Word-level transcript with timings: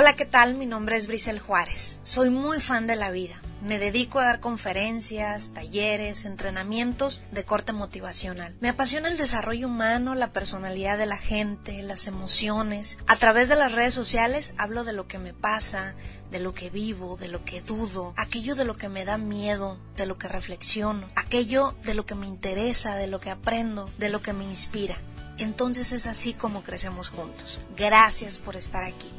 Hola, 0.00 0.16
¿qué 0.16 0.24
tal? 0.24 0.54
Mi 0.54 0.64
nombre 0.64 0.96
es 0.96 1.08
Brisel 1.08 1.40
Juárez. 1.40 2.00
Soy 2.04 2.30
muy 2.30 2.58
fan 2.58 2.86
de 2.86 2.96
la 2.96 3.10
vida. 3.10 3.42
Me 3.60 3.78
dedico 3.78 4.18
a 4.18 4.24
dar 4.24 4.40
conferencias, 4.40 5.52
talleres, 5.52 6.24
entrenamientos 6.24 7.22
de 7.32 7.44
corte 7.44 7.74
motivacional. 7.74 8.56
Me 8.60 8.70
apasiona 8.70 9.10
el 9.10 9.18
desarrollo 9.18 9.66
humano, 9.66 10.14
la 10.14 10.32
personalidad 10.32 10.96
de 10.96 11.04
la 11.04 11.18
gente, 11.18 11.82
las 11.82 12.06
emociones. 12.06 12.98
A 13.08 13.16
través 13.16 13.50
de 13.50 13.56
las 13.56 13.72
redes 13.72 13.92
sociales 13.92 14.54
hablo 14.56 14.84
de 14.84 14.94
lo 14.94 15.06
que 15.06 15.18
me 15.18 15.34
pasa, 15.34 15.94
de 16.30 16.40
lo 16.40 16.54
que 16.54 16.70
vivo, 16.70 17.18
de 17.18 17.28
lo 17.28 17.44
que 17.44 17.60
dudo, 17.60 18.14
aquello 18.16 18.54
de 18.54 18.64
lo 18.64 18.78
que 18.78 18.88
me 18.88 19.04
da 19.04 19.18
miedo, 19.18 19.78
de 19.96 20.06
lo 20.06 20.16
que 20.16 20.28
reflexiono, 20.28 21.08
aquello 21.14 21.74
de 21.82 21.92
lo 21.92 22.06
que 22.06 22.14
me 22.14 22.26
interesa, 22.26 22.96
de 22.96 23.06
lo 23.06 23.20
que 23.20 23.28
aprendo, 23.28 23.86
de 23.98 24.08
lo 24.08 24.22
que 24.22 24.32
me 24.32 24.44
inspira. 24.44 24.96
Entonces 25.36 25.92
es 25.92 26.06
así 26.06 26.32
como 26.32 26.62
crecemos 26.62 27.10
juntos. 27.10 27.60
Gracias 27.76 28.38
por 28.38 28.56
estar 28.56 28.82
aquí. 28.82 29.10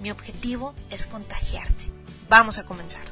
Mi 0.00 0.12
objetivo 0.12 0.74
es 0.90 1.08
contagiarte. 1.08 1.84
Vamos 2.28 2.60
a 2.60 2.64
comenzar. 2.64 3.02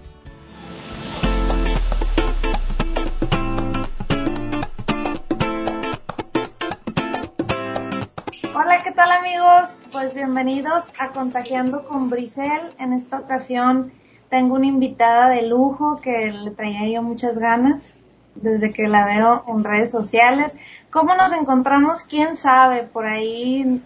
Hola, 8.54 8.82
¿qué 8.84 8.92
tal 8.92 9.10
amigos? 9.10 9.82
Pues 9.91 10.14
bienvenidos 10.14 10.92
a 11.00 11.08
Contagiando 11.08 11.88
con 11.88 12.08
Brisel. 12.08 12.72
En 12.78 12.92
esta 12.92 13.18
ocasión 13.18 13.92
tengo 14.30 14.55
una 14.55 14.66
invitada 14.66 15.28
de 15.30 15.42
lujo 15.42 16.00
que 16.00 16.30
le 16.30 16.52
traía 16.52 16.88
yo 16.88 17.02
muchas 17.02 17.36
ganas 17.38 17.94
desde 18.36 18.72
que 18.72 18.86
la 18.86 19.05
veo 19.05 19.44
en 19.48 19.64
redes 19.64 19.91
sociales. 19.91 20.55
¿Cómo 20.91 21.16
nos 21.16 21.32
encontramos? 21.32 22.05
¿Quién 22.05 22.36
sabe? 22.36 22.84
Por 22.84 23.06
ahí 23.06 23.82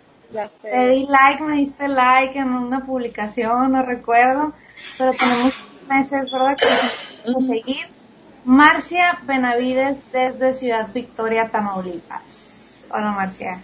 te 0.62 0.88
di 0.90 1.06
like, 1.06 1.42
me 1.42 1.56
diste 1.56 1.88
like 1.88 2.38
en 2.38 2.48
una 2.48 2.84
publicación, 2.84 3.72
no 3.72 3.82
recuerdo, 3.82 4.52
pero 4.96 5.12
tenemos 5.12 5.54
meses, 5.88 6.30
¿verdad? 6.30 6.56
Que 6.56 7.32
seguir. 7.46 7.86
Marcia 8.44 9.18
Benavides 9.24 9.98
desde 10.12 10.54
Ciudad 10.54 10.92
Victoria, 10.92 11.50
Tamaulipas. 11.50 12.86
Hola, 12.90 13.12
Marcia. 13.12 13.62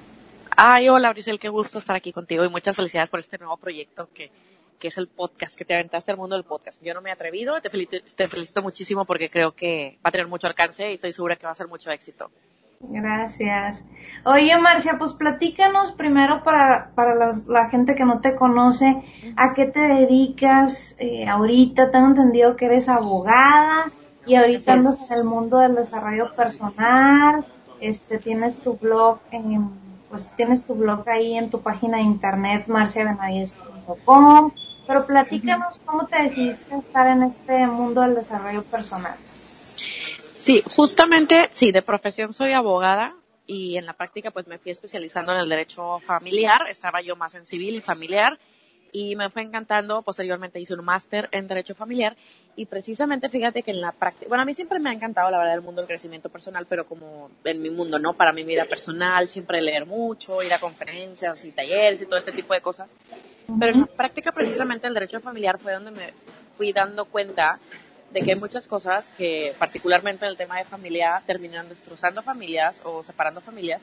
Ay, 0.57 0.89
hola, 0.89 1.11
Brisel, 1.11 1.39
qué 1.39 1.49
gusto 1.49 1.79
estar 1.79 1.97
aquí 1.97 2.13
contigo 2.13 2.45
y 2.45 2.49
muchas 2.49 2.77
felicidades 2.77 3.11
por 3.11 3.21
este 3.21 3.39
nuevo 3.39 3.57
proyecto 3.57 4.09
que, 4.13 4.31
que 4.79 4.89
es 4.89 4.99
el 4.99 5.09
podcast, 5.09 5.57
que 5.57 5.65
te 5.65 5.75
aventaste 5.75 6.11
al 6.11 6.19
mundo 6.19 6.37
del 6.37 6.45
podcast. 6.45 6.83
Yo 6.83 6.95
no 6.95 7.01
me 7.01 7.11
he 7.11 7.13
atrevido, 7.13 7.61
te 7.61 7.71
felicito, 7.71 8.05
te 8.15 8.29
felicito 8.29 8.63
muchísimo 8.63 9.05
porque 9.05 9.31
creo 9.31 9.53
que 9.53 9.99
va 10.05 10.09
a 10.09 10.13
tener 10.13 10.27
mucho 10.27 10.47
alcance 10.47 10.91
y 10.91 10.95
estoy 10.95 11.13
segura 11.13 11.37
que 11.37 11.47
va 11.47 11.53
a 11.53 11.55
ser 11.55 11.69
mucho 11.69 11.91
éxito. 11.91 12.31
Gracias. 12.81 13.85
Oye, 14.25 14.57
Marcia, 14.59 14.97
pues 14.99 15.13
platícanos 15.13 15.93
primero 15.93 16.43
para, 16.43 16.91
para 16.95 17.15
la, 17.15 17.69
gente 17.71 17.95
que 17.95 18.05
no 18.05 18.21
te 18.21 18.37
conoce, 18.37 19.03
¿a 19.37 19.55
qué 19.55 19.67
te 19.67 19.81
dedicas 19.81 20.95
eh, 20.99 21.27
ahorita? 21.27 21.91
Tengo 21.91 22.09
entendido 22.09 22.57
que 22.57 22.67
eres 22.67 22.89
abogada 22.89 23.91
y 24.27 24.37
ahorita 24.37 24.75
andas 24.75 25.11
en 25.11 25.19
el 25.19 25.25
mundo 25.25 25.59
del 25.59 25.75
desarrollo 25.75 26.31
personal, 26.35 27.47
este, 27.81 28.19
tienes 28.19 28.59
tu 28.59 28.77
blog 28.77 29.21
en, 29.31 29.71
pues 30.11 30.31
tienes 30.37 30.65
tu 30.65 30.75
blog 30.75 31.09
ahí 31.09 31.37
en 31.37 31.51
tu 31.51 31.61
página 31.61 31.99
de 31.99 32.05
internet, 32.05 32.67
marciabenavides.com, 32.67 34.53
pero 34.87 35.07
platícanos 35.07 35.81
cómo 35.85 36.07
te 36.07 36.23
decidiste 36.23 36.77
estar 36.77 37.07
en 37.07 37.23
este 37.25 37.67
mundo 37.67 38.03
del 38.03 38.17
desarrollo 38.17 38.65
personal. 38.65 39.17
Sí, 40.47 40.63
justamente, 40.65 41.49
sí, 41.51 41.73
de 41.73 41.83
profesión 41.83 42.33
soy 42.33 42.53
abogada 42.53 43.17
y 43.49 43.79
en 43.79 43.85
la 43.85 43.95
práctica 43.95 44.31
pues 44.31 44.47
me 44.47 44.59
fui 44.59 44.71
especializando 44.71 45.33
en 45.33 45.41
el 45.41 45.49
derecho 45.49 45.99
familiar, 46.07 46.69
estaba 46.71 47.03
yo 47.03 47.17
más 47.17 47.35
en 47.35 47.45
civil 47.45 47.75
y 47.75 47.81
familiar 47.81 48.39
y 48.93 49.17
me 49.17 49.29
fue 49.29 49.43
encantando, 49.43 50.03
posteriormente 50.03 50.61
hice 50.61 50.75
un 50.75 50.85
máster 50.85 51.29
en 51.33 51.49
derecho 51.49 51.75
familiar 51.75 52.17
y 52.55 52.67
precisamente 52.67 53.29
fíjate 53.29 53.65
que 53.65 53.73
en 53.73 53.81
la 53.81 53.91
práctica, 53.91 54.29
bueno, 54.29 54.43
a 54.43 54.45
mí 54.45 54.55
siempre 54.55 54.79
me 54.79 54.91
ha 54.91 54.93
encantado 54.93 55.33
la 55.33 55.39
verdad 55.39 55.55
el 55.55 55.63
mundo 55.63 55.81
del 55.81 55.89
crecimiento 55.89 56.29
personal, 56.29 56.65
pero 56.69 56.87
como 56.87 57.29
en 57.43 57.61
mi 57.61 57.71
mundo, 57.71 57.99
¿no? 57.99 58.13
Para 58.13 58.31
mi 58.31 58.45
vida 58.45 58.67
personal, 58.67 59.27
siempre 59.27 59.61
leer 59.61 59.85
mucho, 59.85 60.45
ir 60.45 60.55
a 60.55 60.61
conferencias 60.61 61.45
y 61.45 61.51
talleres 61.51 62.01
y 62.03 62.07
todo 62.07 62.19
este 62.19 62.31
tipo 62.31 62.55
de 62.55 62.61
cosas. 62.61 62.89
Pero 63.59 63.73
en 63.73 63.81
la 63.81 63.87
práctica 63.87 64.31
precisamente 64.31 64.87
el 64.87 64.95
derecho 64.95 65.19
familiar 65.19 65.59
fue 65.59 65.73
donde 65.73 65.91
me 65.91 66.13
fui 66.57 66.73
dando 66.73 67.05
cuenta 67.07 67.59
de 68.17 68.23
que 68.23 68.33
hay 68.33 68.41
muchas 68.41 68.67
cosas 68.67 69.11
que, 69.19 69.55
particularmente 69.59 70.25
en 70.25 70.31
el 70.31 70.39
tema 70.39 70.57
de 70.57 70.65
familia, 70.65 71.23
terminan 71.27 71.69
destrozando 71.69 72.23
familias 72.23 72.81
o 72.83 73.03
separando 73.03 73.43
familias 73.43 73.83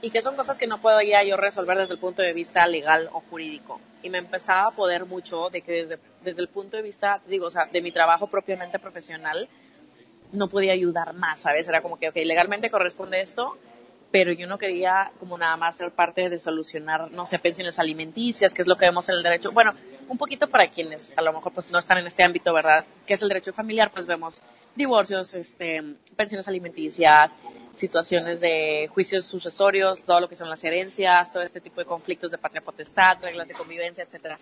y 0.00 0.10
que 0.10 0.22
son 0.22 0.34
cosas 0.34 0.58
que 0.58 0.66
no 0.66 0.80
ya 1.02 1.22
yo 1.22 1.36
resolver 1.36 1.76
desde 1.76 1.92
el 1.92 2.00
punto 2.00 2.22
de 2.22 2.32
vista 2.32 2.66
legal 2.66 3.10
o 3.12 3.20
jurídico. 3.20 3.82
Y 4.02 4.08
me 4.08 4.16
empezaba 4.16 4.68
a 4.68 4.70
poder 4.70 5.04
mucho 5.04 5.50
de 5.50 5.60
que 5.60 5.72
desde, 5.72 5.98
desde 6.22 6.40
el 6.40 6.48
punto 6.48 6.78
de 6.78 6.82
vista, 6.82 7.20
digo, 7.26 7.48
o 7.48 7.50
sea, 7.50 7.66
de 7.66 7.82
mi 7.82 7.92
trabajo 7.92 8.28
propiamente 8.28 8.78
profesional, 8.78 9.46
no 10.32 10.48
podía 10.48 10.72
ayudar 10.72 11.12
más, 11.12 11.40
¿sabes? 11.40 11.68
Era 11.68 11.82
como 11.82 11.98
que, 11.98 12.08
ok, 12.08 12.16
legalmente 12.24 12.70
corresponde 12.70 13.20
esto, 13.20 13.58
pero 14.14 14.30
yo 14.30 14.46
no 14.46 14.58
quería 14.58 15.10
como 15.18 15.36
nada 15.36 15.56
más 15.56 15.74
ser 15.74 15.90
parte 15.90 16.28
de 16.28 16.38
solucionar, 16.38 17.10
no 17.10 17.26
sé, 17.26 17.36
pensiones 17.40 17.80
alimenticias, 17.80 18.54
que 18.54 18.62
es 18.62 18.68
lo 18.68 18.76
que 18.76 18.84
vemos 18.84 19.08
en 19.08 19.16
el 19.16 19.24
derecho. 19.24 19.50
Bueno, 19.50 19.72
un 20.08 20.16
poquito 20.16 20.46
para 20.46 20.68
quienes 20.68 21.12
a 21.16 21.20
lo 21.20 21.32
mejor 21.32 21.52
pues 21.52 21.72
no 21.72 21.80
están 21.80 21.98
en 21.98 22.06
este 22.06 22.22
ámbito, 22.22 22.54
¿verdad? 22.54 22.84
Que 23.04 23.14
es 23.14 23.22
el 23.22 23.28
derecho 23.28 23.52
familiar, 23.52 23.90
pues 23.92 24.06
vemos 24.06 24.40
divorcios, 24.76 25.34
este, 25.34 25.82
pensiones 26.14 26.46
alimenticias, 26.46 27.36
situaciones 27.74 28.38
de 28.38 28.88
juicios 28.94 29.24
sucesorios, 29.24 30.00
todo 30.04 30.20
lo 30.20 30.28
que 30.28 30.36
son 30.36 30.48
las 30.48 30.62
herencias, 30.62 31.32
todo 31.32 31.42
este 31.42 31.60
tipo 31.60 31.80
de 31.80 31.86
conflictos 31.86 32.30
de 32.30 32.38
patria 32.38 32.60
potestad, 32.60 33.18
reglas 33.20 33.48
de 33.48 33.54
convivencia, 33.54 34.04
etcétera. 34.04 34.38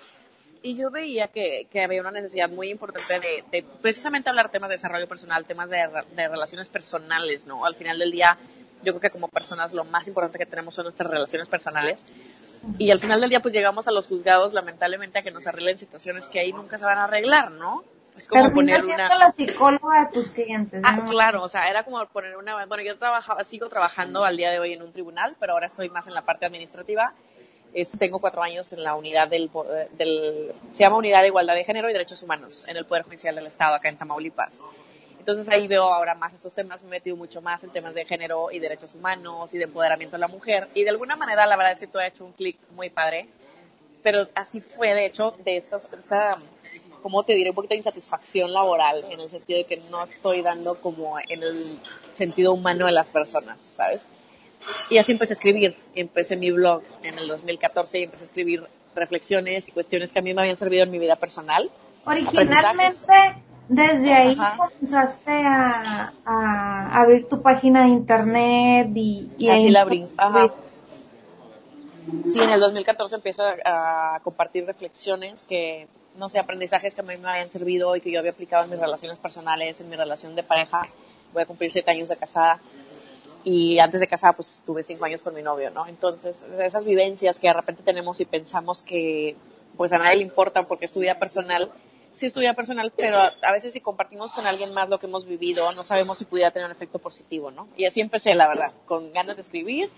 Y 0.63 0.77
yo 0.77 0.91
veía 0.91 1.29
que, 1.29 1.67
que 1.73 1.83
había 1.83 2.03
una 2.03 2.11
necesidad 2.11 2.51
muy 2.51 2.71
importante 2.71 3.19
de, 3.19 3.43
de, 3.51 3.65
precisamente 3.81 4.29
hablar 4.29 4.51
temas 4.51 4.69
de 4.69 4.75
desarrollo 4.75 5.09
personal, 5.09 5.47
temas 5.47 5.71
de, 5.71 5.79
de 6.15 6.29
relaciones 6.29 6.69
personales, 6.69 7.47
¿no? 7.47 7.65
Al 7.65 7.75
final 7.75 7.99
del 7.99 8.13
día, 8.13 8.39
yo 8.83 8.93
creo 8.93 9.01
que 9.01 9.11
como 9.11 9.29
personas 9.29 9.73
lo 9.73 9.85
más 9.85 10.09
importante 10.09 10.39
que 10.39 10.47
tenemos 10.47 10.75
son 10.75 10.85
nuestras 10.85 11.11
relaciones 11.11 11.49
personales. 11.49 12.07
Y 12.79 12.91
al 12.91 13.01
final 13.01 13.21
del 13.21 13.31
día, 13.31 13.41
pues 13.41 13.55
llegamos 13.55 13.89
a 13.89 13.93
los 13.93 14.09
juzgados, 14.09 14.53
lamentablemente, 14.53 15.19
a 15.19 15.23
que 15.23 15.31
nos 15.31 15.47
arreglen 15.47 15.79
situaciones 15.79 16.29
que 16.29 16.41
ahí 16.41 16.53
nunca 16.53 16.79
se 16.79 16.85
van 16.85 16.99
a 16.99 17.05
arreglar, 17.05 17.51
¿no? 17.53 17.85
Es 18.17 18.29
como 18.29 18.53
poner 18.53 18.83
una... 18.85 19.19
la 19.19 19.31
psicóloga 19.31 20.05
de 20.05 20.13
tus 20.13 20.33
clientes. 20.33 20.83
Ah, 20.85 21.03
claro, 21.09 21.43
o 21.43 21.49
sea, 21.49 21.69
era 21.69 21.83
como 21.83 22.05
poner 22.07 22.37
una... 22.37 22.67
Bueno, 22.67 22.83
yo 22.83 22.99
trabajaba, 22.99 23.43
sigo 23.45 23.69
trabajando 23.69 24.25
al 24.25 24.37
día 24.37 24.51
de 24.51 24.59
hoy 24.59 24.75
en 24.75 24.83
un 24.83 24.93
tribunal, 24.93 25.37
pero 25.41 25.55
ahora 25.55 25.67
estoy 25.67 25.89
más 25.89 26.07
en 26.07 26.15
la 26.15 26.23
parte 26.23 26.45
administrativa. 26.45 27.15
tengo 27.99 28.19
cuatro 28.19 28.43
años 28.43 28.71
en 28.73 28.85
la 28.85 28.95
unidad 28.95 29.29
del, 29.29 29.51
del... 29.97 30.53
Se 30.73 30.85
llama 30.85 30.99
Unidad 30.99 31.23
de 31.23 31.29
Igualdad 31.29 31.55
de 31.55 31.65
Género 31.65 31.89
y 31.89 31.95
Derechos 31.95 32.23
Humanos 32.23 32.67
en 32.69 32.77
el 32.77 32.85
Poder 32.85 33.05
Judicial 33.05 33.35
del 33.35 33.47
Estado, 33.47 33.75
acá 33.75 33.89
en 33.89 33.97
Tamaulipas. 33.97 34.61
Entonces 35.23 35.49
ahí 35.51 35.69
veo 35.69 35.85
ahora 35.85 36.17
más 36.17 36.35
estos 36.35 36.53
temas, 36.53 36.83
me 36.83 36.89
he 36.89 36.91
metido 36.99 37.15
mucho 37.15 37.41
más 37.41 37.63
en 37.63 37.71
temas 37.71 37.95
de 37.95 38.05
género 38.05 38.51
y 38.51 38.59
derechos 38.59 38.93
humanos 38.97 39.55
y 39.55 39.59
de 39.59 39.65
empoderamiento 39.65 40.17
de 40.17 40.21
la 40.21 40.27
mujer. 40.27 40.67
Y 40.75 40.83
de 40.83 40.91
alguna 40.91 41.15
manera 41.15 41.47
la 41.47 41.57
verdad 41.57 41.75
es 41.75 41.79
que 41.79 41.87
tú 41.87 42.01
has 42.01 42.09
hecho 42.09 42.25
un 42.25 42.33
clic 42.33 42.57
muy 42.75 42.91
padre, 42.91 43.29
pero 44.03 44.27
así 44.35 44.61
fue 44.61 44.95
de 44.95 45.07
hecho 45.07 45.33
de 45.45 45.59
esta, 45.59 45.77
esta, 45.77 46.39
como 47.03 47.23
te 47.23 47.35
diré, 47.35 47.51
un 47.51 47.55
poquito 47.55 47.75
de 47.75 47.77
insatisfacción 47.77 48.53
laboral, 48.53 49.05
en 49.11 49.21
el 49.21 49.31
sentido 49.31 49.59
de 49.61 49.65
que 49.65 49.77
no 49.77 50.03
estoy 50.03 50.43
dando 50.43 50.75
como 50.81 51.17
en 51.21 51.41
el 51.41 51.79
sentido 52.15 52.53
humano 52.53 52.87
de 52.87 52.93
las 52.93 53.09
personas, 53.09 53.63
¿sabes? 53.63 54.09
Y 54.91 54.99
así 54.99 55.13
empecé 55.13 55.35
a 55.35 55.37
escribir, 55.37 55.77
empecé 55.95 56.35
mi 56.35 56.51
blog 56.51 56.83
en 57.05 57.17
el 57.17 57.29
2014 57.29 58.01
y 58.01 58.03
empecé 58.03 58.25
a 58.25 58.27
escribir 58.27 58.65
reflexiones 58.97 59.69
y 59.69 59.71
cuestiones 59.71 60.13
que 60.13 60.19
a 60.19 60.23
mí 60.23 60.35
me 60.35 60.41
habían 60.41 60.57
servido 60.57 60.83
en 60.83 60.91
mi 60.91 60.99
vida 60.99 61.15
personal. 61.15 61.71
Originalmente 62.05 63.52
desde 63.73 64.13
ahí 64.13 64.37
comenzaste 64.37 65.31
a, 65.31 66.13
a, 66.27 67.01
abrir 67.01 67.27
tu 67.27 67.41
página 67.41 67.85
de 67.85 67.89
internet 67.89 68.91
y, 68.95 69.31
y 69.39 69.49
así 69.49 69.71
la 69.71 69.81
abrí. 69.81 70.09
Sí, 72.27 72.39
en 72.39 72.51
el 72.51 72.61
2014 72.61 73.15
empiezo 73.15 73.45
a, 73.65 74.21
compartir 74.23 74.67
reflexiones 74.67 75.45
que, 75.45 75.87
no 76.17 76.29
sé, 76.29 76.39
aprendizajes 76.39 76.95
que 76.95 77.01
a 77.01 77.05
mí 77.05 77.17
me 77.17 77.31
habían 77.31 77.49
servido 77.49 77.97
y 77.97 78.03
que 78.03 78.13
yo 78.13 78.19
había 78.19 78.33
aplicado 78.33 78.65
en 78.65 78.71
mis 78.71 78.79
relaciones 78.79 79.19
personales, 79.19 79.81
en 79.81 79.89
mi 79.89 79.97
relación 79.97 80.35
de 80.35 80.43
pareja. 80.43 80.83
Voy 81.33 81.45
a 81.45 81.47
cumplir 81.47 81.73
siete 81.73 81.91
años 81.91 82.11
de 82.11 82.17
casada 82.17 82.61
y 83.43 83.79
antes 83.79 84.01
de 84.01 84.07
casada 84.07 84.35
pues 84.35 84.59
estuve 84.59 84.83
cinco 84.83 85.07
años 85.07 85.23
con 85.23 85.35
mi 85.35 85.43
novio, 85.43 85.71
¿no? 85.71 85.87
Entonces, 85.87 86.45
esas 86.61 86.85
vivencias 86.85 87.41
que 87.41 87.49
de 87.49 87.55
repente 87.55 87.83
tenemos 87.83 88.21
y 88.21 88.27
pensamos 88.27 88.83
que 88.83 89.35
pues 89.79 89.93
a 89.95 89.99
nadie 89.99 90.17
le 90.17 90.25
importan 90.25 90.67
porque 90.67 90.85
es 90.85 90.93
tu 90.93 91.01
vida 91.01 91.19
personal, 91.19 91.71
sí 92.15 92.27
estudia 92.27 92.55
personal, 92.55 92.93
pero 92.97 93.19
a, 93.19 93.53
veces 93.53 93.73
si 93.73 93.81
compartimos 93.81 94.33
con 94.33 94.47
alguien 94.47 94.73
más 94.73 94.89
lo 94.89 94.99
que 94.99 95.07
hemos 95.07 95.27
vivido, 95.27 95.73
no 95.73 95.83
sabemos 95.83 96.19
si 96.19 96.25
pudiera 96.25 96.51
tener 96.51 96.67
un 96.67 96.73
efecto 96.73 96.99
positivo, 96.99 97.51
¿no? 97.51 97.69
Y 97.77 97.87
así 97.87 98.01
empecé, 98.01 98.35
la 98.35 98.49
verdad, 98.49 98.73
con 98.87 99.13
ganas 99.13 99.37
de 99.37 99.43
escribir. 99.43 99.91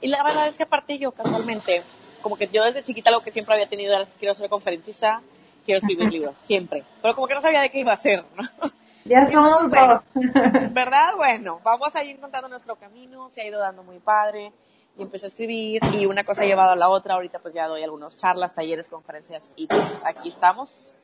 Y 0.00 0.08
la 0.08 0.22
verdad 0.22 0.48
es 0.48 0.56
que 0.56 0.64
aparte 0.64 0.98
yo 0.98 1.12
casualmente, 1.12 1.82
como 2.22 2.36
que 2.36 2.48
yo 2.48 2.64
desde 2.64 2.82
chiquita 2.82 3.10
lo 3.10 3.20
que 3.20 3.32
siempre 3.32 3.54
había 3.54 3.68
tenido 3.68 3.94
era 3.94 4.06
quiero 4.18 4.34
ser 4.34 4.48
conferencista, 4.48 5.22
quiero 5.64 5.78
escribir 5.78 6.10
libros, 6.10 6.36
siempre. 6.40 6.84
Pero 7.02 7.14
como 7.14 7.26
que 7.26 7.34
no 7.34 7.40
sabía 7.40 7.60
de 7.60 7.70
qué 7.70 7.80
iba 7.80 7.92
a 7.92 7.96
ser, 7.96 8.24
¿no? 8.36 8.70
Ya 9.04 9.26
somos 9.26 9.70
dos. 9.70 10.00
¿Verdad? 10.72 11.14
Bueno, 11.16 11.60
vamos 11.62 11.94
a 11.96 12.04
ir 12.04 12.16
encontrando 12.16 12.48
nuestro 12.48 12.76
camino, 12.76 13.28
se 13.30 13.42
ha 13.42 13.46
ido 13.46 13.58
dando 13.58 13.82
muy 13.82 13.98
padre. 13.98 14.52
y 14.96 15.02
empecé 15.02 15.26
a 15.26 15.28
escribir 15.28 15.80
y 15.92 16.06
una 16.06 16.24
cosa 16.24 16.42
ha 16.42 16.46
llevado 16.46 16.72
a 16.72 16.76
la 16.76 16.88
otra. 16.88 17.14
Ahorita 17.14 17.38
pues 17.38 17.54
ya 17.54 17.66
doy 17.66 17.82
algunos 17.82 18.16
charlas, 18.16 18.54
talleres, 18.54 18.88
conferencias 18.88 19.50
y 19.56 19.66
pues 19.66 20.02
aquí 20.04 20.28
estamos. 20.28 20.94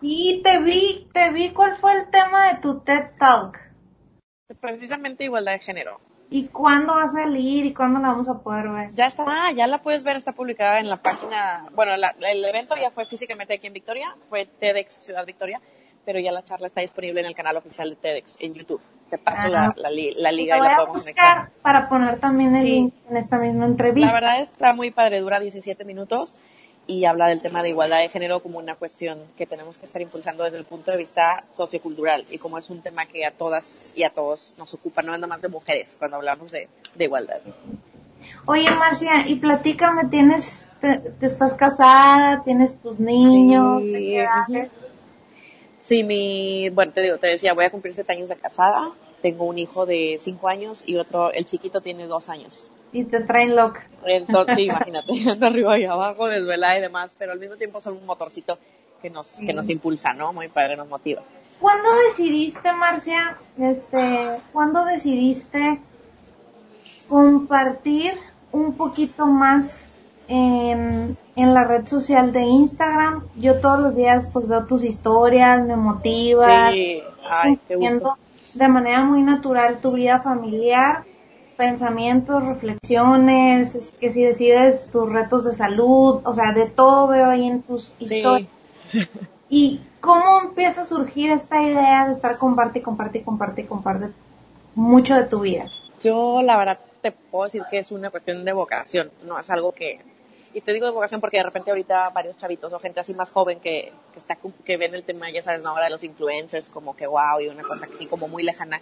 Sí, 0.00 0.40
te 0.44 0.58
vi, 0.60 1.08
te 1.12 1.30
vi. 1.30 1.50
¿Cuál 1.50 1.76
fue 1.76 1.92
el 1.92 2.10
tema 2.10 2.48
de 2.48 2.60
tu 2.60 2.80
TED 2.80 3.16
Talk? 3.18 3.58
Precisamente 4.60 5.24
igualdad 5.24 5.52
de 5.52 5.58
género. 5.60 6.00
¿Y 6.28 6.48
cuándo 6.48 6.94
va 6.94 7.04
a 7.04 7.08
salir 7.08 7.66
y 7.66 7.72
cuándo 7.72 8.00
la 8.00 8.08
vamos 8.08 8.28
a 8.28 8.38
poder 8.38 8.68
ver? 8.68 8.92
Ya 8.94 9.06
está, 9.06 9.24
ah, 9.26 9.52
ya 9.52 9.66
la 9.66 9.78
puedes 9.78 10.02
ver, 10.02 10.16
está 10.16 10.32
publicada 10.32 10.80
en 10.80 10.88
la 10.88 10.96
página, 10.96 11.66
bueno, 11.72 11.92
el 11.94 12.44
evento 12.44 12.74
ya 12.76 12.90
fue 12.90 13.06
físicamente 13.06 13.54
aquí 13.54 13.68
en 13.68 13.72
Victoria, 13.72 14.16
fue 14.28 14.46
TEDx 14.46 15.04
Ciudad 15.04 15.24
Victoria, 15.24 15.60
pero 16.04 16.18
ya 16.18 16.32
la 16.32 16.42
charla 16.42 16.66
está 16.66 16.80
disponible 16.80 17.20
en 17.20 17.26
el 17.26 17.34
canal 17.34 17.56
oficial 17.56 17.90
de 17.90 17.96
TEDx 17.96 18.38
en 18.40 18.54
YouTube. 18.54 18.80
Te 19.08 19.18
paso 19.18 19.46
la, 19.46 19.72
la, 19.76 19.90
liga 19.90 20.56
y 20.56 20.60
la 20.60 20.76
podemos 20.78 21.00
conectar. 21.00 21.50
Para 21.62 21.88
poner 21.88 22.18
también 22.18 22.56
el 22.56 22.64
link 22.64 22.94
en 23.08 23.16
esta 23.16 23.38
misma 23.38 23.66
entrevista. 23.66 24.08
La 24.08 24.20
verdad 24.20 24.40
está 24.40 24.72
muy 24.72 24.90
padre, 24.90 25.20
dura 25.20 25.38
17 25.38 25.84
minutos 25.84 26.34
y 26.86 27.04
habla 27.04 27.26
del 27.28 27.40
tema 27.40 27.62
de 27.62 27.70
igualdad 27.70 28.00
de 28.00 28.08
género 28.08 28.40
como 28.40 28.58
una 28.58 28.76
cuestión 28.76 29.18
que 29.36 29.46
tenemos 29.46 29.76
que 29.78 29.86
estar 29.86 30.00
impulsando 30.00 30.44
desde 30.44 30.58
el 30.58 30.64
punto 30.64 30.92
de 30.92 30.96
vista 30.96 31.44
sociocultural 31.52 32.24
y 32.30 32.38
como 32.38 32.58
es 32.58 32.70
un 32.70 32.80
tema 32.80 33.06
que 33.06 33.24
a 33.26 33.32
todas 33.32 33.92
y 33.94 34.04
a 34.04 34.10
todos 34.10 34.54
nos 34.56 34.72
ocupa, 34.74 35.02
no 35.02 35.12
nada 35.12 35.26
más 35.26 35.42
de 35.42 35.48
mujeres 35.48 35.96
cuando 35.98 36.16
hablamos 36.16 36.52
de, 36.52 36.68
igualdad. 36.98 37.40
Oye, 38.46 38.70
Marcia, 38.70 39.26
y 39.26 39.36
platícame, 39.36 40.08
¿tienes, 40.08 40.70
te, 40.80 41.00
estás 41.20 41.54
casada, 41.54 42.42
tienes 42.44 42.80
tus 42.80 42.98
niños? 42.98 43.82
Sí, 43.82 44.16
sí, 45.80 46.04
mi, 46.04 46.68
bueno, 46.70 46.92
te 46.92 47.02
digo, 47.02 47.18
te 47.18 47.28
decía, 47.28 47.52
voy 47.52 47.64
a 47.64 47.70
cumplir 47.70 47.94
siete 47.94 48.12
años 48.12 48.28
de 48.28 48.36
casada, 48.36 48.92
tengo 49.22 49.44
un 49.44 49.58
hijo 49.58 49.86
de 49.86 50.16
cinco 50.18 50.48
años 50.48 50.84
y 50.86 50.96
otro, 50.96 51.32
el 51.32 51.44
chiquito 51.44 51.80
tiene 51.80 52.06
dos 52.06 52.28
años 52.28 52.70
y 52.96 53.04
te 53.04 53.20
traen 53.20 53.54
loca. 53.54 53.82
Entonces, 54.06 54.56
sí, 54.56 54.62
imagínate, 54.70 55.12
de 55.12 55.46
arriba 55.46 55.78
y 55.78 55.84
abajo, 55.84 56.28
desvelada 56.28 56.78
y 56.78 56.80
demás, 56.80 57.14
pero 57.18 57.32
al 57.32 57.38
mismo 57.38 57.56
tiempo 57.56 57.80
son 57.80 57.98
un 57.98 58.06
motorcito 58.06 58.58
que 59.02 59.10
nos, 59.10 59.36
que 59.36 59.52
nos 59.52 59.68
impulsa, 59.68 60.14
¿no? 60.14 60.32
Muy 60.32 60.48
padre, 60.48 60.76
nos 60.76 60.88
motiva. 60.88 61.22
¿Cuándo 61.60 61.88
decidiste, 62.08 62.72
Marcia, 62.72 63.36
este, 63.58 64.38
cuándo 64.52 64.84
decidiste 64.86 65.78
compartir 67.08 68.12
un 68.52 68.74
poquito 68.76 69.26
más 69.26 70.00
en, 70.28 71.18
en 71.36 71.54
la 71.54 71.64
red 71.64 71.86
social 71.86 72.32
de 72.32 72.42
Instagram? 72.42 73.24
Yo 73.36 73.60
todos 73.60 73.78
los 73.80 73.94
días 73.94 74.26
pues 74.32 74.48
veo 74.48 74.64
tus 74.64 74.84
historias, 74.84 75.62
me 75.66 75.76
motivas. 75.76 76.72
Sí, 76.72 77.02
ay, 77.28 77.58
qué 77.68 77.76
gusto. 77.76 78.16
De 78.54 78.68
manera 78.68 79.04
muy 79.04 79.22
natural 79.22 79.80
tu 79.82 79.92
vida 79.92 80.20
familiar 80.20 81.04
pensamientos, 81.56 82.44
reflexiones, 82.44 83.92
que 84.00 84.10
si 84.10 84.22
decides 84.22 84.90
tus 84.90 85.10
retos 85.10 85.44
de 85.44 85.52
salud, 85.52 86.20
o 86.24 86.34
sea, 86.34 86.52
de 86.52 86.66
todo 86.66 87.08
veo 87.08 87.30
ahí 87.30 87.46
en 87.46 87.62
tus 87.62 87.94
historias. 87.98 88.48
¿Y 89.48 89.80
cómo 90.00 90.40
empieza 90.42 90.82
a 90.82 90.86
surgir 90.86 91.30
esta 91.30 91.62
idea 91.62 92.06
de 92.06 92.12
estar 92.12 92.36
comparte, 92.38 92.82
comparte, 92.82 93.22
comparte, 93.22 93.66
comparte 93.66 94.08
mucho 94.74 95.14
de 95.14 95.24
tu 95.24 95.40
vida? 95.40 95.66
Yo 96.02 96.42
la 96.42 96.56
verdad 96.56 96.78
te 97.00 97.12
puedo 97.12 97.44
decir 97.44 97.62
que 97.70 97.78
es 97.78 97.90
una 97.90 98.10
cuestión 98.10 98.44
de 98.44 98.52
vocación, 98.52 99.10
no 99.24 99.38
es 99.38 99.48
algo 99.50 99.72
que 99.72 100.00
y 100.52 100.62
te 100.62 100.72
digo 100.72 100.86
de 100.86 100.92
vocación 100.92 101.20
porque 101.20 101.36
de 101.36 101.42
repente 101.42 101.70
ahorita 101.70 102.08
varios 102.10 102.36
chavitos 102.38 102.72
o 102.72 102.78
gente 102.78 103.00
así 103.00 103.12
más 103.12 103.30
joven 103.30 103.60
que, 103.60 103.92
que 104.12 104.18
está 104.18 104.38
que 104.64 104.76
ven 104.78 104.94
el 104.94 105.04
tema 105.04 105.30
ya 105.30 105.42
sabes 105.42 105.60
no 105.60 105.68
ahora 105.68 105.84
de 105.84 105.90
los 105.90 106.02
influencers 106.02 106.70
como 106.70 106.96
que 106.96 107.06
wow 107.06 107.40
y 107.40 107.48
una 107.48 107.62
cosa 107.62 107.86
así 107.92 108.06
como 108.06 108.26
muy 108.26 108.42
lejana 108.42 108.80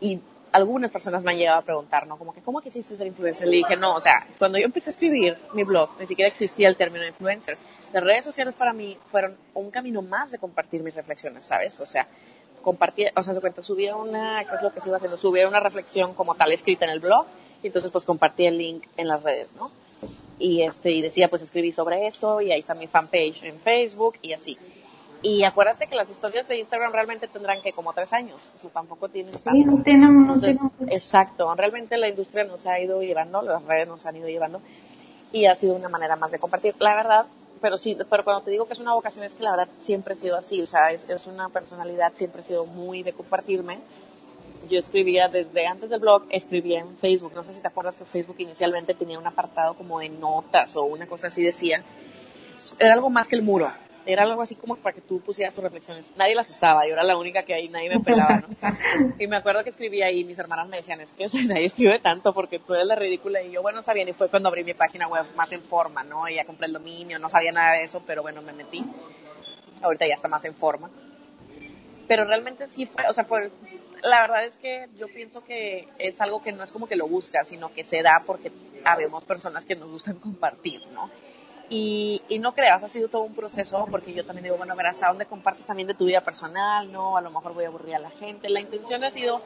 y 0.00 0.18
algunas 0.52 0.90
personas 0.90 1.24
me 1.24 1.32
han 1.32 1.38
llegado 1.38 1.58
a 1.58 1.62
preguntar, 1.62 2.06
¿no? 2.06 2.16
Como 2.16 2.32
que, 2.32 2.40
¿cómo 2.40 2.60
que 2.60 2.68
hiciste 2.68 2.96
ser 2.96 3.06
influencer? 3.06 3.48
Le 3.48 3.56
dije, 3.56 3.76
no, 3.76 3.94
o 3.94 4.00
sea, 4.00 4.26
cuando 4.38 4.58
yo 4.58 4.64
empecé 4.64 4.90
a 4.90 4.92
escribir 4.92 5.36
mi 5.52 5.64
blog, 5.64 5.90
ni 5.98 6.06
siquiera 6.06 6.28
existía 6.28 6.68
el 6.68 6.76
término 6.76 7.06
influencer. 7.06 7.58
Las 7.92 8.04
redes 8.04 8.24
sociales 8.24 8.54
para 8.54 8.72
mí 8.72 8.96
fueron 9.10 9.36
un 9.54 9.70
camino 9.70 10.02
más 10.02 10.30
de 10.30 10.38
compartir 10.38 10.82
mis 10.82 10.94
reflexiones, 10.94 11.44
¿sabes? 11.44 11.80
O 11.80 11.86
sea, 11.86 12.06
compartir, 12.62 13.12
o 13.14 13.22
sea, 13.22 13.34
se 13.34 13.40
cuenta, 13.40 13.62
subía 13.62 13.96
una, 13.96 14.44
¿qué 14.48 14.54
es 14.54 14.62
lo 14.62 14.72
que 14.72 14.80
se 14.80 14.88
iba 14.88 14.96
haciendo? 14.96 15.16
Subía 15.16 15.48
una 15.48 15.60
reflexión 15.60 16.14
como 16.14 16.34
tal 16.34 16.52
escrita 16.52 16.84
en 16.84 16.92
el 16.92 17.00
blog, 17.00 17.26
y 17.62 17.66
entonces 17.68 17.90
pues 17.90 18.04
compartí 18.04 18.46
el 18.46 18.58
link 18.58 18.86
en 18.96 19.08
las 19.08 19.22
redes, 19.22 19.48
¿no? 19.56 19.70
Y 20.38 20.62
este, 20.62 20.90
y 20.90 21.02
decía, 21.02 21.28
pues 21.28 21.42
escribí 21.42 21.72
sobre 21.72 22.06
esto, 22.06 22.40
y 22.40 22.52
ahí 22.52 22.60
está 22.60 22.74
mi 22.74 22.86
fanpage 22.86 23.44
en 23.44 23.58
Facebook, 23.60 24.18
y 24.22 24.32
así. 24.32 24.58
Y 25.24 25.42
acuérdate 25.42 25.86
que 25.86 25.94
las 25.94 26.10
historias 26.10 26.46
de 26.48 26.58
Instagram 26.58 26.92
realmente 26.92 27.28
tendrán 27.28 27.62
que 27.62 27.72
como 27.72 27.94
tres 27.94 28.12
años, 28.12 28.36
o 28.56 28.58
sea, 28.58 28.68
tampoco 28.68 29.08
tienes 29.08 29.40
Sí, 29.40 29.64
no 29.64 29.82
tienen, 29.82 30.26
no 30.26 30.34
Exacto, 30.90 31.54
realmente 31.54 31.96
la 31.96 32.10
industria 32.10 32.44
nos 32.44 32.66
ha 32.66 32.78
ido 32.78 33.00
llevando, 33.00 33.40
las 33.40 33.64
redes 33.64 33.88
nos 33.88 34.04
han 34.04 34.16
ido 34.16 34.28
llevando, 34.28 34.60
y 35.32 35.46
ha 35.46 35.54
sido 35.54 35.76
una 35.76 35.88
manera 35.88 36.14
más 36.16 36.30
de 36.30 36.38
compartir, 36.38 36.74
la 36.78 36.94
verdad, 36.94 37.24
pero 37.62 37.78
sí, 37.78 37.96
pero 38.10 38.22
cuando 38.22 38.42
te 38.42 38.50
digo 38.50 38.66
que 38.66 38.74
es 38.74 38.78
una 38.80 38.92
vocación 38.92 39.24
es 39.24 39.34
que 39.34 39.42
la 39.42 39.52
verdad 39.52 39.68
siempre 39.78 40.12
he 40.12 40.16
sido 40.18 40.36
así, 40.36 40.60
o 40.60 40.66
sea, 40.66 40.92
es, 40.92 41.08
es 41.08 41.26
una 41.26 41.48
personalidad, 41.48 42.12
siempre 42.12 42.42
he 42.42 42.44
sido 42.44 42.66
muy 42.66 43.02
de 43.02 43.14
compartirme. 43.14 43.78
Yo 44.68 44.78
escribía 44.78 45.28
desde 45.28 45.66
antes 45.66 45.88
del 45.88 46.00
blog, 46.00 46.24
escribía 46.28 46.80
en 46.80 46.98
Facebook, 46.98 47.32
no 47.34 47.44
sé 47.44 47.54
si 47.54 47.62
te 47.62 47.68
acuerdas 47.68 47.96
que 47.96 48.04
Facebook 48.04 48.36
inicialmente 48.40 48.92
tenía 48.92 49.18
un 49.18 49.26
apartado 49.26 49.72
como 49.72 50.00
de 50.00 50.10
notas 50.10 50.76
o 50.76 50.84
una 50.84 51.06
cosa 51.06 51.28
así 51.28 51.42
decía, 51.42 51.82
era 52.78 52.92
algo 52.92 53.08
más 53.08 53.26
que 53.26 53.36
el 53.36 53.42
muro, 53.42 53.72
era 54.06 54.22
algo 54.22 54.42
así 54.42 54.54
como 54.54 54.76
para 54.76 54.94
que 54.94 55.00
tú 55.00 55.20
pusieras 55.20 55.54
tus 55.54 55.64
reflexiones. 55.64 56.10
Nadie 56.16 56.34
las 56.34 56.50
usaba, 56.50 56.86
yo 56.86 56.92
era 56.92 57.02
la 57.02 57.16
única 57.16 57.42
que 57.44 57.54
ahí 57.54 57.68
nadie 57.68 57.88
me 57.88 58.00
pelaba, 58.00 58.40
¿no? 58.40 58.48
y 59.18 59.26
me 59.26 59.36
acuerdo 59.36 59.64
que 59.64 59.70
escribía 59.70 60.06
ahí, 60.06 60.24
mis 60.24 60.38
hermanas 60.38 60.68
me 60.68 60.78
decían, 60.78 61.00
es 61.00 61.12
que 61.12 61.26
nadie 61.44 61.64
escribe 61.64 61.98
tanto 62.00 62.32
porque 62.32 62.58
tú 62.58 62.74
eres 62.74 62.86
la 62.86 62.96
ridícula. 62.96 63.42
Y 63.42 63.52
yo, 63.52 63.62
bueno, 63.62 63.82
sabía, 63.82 64.08
y 64.08 64.12
fue 64.12 64.28
cuando 64.28 64.48
abrí 64.48 64.64
mi 64.64 64.74
página 64.74 65.08
web 65.08 65.26
más 65.34 65.52
en 65.52 65.62
forma, 65.62 66.04
¿no? 66.04 66.28
Y 66.28 66.36
ya 66.36 66.44
compré 66.44 66.66
el 66.66 66.72
dominio, 66.72 67.18
no 67.18 67.28
sabía 67.28 67.52
nada 67.52 67.74
de 67.74 67.82
eso, 67.82 68.02
pero 68.06 68.22
bueno, 68.22 68.42
me 68.42 68.52
metí. 68.52 68.84
Ahorita 69.82 70.06
ya 70.06 70.14
está 70.14 70.28
más 70.28 70.44
en 70.44 70.54
forma. 70.54 70.90
Pero 72.06 72.24
realmente 72.24 72.66
sí 72.66 72.86
fue, 72.86 73.04
o 73.08 73.12
sea, 73.12 73.24
por, 73.24 73.50
la 74.02 74.20
verdad 74.20 74.44
es 74.44 74.56
que 74.58 74.88
yo 74.98 75.06
pienso 75.08 75.42
que 75.44 75.88
es 75.98 76.20
algo 76.20 76.42
que 76.42 76.52
no 76.52 76.62
es 76.62 76.72
como 76.72 76.86
que 76.86 76.96
lo 76.96 77.08
busca, 77.08 77.42
sino 77.44 77.72
que 77.72 77.84
se 77.84 78.02
da 78.02 78.22
porque 78.26 78.52
habemos 78.84 79.24
personas 79.24 79.64
que 79.64 79.74
nos 79.74 79.90
gustan 79.90 80.18
compartir, 80.18 80.86
¿no? 80.88 81.10
Y, 81.70 82.20
y, 82.28 82.38
no 82.38 82.52
creas, 82.52 82.84
ha 82.84 82.88
sido 82.88 83.08
todo 83.08 83.22
un 83.22 83.34
proceso, 83.34 83.86
porque 83.90 84.12
yo 84.12 84.24
también 84.24 84.44
digo, 84.44 84.56
bueno, 84.56 84.76
ver, 84.76 84.86
hasta 84.86 85.08
dónde 85.08 85.24
compartes 85.24 85.64
también 85.64 85.88
de 85.88 85.94
tu 85.94 86.04
vida 86.04 86.20
personal, 86.20 86.92
¿no? 86.92 87.16
A 87.16 87.22
lo 87.22 87.30
mejor 87.30 87.54
voy 87.54 87.64
a 87.64 87.68
aburrir 87.68 87.94
a 87.94 88.00
la 88.00 88.10
gente. 88.10 88.50
La 88.50 88.60
intención 88.60 89.02
ha 89.02 89.10
sido 89.10 89.40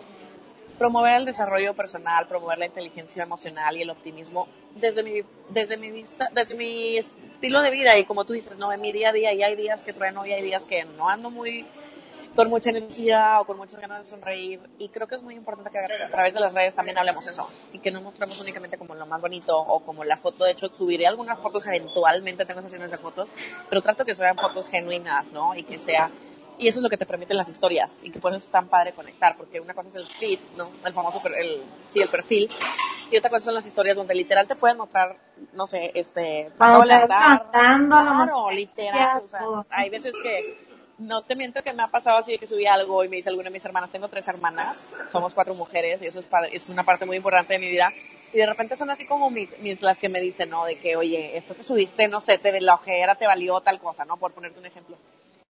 promover 0.79 1.15
el 1.15 1.25
desarrollo 1.25 1.75
personal, 1.75 2.27
promover 2.27 2.59
la 2.59 2.67
inteligencia 2.67 3.25
emocional 3.25 3.77
y 3.77 3.83
el 3.83 3.91
optimismo 3.91 4.49
desde 4.77 5.03
mi, 5.03 5.23
desde 5.51 5.77
mi 5.77 5.91
vista, 5.91 6.29
desde 6.33 6.55
mi 6.55 6.97
estilo 6.97 7.61
de 7.61 7.71
vida 7.71 7.99
y 7.99 8.05
como 8.05 8.25
tú 8.25 8.33
dices, 8.33 8.57
no, 8.57 8.73
en 8.73 8.81
mi 8.81 8.93
día 8.93 9.11
a 9.11 9.13
día 9.13 9.33
y 9.33 9.43
hay 9.43 9.57
días 9.57 9.83
que 9.83 9.93
trueno 9.93 10.25
y 10.25 10.33
hay 10.33 10.43
días 10.43 10.65
que 10.65 10.85
no 10.85 11.09
ando 11.09 11.31
muy 11.31 11.67
con 12.39 12.51
mucha 12.51 12.71
energía 12.71 13.41
o 13.41 13.45
con 13.45 13.57
muchas 13.57 13.81
ganas 13.81 13.99
de 13.99 14.05
sonreír. 14.05 14.61
Y 14.79 14.91
creo 14.91 15.09
que 15.09 15.17
es 15.17 15.25
muy 15.25 15.35
importante 15.35 15.73
que 15.73 16.05
a 16.05 16.09
través 16.09 16.35
de 16.35 16.39
las 16.39 16.55
redes 16.55 16.73
también 16.73 16.97
hablemos 16.97 17.27
eso. 17.27 17.45
Y 17.73 17.81
que 17.81 17.91
no 17.91 18.01
mostremos 18.01 18.41
únicamente 18.41 18.79
como 18.79 18.95
lo 18.95 19.07
más 19.07 19.21
bonito 19.21 19.59
o 19.59 19.81
como 19.81 20.05
la 20.05 20.19
foto. 20.19 20.45
De 20.45 20.53
hecho, 20.53 20.69
subiré 20.73 21.09
algunas 21.09 21.41
fotos 21.41 21.67
eventualmente, 21.67 22.45
tengo 22.45 22.63
sesiones 22.63 22.93
de 22.93 22.99
fotos, 22.99 23.29
pero 23.69 23.83
trato 23.83 24.05
que 24.05 24.15
sean 24.15 24.37
fotos 24.39 24.69
genuinas, 24.69 25.27
¿no? 25.33 25.57
Y 25.57 25.65
que 25.65 25.81
sea 25.81 26.13
y 26.61 26.69
eso 26.69 26.79
es 26.79 26.83
lo 26.85 26.89
que 26.89 26.97
te 26.97 27.07
permiten 27.07 27.37
las 27.37 27.49
historias. 27.49 28.01
Y 28.05 28.11
que 28.13 28.21
por 28.21 28.31
eso 28.31 28.39
es 28.39 28.51
tan 28.51 28.69
padre 28.69 28.93
conectar. 28.93 29.37
Porque 29.37 29.59
una 29.59 29.75
cosa 29.75 29.89
es 29.89 29.97
el 29.97 30.05
feed 30.05 30.39
no 30.57 30.71
el 30.85 30.93
famoso 30.93 31.21
el 31.37 31.65
sí 31.89 32.01
el 32.01 32.09
perfil. 32.09 32.49
Y 33.11 33.17
otra 33.17 33.31
cosa 33.31 33.47
son 33.47 33.55
las 33.55 33.67
historias 33.67 33.97
donde 33.97 34.15
literal 34.15 34.47
te 34.47 34.55
pueden 34.55 34.77
mostrar 34.77 35.17
no 35.55 35.67
sé 35.67 35.91
este 35.95 36.53
hola 36.61 37.07
claro, 37.89 38.51
literal 38.51 39.23
o 39.25 39.29
sea, 39.29 39.41
hay 39.71 39.89
veces 39.89 40.15
que 40.23 40.68
no 40.99 41.23
te 41.23 41.37
miento 41.37 41.63
que 41.63 41.73
me 41.73 41.83
ha 41.83 41.89
pasado 41.89 42.19
así 42.19 42.33
de 42.33 42.39
que 42.39 42.47
subí 42.47 42.67
algo 42.67 43.05
y 43.05 43.09
me 43.09 43.17
dice 43.17 43.31
alguna 43.31 43.49
de 43.49 43.55
mis 43.55 43.65
hermanas, 43.65 43.91
tengo 43.91 44.09
tres 44.09 44.27
hermanas, 44.29 44.89
somos 45.11 45.33
cuatro 45.33 45.55
mujeres 45.55 46.03
y 46.03 46.07
eso 46.07 46.21
es, 46.21 46.27
es 46.53 46.69
una 46.69 46.83
parte 46.83 47.07
muy 47.07 47.17
importante 47.17 47.55
de 47.55 47.59
mi 47.59 47.71
vida. 47.71 47.91
Y 48.33 48.39
de 48.39 48.47
repente 48.47 48.77
son 48.77 48.91
así 48.91 49.07
como 49.07 49.31
mis, 49.31 49.59
mis 49.61 49.81
las 49.81 49.99
que 49.99 50.09
me 50.09 50.21
dicen, 50.21 50.51
¿no? 50.51 50.65
De 50.65 50.79
que, 50.79 50.97
oye, 50.97 51.37
esto 51.37 51.55
que 51.55 51.63
subiste, 51.63 52.09
no 52.09 52.21
sé, 52.21 52.39
te, 52.39 52.61
la 52.61 52.75
ojera 52.75 53.15
te 53.15 53.27
valió 53.27 53.61
tal 53.61 53.79
cosa, 53.79 54.05
¿no? 54.05 54.17
Por 54.17 54.33
ponerte 54.33 54.59
un 54.59 54.67
ejemplo. 54.67 54.97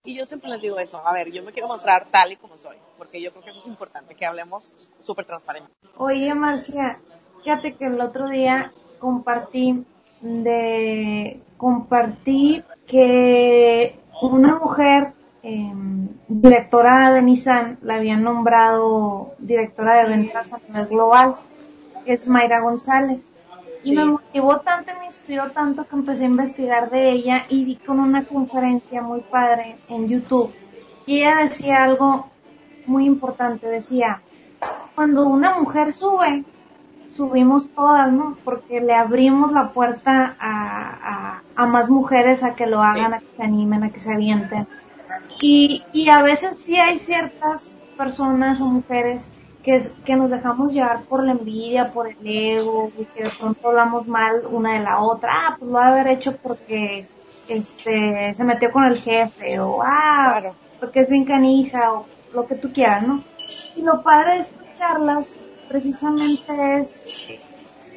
Y 0.04 0.16
yo 0.16 0.26
siempre 0.26 0.50
les 0.50 0.62
digo 0.62 0.78
eso, 0.80 1.06
a 1.06 1.14
ver, 1.14 1.32
yo 1.32 1.42
me 1.42 1.52
quiero 1.52 1.68
mostrar 1.68 2.06
tal 2.12 2.32
y 2.32 2.36
como 2.36 2.58
soy, 2.58 2.78
porque 2.98 3.22
yo 3.22 3.32
creo 3.32 3.44
que 3.44 3.50
eso 3.52 3.60
es 3.62 3.68
importante, 3.68 4.14
que 4.14 4.26
hablemos 4.26 4.74
súper 5.02 5.26
transparente. 5.26 5.72
Oye, 5.98 6.34
Marcia, 6.36 7.00
fíjate 7.44 7.76
que 7.76 7.86
el 7.86 8.00
otro 8.00 8.28
día 8.30 8.72
compartí 9.00 9.84
de, 10.22 11.40
compartí 11.58 12.64
que 12.86 13.98
una 14.22 14.60
mujer 14.60 15.14
Em, 15.48 16.10
directora 16.28 17.12
de 17.12 17.22
Nissan, 17.22 17.78
la 17.84 17.98
habían 17.98 18.24
nombrado 18.24 19.36
directora 19.38 19.98
de 19.98 20.10
ventas 20.10 20.52
a 20.52 20.58
nivel 20.58 20.88
global, 20.88 21.36
que 22.04 22.14
es 22.14 22.28
Mayra 22.28 22.62
González. 22.62 23.28
Y 23.84 23.96
me 23.96 24.06
motivó 24.06 24.62
tanto 24.62 24.92
y 24.92 25.00
me 25.00 25.06
inspiró 25.06 25.52
tanto 25.52 25.86
que 25.88 25.96
empecé 25.96 26.24
a 26.24 26.34
investigar 26.34 26.90
de 26.90 27.12
ella 27.12 27.46
y 27.48 27.64
vi 27.64 27.76
con 27.76 28.00
una 28.00 28.26
conferencia 28.26 29.04
muy 29.04 29.22
padre 29.22 29.76
en 29.88 30.08
YouTube. 30.08 30.52
Y 31.06 31.20
ella 31.20 31.36
decía 31.44 31.84
algo 31.84 32.26
muy 32.88 33.06
importante, 33.06 33.68
decía, 33.68 34.24
cuando 34.96 35.28
una 35.28 35.60
mujer 35.60 35.94
sube, 35.94 36.44
subimos 37.08 37.70
todas, 37.70 38.12
¿no? 38.12 38.36
Porque 38.44 38.82
le 38.82 38.96
abrimos 38.96 39.52
la 39.52 39.70
puerta 39.70 40.36
a, 40.40 41.42
a, 41.56 41.66
más 41.68 41.88
mujeres 41.92 42.42
a 42.42 42.56
que 42.56 42.66
lo 42.66 42.82
hagan, 42.82 43.14
a 43.14 43.20
que 43.20 43.28
se 43.38 43.44
animen, 43.44 43.84
a 43.84 43.92
que 43.92 44.00
se 44.00 44.12
avienten. 44.12 44.66
Y, 45.42 45.84
y 45.94 46.10
a 46.10 46.22
veces 46.22 46.58
sí 46.58 46.78
hay 46.78 46.98
ciertas 47.00 47.76
personas 47.98 48.62
o 48.62 48.66
mujeres 48.66 49.28
que, 49.64 49.82
que 50.06 50.16
nos 50.16 50.30
dejamos 50.30 50.72
llevar 50.72 51.04
por 51.04 51.24
la 51.24 51.32
envidia, 51.32 51.92
por 51.92 52.08
el 52.08 52.18
ego, 52.24 52.92
y 52.98 53.06
que 53.06 53.24
de 53.24 53.30
pronto 53.30 53.70
hablamos 53.70 54.08
mal 54.08 54.44
una 54.50 54.74
de 54.74 54.80
la 54.80 55.02
otra, 55.02 55.32
ah, 55.34 55.56
pues 55.58 55.72
lo 55.72 55.80
ha 55.80 55.88
haber 55.88 56.08
hecho 56.08 56.36
porque 56.38 57.08
este 57.48 58.34
se 58.34 58.44
metió 58.44 58.72
con 58.72 58.86
el 58.86 58.98
jefe, 58.98 59.60
o 59.60 59.82
ah, 59.84 60.54
porque 60.80 61.00
es 61.00 61.10
bien 61.10 61.26
canija, 61.26 61.94
o 61.94 62.06
lo 62.34 62.46
que 62.46 62.56
tú 62.56 62.72
quieras, 62.72 63.08
¿no? 63.08 63.24
Y 63.76 63.82
lo 63.82 64.04
padre 64.04 64.36
de 64.36 64.40
estas 64.40 64.74
charlas 64.74 65.30
precisamente 65.68 66.80
es 66.80 67.04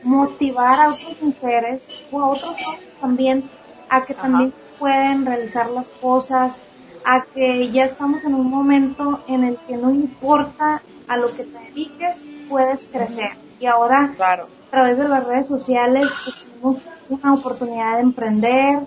motivar 0.02 0.80
a 0.80 0.88
otras 0.88 1.20
mujeres 1.20 2.04
o 2.10 2.20
a 2.20 2.28
otros 2.28 2.56
hombres 2.66 2.88
también 3.00 3.50
a 3.90 4.04
que 4.04 4.14
también 4.14 4.52
pueden 4.78 5.26
realizar 5.26 5.70
las 5.70 5.90
cosas, 5.90 6.60
a 7.04 7.24
que 7.24 7.70
ya 7.70 7.84
estamos 7.84 8.24
en 8.24 8.34
un 8.34 8.50
momento 8.50 9.20
en 9.28 9.44
el 9.44 9.56
que 9.66 9.76
no 9.76 9.90
importa 9.90 10.82
a 11.06 11.16
lo 11.16 11.26
que 11.26 11.44
te 11.44 11.58
dediques, 11.58 12.24
puedes 12.48 12.86
crecer. 12.86 13.32
Y 13.60 13.66
ahora, 13.66 14.14
a 14.18 14.70
través 14.70 14.98
de 14.98 15.08
las 15.08 15.26
redes 15.26 15.48
sociales, 15.48 16.08
pues, 16.24 16.44
tenemos 16.44 16.82
una 17.08 17.34
oportunidad 17.34 17.96
de 17.96 18.02
emprender, 18.02 18.80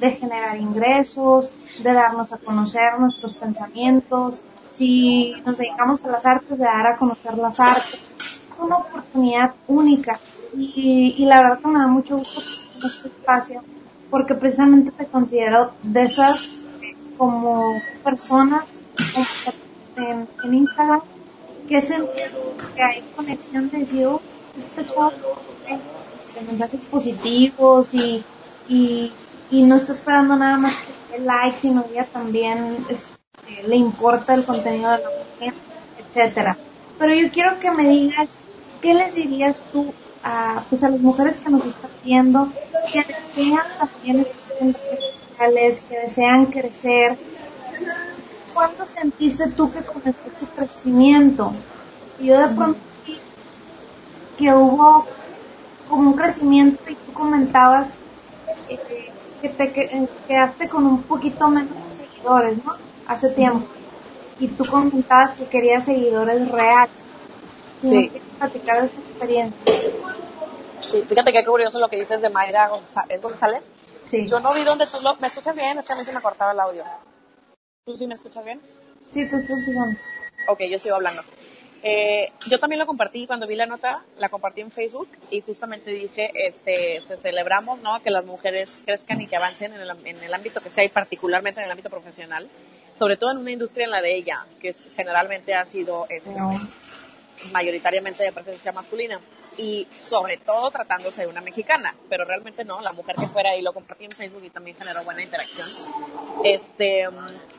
de 0.00 0.10
generar 0.12 0.56
ingresos, 0.56 1.52
de 1.82 1.92
darnos 1.92 2.32
a 2.32 2.38
conocer 2.38 2.98
nuestros 2.98 3.34
pensamientos. 3.34 4.38
Si 4.70 5.34
nos 5.44 5.58
dedicamos 5.58 6.04
a 6.04 6.08
las 6.08 6.26
artes, 6.26 6.58
de 6.58 6.64
dar 6.64 6.86
a 6.86 6.96
conocer 6.96 7.36
las 7.36 7.60
artes. 7.60 7.94
Es 7.94 8.58
una 8.58 8.78
oportunidad 8.78 9.54
única. 9.66 10.18
Y, 10.56 11.16
y 11.18 11.24
la 11.26 11.40
verdad 11.40 11.58
que 11.58 11.68
me 11.68 11.78
da 11.80 11.86
mucho 11.86 12.18
gusto 12.18 12.86
este 12.86 13.08
espacio, 13.08 13.62
porque 14.10 14.34
precisamente 14.34 14.90
te 14.92 15.06
considero 15.06 15.72
de 15.82 16.02
esas 16.02 16.53
como 17.16 17.80
personas 18.02 18.80
en, 19.96 20.28
Instagram 20.54 21.00
que 21.68 21.80
sentido 21.80 22.54
que 22.74 22.82
hay 22.82 23.02
conexión 23.16 23.70
de 23.70 23.78
decir, 23.78 24.06
oh, 24.06 24.20
este 24.56 24.84
chavo 24.86 25.12
este, 26.18 26.40
mensajes 26.42 26.80
positivos 26.82 27.94
y, 27.94 28.24
y, 28.68 29.12
y, 29.50 29.62
no 29.62 29.76
está 29.76 29.92
esperando 29.92 30.36
nada 30.36 30.58
más 30.58 30.76
que 31.10 31.18
like, 31.18 31.56
sino 31.56 31.84
ella 31.90 32.06
también 32.12 32.84
este, 32.90 33.62
le 33.66 33.76
importa 33.76 34.34
el 34.34 34.44
contenido 34.44 34.90
de 34.92 34.98
la 34.98 35.10
mujer, 35.10 35.54
etcétera. 35.98 36.58
Pero 36.98 37.14
yo 37.14 37.30
quiero 37.30 37.58
que 37.60 37.70
me 37.70 37.88
digas, 37.88 38.38
¿qué 38.82 38.94
les 38.94 39.14
dirías 39.14 39.64
tú 39.72 39.92
a, 40.22 40.64
pues 40.68 40.84
a 40.84 40.90
las 40.90 41.00
mujeres 41.00 41.36
que 41.38 41.50
nos 41.50 41.64
están 41.64 41.90
viendo, 42.04 42.52
que 42.92 42.98
desean 42.98 43.66
también 43.78 44.20
estar 44.20 44.58
que 45.38 45.98
desean 45.98 46.46
crecer. 46.46 47.16
¿Cuándo 48.52 48.86
sentiste 48.86 49.48
tú 49.50 49.70
que 49.72 49.80
comenzó 49.80 50.30
tu 50.38 50.46
crecimiento? 50.46 51.52
Y 52.20 52.26
yo 52.26 52.38
de 52.38 52.54
pronto 52.54 52.78
vi 53.06 53.18
que 54.38 54.54
hubo 54.54 55.06
como 55.88 56.10
un 56.10 56.16
crecimiento 56.16 56.82
y 56.88 56.94
tú 56.94 57.12
comentabas 57.12 57.94
eh, 58.68 59.10
que 59.42 59.48
te 59.48 60.08
quedaste 60.26 60.68
con 60.68 60.86
un 60.86 61.02
poquito 61.02 61.48
menos 61.48 61.74
de 61.88 62.04
seguidores, 62.06 62.64
¿no? 62.64 62.76
Hace 63.06 63.30
tiempo. 63.30 63.66
Y 64.38 64.48
tú 64.48 64.64
comentabas 64.64 65.34
que 65.34 65.44
querías 65.44 65.84
seguidores 65.84 66.50
reales. 66.50 66.94
sí. 67.82 68.10
platicar 68.38 68.84
esa 68.84 68.98
experiencia. 68.98 69.60
Sí, 70.90 71.02
fíjate 71.08 71.32
qué 71.32 71.44
curioso 71.44 71.78
lo 71.80 71.88
que 71.88 71.98
dices 71.98 72.20
de 72.20 72.30
Mayra 72.30 72.68
González. 72.68 73.62
Sí. 74.04 74.26
Yo 74.26 74.40
no 74.40 74.52
vi 74.54 74.64
dónde 74.64 74.86
tú 74.86 75.00
lo... 75.00 75.16
¿Me 75.16 75.28
escuchas 75.28 75.56
bien? 75.56 75.78
Es 75.78 75.86
que 75.86 75.92
a 75.92 75.96
mí 75.96 76.04
se 76.04 76.12
me 76.12 76.20
cortaba 76.20 76.52
el 76.52 76.60
audio. 76.60 76.84
¿Tú 77.86 77.96
sí 77.96 78.06
me 78.06 78.14
escuchas 78.14 78.44
bien? 78.44 78.60
Sí, 79.10 79.24
pues 79.26 79.42
estás 79.42 79.64
bien. 79.66 79.98
Ok, 80.48 80.60
yo 80.70 80.78
sigo 80.78 80.96
hablando. 80.96 81.22
Eh, 81.82 82.32
yo 82.46 82.58
también 82.58 82.78
lo 82.80 82.86
compartí 82.86 83.26
cuando 83.26 83.46
vi 83.46 83.56
la 83.56 83.66
nota, 83.66 84.02
la 84.18 84.30
compartí 84.30 84.62
en 84.62 84.70
Facebook 84.70 85.08
y 85.30 85.42
justamente 85.42 85.90
dije, 85.90 86.30
este, 86.34 87.02
se 87.02 87.18
celebramos, 87.18 87.80
¿no? 87.82 88.00
Que 88.02 88.10
las 88.10 88.24
mujeres 88.24 88.82
crezcan 88.86 89.20
y 89.20 89.26
que 89.26 89.36
avancen 89.36 89.74
en 89.74 89.82
el, 89.82 89.90
en 90.06 90.22
el 90.22 90.32
ámbito 90.32 90.62
que 90.62 90.70
sea 90.70 90.82
y 90.82 90.88
particularmente 90.88 91.60
en 91.60 91.66
el 91.66 91.70
ámbito 91.70 91.90
profesional, 91.90 92.48
sobre 92.98 93.18
todo 93.18 93.32
en 93.32 93.36
una 93.36 93.50
industria 93.50 93.84
en 93.84 93.90
la 93.90 94.00
de 94.00 94.16
ella, 94.16 94.46
que 94.60 94.72
generalmente 94.96 95.54
ha 95.54 95.66
sido 95.66 96.06
este, 96.08 96.30
mayoritariamente 97.52 98.24
de 98.24 98.32
presencia 98.32 98.72
masculina 98.72 99.20
y 99.56 99.86
sobre 99.92 100.38
todo 100.38 100.70
tratándose 100.70 101.22
de 101.22 101.28
una 101.28 101.40
mexicana, 101.40 101.94
pero 102.08 102.24
realmente 102.24 102.64
no, 102.64 102.80
la 102.80 102.92
mujer 102.92 103.16
que 103.16 103.26
fuera 103.28 103.56
y 103.56 103.62
lo 103.62 103.72
compartí 103.72 104.04
en 104.04 104.12
Facebook 104.12 104.44
y 104.44 104.50
también 104.50 104.76
generó 104.76 105.04
buena 105.04 105.22
interacción. 105.22 105.68
Este, 106.42 107.06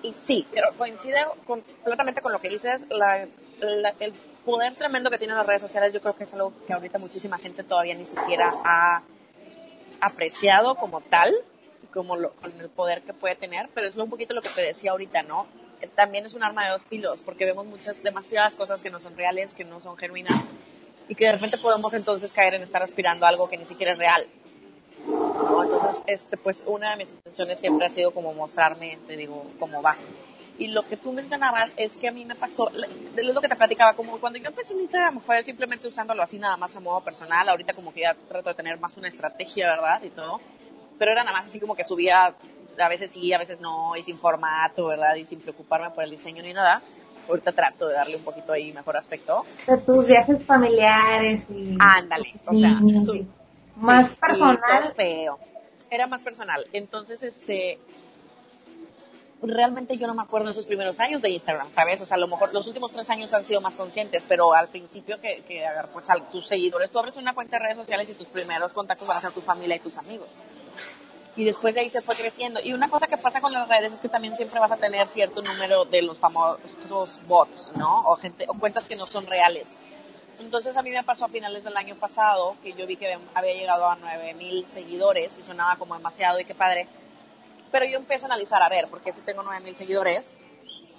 y 0.01 0.13
sí, 0.13 0.47
pero 0.51 0.73
coincide 0.77 1.25
completamente 1.45 2.21
con 2.21 2.31
lo 2.31 2.39
que 2.39 2.49
dices, 2.49 2.85
la, 2.89 3.23
el 3.23 4.13
poder 4.45 4.75
tremendo 4.75 5.09
que 5.09 5.17
tienen 5.17 5.37
las 5.37 5.45
redes 5.45 5.61
sociales, 5.61 5.93
yo 5.93 6.01
creo 6.01 6.15
que 6.15 6.25
es 6.25 6.33
algo 6.33 6.53
que 6.67 6.73
ahorita 6.73 6.99
muchísima 6.99 7.37
gente 7.37 7.63
todavía 7.63 7.95
ni 7.95 8.05
siquiera 8.05 8.53
ha 8.63 9.01
apreciado 10.01 10.75
como 10.75 11.01
tal, 11.01 11.33
como 11.93 12.15
lo, 12.17 12.33
con 12.33 12.51
el 12.59 12.69
poder 12.69 13.01
que 13.03 13.13
puede 13.13 13.35
tener, 13.35 13.69
pero 13.73 13.87
es 13.87 13.95
un 13.95 14.09
poquito 14.09 14.33
lo 14.33 14.41
que 14.41 14.49
te 14.49 14.61
decía 14.61 14.91
ahorita, 14.91 15.23
¿no? 15.23 15.47
También 15.95 16.25
es 16.25 16.33
un 16.33 16.43
arma 16.43 16.65
de 16.65 16.71
dos 16.71 16.81
filos, 16.83 17.21
porque 17.21 17.45
vemos 17.45 17.65
muchas, 17.65 18.01
demasiadas 18.03 18.55
cosas 18.55 18.81
que 18.81 18.89
no 18.89 18.99
son 18.99 19.15
reales, 19.15 19.53
que 19.53 19.63
no 19.63 19.79
son 19.79 19.97
genuinas, 19.97 20.45
y 21.07 21.15
que 21.15 21.25
de 21.25 21.33
repente 21.33 21.57
podemos 21.57 21.93
entonces 21.93 22.33
caer 22.33 22.55
en 22.55 22.63
estar 22.63 22.81
aspirando 22.81 23.25
a 23.25 23.29
algo 23.29 23.49
que 23.49 23.57
ni 23.57 23.65
siquiera 23.65 23.93
es 23.93 23.97
real. 23.97 24.27
Entonces, 25.63 26.01
este, 26.07 26.37
pues 26.37 26.63
una 26.65 26.91
de 26.91 26.97
mis 26.97 27.11
intenciones 27.11 27.59
siempre 27.59 27.85
ha 27.85 27.89
sido 27.89 28.11
como 28.11 28.33
mostrarme, 28.33 28.97
te 29.07 29.15
digo, 29.15 29.45
cómo 29.59 29.81
va. 29.81 29.95
Y 30.57 30.67
lo 30.67 30.83
que 30.83 30.95
tú 30.95 31.11
mencionabas 31.11 31.69
es 31.75 31.97
que 31.97 32.07
a 32.07 32.11
mí 32.11 32.23
me 32.23 32.35
pasó, 32.35 32.69
es 32.69 33.25
lo 33.25 33.41
que 33.41 33.49
te 33.49 33.55
platicaba, 33.55 33.93
como 33.93 34.17
cuando 34.19 34.39
yo 34.39 34.47
empecé 34.47 34.73
en 34.73 34.81
Instagram 34.81 35.19
fue 35.19 35.43
simplemente 35.43 35.87
usándolo 35.87 36.23
así 36.23 36.39
nada 36.39 36.55
más 36.55 36.75
a 36.75 36.79
modo 36.79 37.01
personal, 37.01 37.49
ahorita 37.49 37.73
como 37.73 37.93
que 37.93 38.01
ya 38.01 38.15
trato 38.29 38.49
de 38.49 38.55
tener 38.55 38.79
más 38.79 38.95
una 38.95 39.09
estrategia, 39.09 39.67
¿verdad? 39.67 40.01
Y 40.01 40.09
todo, 40.11 40.39
pero 40.97 41.11
era 41.11 41.23
nada 41.23 41.37
más 41.37 41.47
así 41.47 41.59
como 41.59 41.75
que 41.75 41.83
subía, 41.83 42.33
a 42.79 42.89
veces 42.89 43.11
sí, 43.11 43.33
a 43.33 43.37
veces 43.37 43.59
no, 43.59 43.97
y 43.97 44.03
sin 44.03 44.17
formato, 44.17 44.87
¿verdad? 44.87 45.15
Y 45.15 45.25
sin 45.25 45.41
preocuparme 45.41 45.89
por 45.89 46.05
el 46.05 46.11
diseño 46.11 46.41
ni 46.41 46.53
nada 46.53 46.81
ahorita 47.27 47.51
trato 47.51 47.87
de 47.87 47.95
darle 47.95 48.17
un 48.17 48.23
poquito 48.23 48.53
ahí 48.53 48.73
mejor 48.73 48.97
aspecto. 48.97 49.43
De 49.67 49.77
tus 49.77 50.07
viajes 50.07 50.43
familiares 50.45 51.47
y... 51.49 51.77
Ándale, 51.79 52.33
o 52.45 52.53
sea, 52.53 52.79
más 53.75 54.15
personal. 54.15 54.93
Feo. 54.95 55.37
Era 55.89 56.07
más 56.07 56.21
personal. 56.21 56.65
Entonces, 56.73 57.21
este, 57.23 57.79
realmente 59.41 59.97
yo 59.97 60.07
no 60.07 60.13
me 60.13 60.23
acuerdo 60.23 60.45
de 60.45 60.51
esos 60.51 60.65
primeros 60.65 60.99
años 60.99 61.21
de 61.21 61.29
Instagram, 61.29 61.71
¿sabes? 61.71 62.01
O 62.01 62.05
sea, 62.05 62.15
a 62.15 62.19
lo 62.19 62.27
mejor 62.27 62.53
los 62.53 62.67
últimos 62.67 62.91
tres 62.91 63.09
años 63.09 63.33
han 63.33 63.43
sido 63.43 63.61
más 63.61 63.75
conscientes, 63.75 64.25
pero 64.27 64.53
al 64.53 64.69
principio 64.69 65.19
que, 65.19 65.43
que 65.47 65.63
pues 65.93 66.09
a 66.09 66.15
tus 66.31 66.47
seguidores, 66.47 66.89
tú 66.91 66.99
abres 66.99 67.17
una 67.17 67.33
cuenta 67.33 67.57
de 67.57 67.63
redes 67.63 67.77
sociales 67.77 68.09
y 68.09 68.13
tus 68.13 68.27
primeros 68.27 68.73
contactos 68.73 69.07
van 69.07 69.17
a 69.17 69.21
ser 69.21 69.31
tu 69.31 69.41
familia 69.41 69.75
y 69.75 69.79
tus 69.79 69.97
amigos 69.97 70.41
y 71.35 71.43
después 71.43 71.75
de 71.75 71.81
ahí 71.81 71.89
se 71.89 72.01
fue 72.01 72.15
creciendo. 72.15 72.59
Y 72.63 72.73
una 72.73 72.89
cosa 72.89 73.07
que 73.07 73.17
pasa 73.17 73.41
con 73.41 73.51
las 73.51 73.67
redes 73.67 73.93
es 73.93 74.01
que 74.01 74.09
también 74.09 74.35
siempre 74.35 74.59
vas 74.59 74.71
a 74.71 74.77
tener 74.77 75.05
cierto 75.07 75.41
número 75.41 75.85
de 75.85 76.01
los 76.01 76.17
famosos 76.17 77.19
bots, 77.27 77.73
¿no? 77.75 78.01
O 78.05 78.15
gente 78.15 78.45
o 78.47 78.53
cuentas 78.53 78.85
que 78.85 78.95
no 78.95 79.05
son 79.05 79.27
reales. 79.27 79.73
Entonces 80.39 80.75
a 80.77 80.81
mí 80.81 80.89
me 80.89 81.03
pasó 81.03 81.25
a 81.25 81.29
finales 81.29 81.63
del 81.63 81.75
año 81.77 81.95
pasado 81.95 82.55
que 82.61 82.73
yo 82.73 82.85
vi 82.87 82.97
que 82.97 83.17
había 83.33 83.53
llegado 83.53 83.89
a 83.89 83.95
9000 83.95 84.67
seguidores 84.67 85.37
y 85.37 85.43
sonaba 85.43 85.77
como 85.77 85.95
demasiado 85.95 86.39
y 86.39 86.45
qué 86.45 86.55
padre. 86.55 86.87
Pero 87.71 87.85
yo 87.85 87.97
empiezo 87.97 88.25
a 88.25 88.27
analizar, 88.27 88.61
a 88.61 88.69
ver, 88.69 88.87
porque 88.89 89.11
si 89.11 89.21
tengo 89.21 89.43
9000 89.43 89.75
seguidores, 89.75 90.33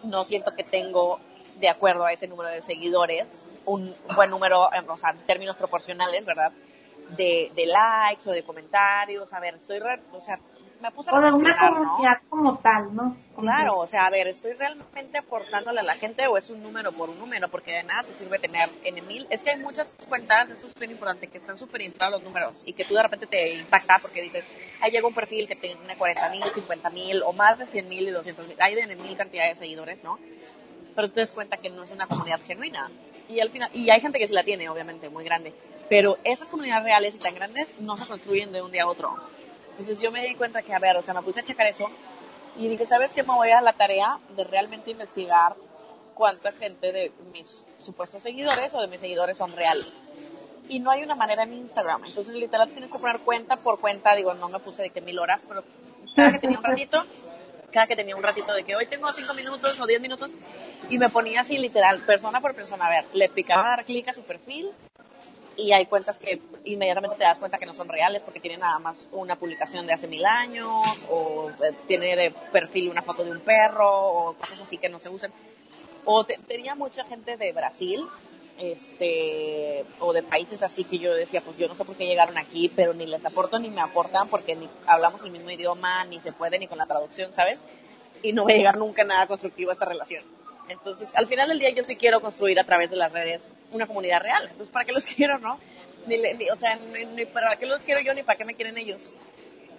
no 0.02 0.24
siento 0.24 0.54
que 0.54 0.64
tengo, 0.64 1.20
de 1.58 1.68
acuerdo 1.68 2.04
a 2.04 2.12
ese 2.12 2.28
número 2.28 2.50
de 2.50 2.60
seguidores, 2.60 3.26
un 3.64 3.94
buen 4.14 4.30
número, 4.30 4.68
o 4.88 4.96
sea, 4.96 5.10
en 5.10 5.18
términos 5.26 5.56
proporcionales, 5.56 6.24
¿verdad? 6.24 6.52
De, 7.10 7.52
de 7.54 7.66
likes 7.66 8.28
o 8.28 8.32
de 8.32 8.42
comentarios, 8.42 9.32
a 9.32 9.40
ver, 9.40 9.54
estoy, 9.54 9.80
o 10.12 10.20
sea, 10.20 10.38
me 10.80 10.90
puse 10.90 11.10
a 11.10 11.14
O 11.14 11.20
de 11.20 11.32
una 11.32 11.56
comunidad 11.58 12.20
como 12.28 12.58
tal, 12.58 12.94
¿no? 12.94 13.16
Claro, 13.38 13.78
o 13.78 13.86
sea, 13.86 14.06
a 14.06 14.10
ver, 14.10 14.28
¿estoy 14.28 14.52
realmente 14.52 15.18
aportándole 15.18 15.80
a 15.80 15.82
la 15.82 15.94
gente 15.94 16.26
o 16.26 16.36
es 16.36 16.50
un 16.50 16.62
número 16.62 16.92
por 16.92 17.08
un 17.10 17.18
número? 17.18 17.48
Porque 17.48 17.72
de 17.72 17.82
nada 17.82 18.02
te 18.02 18.14
sirve 18.14 18.38
tener 18.38 18.68
en 18.84 19.06
mil. 19.06 19.26
Es 19.30 19.42
que 19.42 19.50
hay 19.50 19.58
muchas 19.58 19.94
cuentas, 20.08 20.50
es 20.50 20.58
súper 20.60 20.90
importante, 20.90 21.28
que 21.28 21.38
están 21.38 21.56
súper 21.56 21.82
inflados 21.82 22.20
los 22.20 22.22
números 22.22 22.62
y 22.66 22.72
que 22.72 22.84
tú 22.84 22.94
de 22.94 23.02
repente 23.02 23.26
te 23.26 23.54
impacta 23.54 23.98
porque 24.00 24.22
dices, 24.22 24.44
ahí 24.80 24.90
llega 24.90 25.06
un 25.06 25.14
perfil 25.14 25.48
que 25.48 25.56
tiene 25.56 25.96
40 25.96 26.28
mil, 26.30 26.44
50 26.44 26.90
mil 26.90 27.22
o 27.22 27.32
más 27.32 27.58
de 27.58 27.66
100 27.66 27.88
mil 27.88 28.08
y 28.08 28.10
200 28.10 28.46
mil. 28.46 28.56
Hay 28.60 28.74
de 28.74 28.96
mil 28.96 29.16
cantidad 29.16 29.48
de 29.48 29.54
seguidores, 29.54 30.04
¿no? 30.04 30.18
Pero 30.94 31.08
tú 31.08 31.14
te 31.14 31.20
das 31.20 31.32
cuenta 31.32 31.56
que 31.56 31.68
no 31.70 31.82
es 31.82 31.90
una 31.90 32.06
comunidad 32.06 32.40
genuina. 32.46 32.90
Y 33.28 33.40
al 33.40 33.50
final, 33.50 33.70
y 33.74 33.90
hay 33.90 34.00
gente 34.00 34.18
que 34.18 34.26
sí 34.26 34.32
la 34.32 34.44
tiene, 34.44 34.68
obviamente, 34.68 35.08
muy 35.08 35.24
grande 35.24 35.52
pero 35.88 36.18
esas 36.24 36.48
comunidades 36.48 36.84
reales 36.84 37.14
y 37.14 37.18
tan 37.18 37.34
grandes 37.34 37.74
no 37.78 37.96
se 37.96 38.06
construyen 38.06 38.52
de 38.52 38.62
un 38.62 38.70
día 38.70 38.84
a 38.84 38.88
otro. 38.88 39.14
Entonces 39.70 40.00
yo 40.00 40.10
me 40.10 40.26
di 40.26 40.34
cuenta 40.34 40.62
que, 40.62 40.74
a 40.74 40.78
ver, 40.78 40.96
o 40.96 41.02
sea, 41.02 41.14
me 41.14 41.22
puse 41.22 41.40
a 41.40 41.44
checar 41.44 41.66
eso 41.66 41.90
y 42.56 42.68
dije, 42.68 42.86
¿sabes 42.86 43.12
qué? 43.12 43.22
Me 43.22 43.34
voy 43.34 43.50
a 43.50 43.60
la 43.60 43.74
tarea 43.74 44.18
de 44.34 44.44
realmente 44.44 44.90
investigar 44.90 45.54
cuánta 46.14 46.52
gente 46.52 46.92
de 46.92 47.12
mis 47.32 47.64
supuestos 47.76 48.22
seguidores 48.22 48.72
o 48.72 48.80
de 48.80 48.86
mis 48.86 49.00
seguidores 49.00 49.36
son 49.36 49.52
reales. 49.52 50.02
y 50.68 50.80
no 50.80 50.90
hay 50.90 51.04
una 51.04 51.14
manera 51.14 51.44
en 51.44 51.52
Instagram. 51.52 52.04
Entonces, 52.06 52.34
literal, 52.34 52.68
tienes 52.70 52.90
que 52.90 52.98
poner 52.98 53.20
cuenta 53.20 53.54
por 53.54 53.78
cuenta. 53.78 54.16
Digo, 54.16 54.34
no 54.34 54.48
me 54.48 54.58
puse 54.58 54.82
de 54.82 54.90
que 54.90 55.00
mil 55.00 55.16
horas, 55.20 55.44
pero 55.46 55.62
cada 56.16 56.32
que 56.32 56.40
tenía 56.40 56.58
un 56.58 56.64
ratito, 56.64 57.02
cada 57.72 57.86
que 57.86 57.96
tenía 57.96 58.16
un 58.16 58.22
ratito 58.22 58.54
de 58.54 58.64
que 58.64 58.74
hoy 58.76 58.86
tengo 58.86 59.10
cinco 59.12 59.34
minutos 59.34 59.78
o 59.80 59.86
diez 59.86 60.00
minutos, 60.00 60.32
y 60.88 60.98
me 60.98 61.08
ponía 61.08 61.40
así, 61.40 61.58
literal, 61.58 62.00
persona 62.02 62.40
por 62.40 62.54
persona. 62.54 62.86
A 62.86 62.90
ver, 62.90 63.04
le 63.12 63.28
picaba 63.28 63.68
dar 63.68 63.84
clic 63.84 64.08
a 64.08 64.12
su 64.12 64.22
perfil, 64.22 64.70
y 65.56 65.72
hay 65.72 65.86
cuentas 65.86 66.18
que 66.18 66.40
inmediatamente 66.64 67.16
te 67.16 67.24
das 67.24 67.38
cuenta 67.38 67.58
que 67.58 67.66
no 67.66 67.74
son 67.74 67.88
reales 67.88 68.22
porque 68.22 68.40
tienen 68.40 68.60
nada 68.60 68.78
más 68.78 69.06
una 69.12 69.36
publicación 69.36 69.86
de 69.86 69.94
hace 69.94 70.06
mil 70.06 70.24
años 70.24 70.84
o 71.08 71.50
eh, 71.50 71.72
tiene 71.86 72.14
de 72.14 72.30
perfil 72.52 72.90
una 72.90 73.02
foto 73.02 73.24
de 73.24 73.30
un 73.30 73.40
perro 73.40 73.88
o 73.88 74.34
cosas 74.34 74.60
así 74.60 74.76
que 74.78 74.88
no 74.88 74.98
se 74.98 75.08
usan. 75.08 75.32
O 76.04 76.24
tenía 76.24 76.74
mucha 76.74 77.04
gente 77.04 77.36
de 77.36 77.52
Brasil 77.52 78.06
este, 78.58 79.84
o 79.98 80.12
de 80.12 80.22
países 80.22 80.62
así 80.62 80.84
que 80.84 80.98
yo 80.98 81.14
decía, 81.14 81.40
pues 81.40 81.56
yo 81.58 81.68
no 81.68 81.74
sé 81.74 81.84
por 81.84 81.96
qué 81.96 82.06
llegaron 82.06 82.38
aquí, 82.38 82.70
pero 82.74 82.94
ni 82.94 83.06
les 83.06 83.24
aporto 83.24 83.58
ni 83.58 83.70
me 83.70 83.80
aportan 83.80 84.28
porque 84.28 84.56
ni 84.56 84.68
hablamos 84.86 85.22
el 85.22 85.30
mismo 85.30 85.50
idioma, 85.50 86.04
ni 86.04 86.20
se 86.20 86.32
puede 86.32 86.58
ni 86.58 86.66
con 86.66 86.78
la 86.78 86.86
traducción, 86.86 87.32
¿sabes? 87.32 87.58
Y 88.22 88.32
no 88.32 88.44
va 88.44 88.52
a 88.52 88.56
llegar 88.56 88.78
nunca 88.78 89.04
nada 89.04 89.26
constructivo 89.26 89.70
a 89.70 89.74
esta 89.74 89.84
relación. 89.84 90.24
Entonces, 90.68 91.12
al 91.14 91.26
final 91.26 91.48
del 91.48 91.58
día 91.58 91.70
yo 91.70 91.84
sí 91.84 91.96
quiero 91.96 92.20
construir 92.20 92.58
a 92.58 92.64
través 92.64 92.90
de 92.90 92.96
las 92.96 93.12
redes 93.12 93.52
una 93.70 93.86
comunidad 93.86 94.20
real. 94.20 94.44
Entonces, 94.44 94.68
¿para 94.68 94.84
qué 94.84 94.92
los 94.92 95.06
quiero, 95.16 95.38
no? 95.38 95.58
Ni, 96.06 96.16
o 96.50 96.56
sea, 96.56 96.76
ni, 96.76 97.26
para 97.26 97.56
qué 97.56 97.66
los 97.66 97.82
quiero 97.84 98.00
yo 98.00 98.14
ni 98.14 98.22
para 98.22 98.38
qué 98.38 98.44
me 98.44 98.54
quieren 98.54 98.78
ellos. 98.78 99.14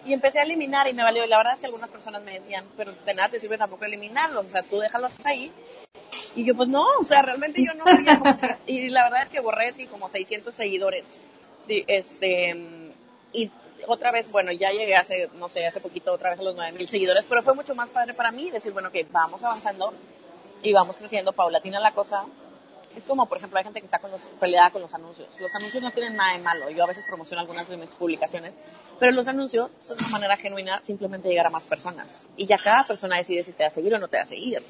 Y 0.06 0.14
empecé 0.14 0.40
a 0.40 0.44
eliminar 0.44 0.88
y 0.88 0.94
me 0.94 1.04
valió. 1.04 1.26
La 1.26 1.38
verdad 1.38 1.54
es 1.54 1.60
que 1.60 1.66
algunas 1.66 1.90
personas 1.90 2.22
me 2.24 2.34
decían, 2.34 2.66
pero 2.78 2.94
de 2.94 3.14
nada 3.14 3.30
te 3.30 3.40
sirve 3.40 3.58
tampoco 3.58 3.86
eliminarlos, 3.86 4.46
o 4.46 4.50
sea, 4.50 4.64
tú 4.64 4.80
déjalos 4.80 5.14
ahí. 5.26 5.52
Y 6.38 6.46
yo, 6.46 6.54
pues 6.56 6.70
no, 6.70 6.86
o 7.00 7.04
sea, 7.04 7.24
realmente 7.24 7.64
yo 7.66 7.74
no 7.74 7.84
Y 8.68 8.90
la 8.90 9.06
verdad 9.06 9.24
es 9.24 9.32
que 9.32 9.40
borré 9.40 9.70
así 9.70 9.88
como 9.88 10.08
600 10.08 10.54
seguidores. 10.56 11.04
Este, 11.68 12.56
y 13.34 13.52
otra 13.88 14.12
vez, 14.12 14.32
bueno, 14.32 14.52
ya 14.52 14.70
llegué 14.70 14.96
hace, 14.96 15.30
no 15.34 15.50
sé, 15.50 15.66
hace 15.66 15.82
poquito 15.82 16.14
otra 16.14 16.30
vez 16.30 16.40
a 16.40 16.44
los 16.44 16.56
9000 16.56 16.88
seguidores, 16.88 17.26
pero 17.28 17.42
fue 17.42 17.56
mucho 17.56 17.74
más 17.74 17.90
padre 17.90 18.14
para 18.14 18.32
mí 18.32 18.52
decir, 18.52 18.72
bueno, 18.72 18.92
que 18.92 19.04
vamos 19.12 19.44
avanzando 19.44 19.96
y 20.62 20.72
vamos 20.74 20.96
creciendo 20.98 21.34
paulatina 21.34 21.80
la 21.80 21.92
cosa. 21.94 22.24
Es 22.96 23.04
como, 23.04 23.26
por 23.26 23.40
ejemplo, 23.40 23.58
hay 23.58 23.64
gente 23.64 23.80
que 23.80 23.88
está 23.88 23.98
con 23.98 24.12
los, 24.12 24.22
peleada 24.40 24.70
con 24.70 24.84
los 24.84 24.94
anuncios. 24.94 25.28
Los 25.40 25.56
anuncios 25.56 25.82
no 25.82 25.90
tienen 25.90 26.16
nada 26.16 26.38
de 26.38 26.44
malo. 26.44 26.70
Yo 26.70 26.84
a 26.84 26.88
veces 26.88 27.04
promociono 27.08 27.42
algunas 27.42 27.68
de 27.68 27.78
mis 27.78 27.90
publicaciones, 27.90 28.54
pero 29.00 29.12
los 29.12 29.28
anuncios 29.28 29.72
son 29.80 29.98
una 30.00 30.10
manera 30.10 30.38
genuina 30.38 30.82
simplemente 30.84 31.30
llegar 31.30 31.48
a 31.48 31.50
más 31.50 31.66
personas. 31.66 32.28
Y 32.38 32.46
ya 32.46 32.58
cada 32.58 32.84
persona 32.84 33.18
decide 33.18 33.44
si 33.44 33.54
te 33.54 33.64
va 33.64 33.68
a 33.68 33.72
seguir 33.72 33.96
o 33.96 33.98
no 33.98 34.08
te 34.08 34.18
va 34.18 34.24
a 34.24 34.28
seguir. 34.28 34.62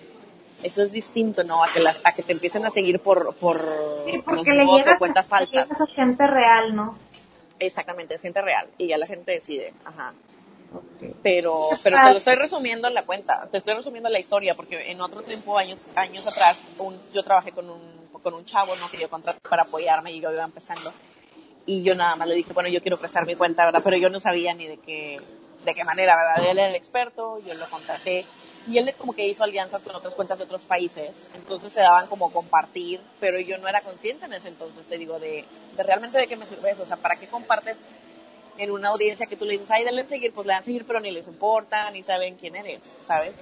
Eso 0.64 0.84
es 0.84 0.92
distinto, 0.92 1.44
¿no? 1.44 1.64
A 1.64 1.68
que, 1.68 1.82
a 2.04 2.12
que 2.14 2.24
te 2.24 2.34
empiecen 2.34 2.66
a 2.66 2.70
seguir 2.70 3.00
por, 3.00 3.36
por 3.36 3.62
sí, 4.06 4.22
porque 4.26 4.54
le 4.54 4.64
o 4.64 4.98
cuentas 4.98 5.28
falsas. 5.28 5.70
Es 5.70 5.96
gente 5.96 6.26
real, 6.26 6.76
¿no? 6.76 6.98
Exactamente, 7.60 8.16
es 8.16 8.22
gente 8.22 8.42
real. 8.42 8.68
Y 8.78 8.88
ya 8.88 8.98
la 8.98 9.08
gente 9.08 9.32
decide. 9.32 9.74
Ajá. 9.86 10.14
Pero, 11.24 11.70
pero 11.84 11.98
te 11.98 12.12
lo 12.12 12.18
estoy 12.18 12.36
resumiendo 12.36 12.88
en 12.88 12.94
la 12.94 13.06
cuenta, 13.06 13.48
te 13.50 13.58
estoy 13.58 13.76
resumiendo 13.76 14.10
la 14.10 14.20
historia, 14.20 14.56
porque 14.56 14.92
en 14.92 15.00
otro 15.00 15.22
tiempo, 15.22 15.58
años, 15.58 15.88
años 15.96 16.28
atrás, 16.28 16.70
un, 16.78 17.00
yo 17.14 17.24
trabajé 17.24 17.52
con 17.52 17.70
un, 17.70 18.10
con 18.22 18.34
un 18.34 18.44
chavo, 18.44 18.76
¿no? 18.76 18.90
Que 18.90 18.98
yo 18.98 19.10
contraté 19.10 19.40
para 19.48 19.64
apoyarme 19.64 20.12
y 20.12 20.20
yo 20.20 20.32
iba 20.32 20.44
empezando. 20.44 20.92
Y 21.66 21.84
yo 21.84 21.96
nada 21.96 22.16
más 22.16 22.28
le 22.28 22.36
dije, 22.36 22.54
bueno, 22.54 22.70
yo 22.70 22.82
quiero 22.82 22.98
prestar 22.98 23.26
mi 23.26 23.36
cuenta, 23.36 23.66
¿verdad? 23.66 23.82
Pero 23.84 23.98
yo 23.98 24.10
no 24.10 24.20
sabía 24.20 24.54
ni 24.54 24.68
de 24.68 24.78
qué, 24.78 25.18
de 25.66 25.74
qué 25.74 25.84
manera, 25.84 26.16
¿verdad? 26.16 26.50
Él 26.50 26.58
era 26.58 26.70
el 26.70 26.76
experto, 26.76 27.40
yo 27.46 27.54
lo 27.54 27.70
contraté. 27.70 28.26
Y 28.68 28.78
él 28.78 28.94
como 28.98 29.14
que 29.14 29.28
hizo 29.28 29.44
alianzas 29.44 29.82
con 29.84 29.96
otras 29.96 30.14
cuentas 30.14 30.38
de 30.38 30.44
otros 30.44 30.66
países, 30.66 31.28
entonces 31.36 31.72
se 31.72 31.82
daban 31.82 32.08
como 32.08 32.32
compartir, 32.32 33.00
pero 33.20 33.40
yo 33.40 33.58
no 33.58 33.68
era 33.68 33.82
consciente 33.82 34.26
en 34.26 34.34
ese 34.34 34.50
entonces, 34.50 34.88
te 34.88 34.98
digo, 34.98 35.20
de, 35.20 35.46
de 35.76 35.84
realmente 35.84 36.18
de 36.18 36.28
qué 36.28 36.36
me 36.36 36.46
sirve 36.46 36.72
eso, 36.72 36.84
o 36.84 36.86
sea, 36.86 36.98
¿para 36.98 37.16
qué 37.16 37.28
compartes 37.28 37.78
en 38.58 38.72
una 38.72 38.90
audiencia 38.90 39.28
que 39.28 39.38
tú 39.38 39.46
le 39.46 39.54
dices, 39.54 39.72
ay, 39.72 39.84
denle 39.84 40.06
seguir, 40.06 40.34
pues 40.34 40.46
le 40.46 40.54
dan 40.54 40.62
a 40.62 40.66
seguir, 40.66 40.86
pero 40.86 41.00
ni 41.00 41.12
les 41.12 41.28
importa, 41.28 41.90
ni 41.92 42.04
saben 42.04 42.36
quién 42.36 42.56
eres, 42.56 42.82
¿sabes? 43.02 43.34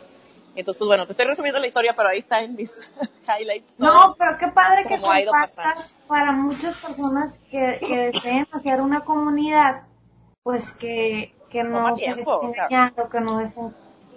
Entonces, 0.55 0.77
pues 0.77 0.87
bueno, 0.87 1.05
te 1.05 1.11
estoy 1.11 1.25
resumiendo 1.25 1.59
la 1.59 1.67
historia, 1.67 1.93
pero 1.95 2.09
ahí 2.09 2.19
está 2.19 2.39
en 2.39 2.55
mis 2.55 2.79
highlights. 3.27 3.73
No, 3.77 4.15
pero 4.17 4.37
qué 4.37 4.47
padre 4.47 4.85
que 4.87 4.99
compartas 5.01 5.93
para 6.07 6.31
muchas 6.31 6.77
personas 6.77 7.39
que, 7.51 7.77
que, 7.79 8.11
deseen 8.11 8.47
hacer 8.51 8.79
una 8.81 9.01
comunidad, 9.01 9.83
pues 10.43 10.71
que, 10.73 11.33
que 11.49 11.63
no 11.63 11.95
se 11.97 12.23
o 12.23 13.09
que 13.09 13.19
no 13.19 13.37
dejen 13.39 13.73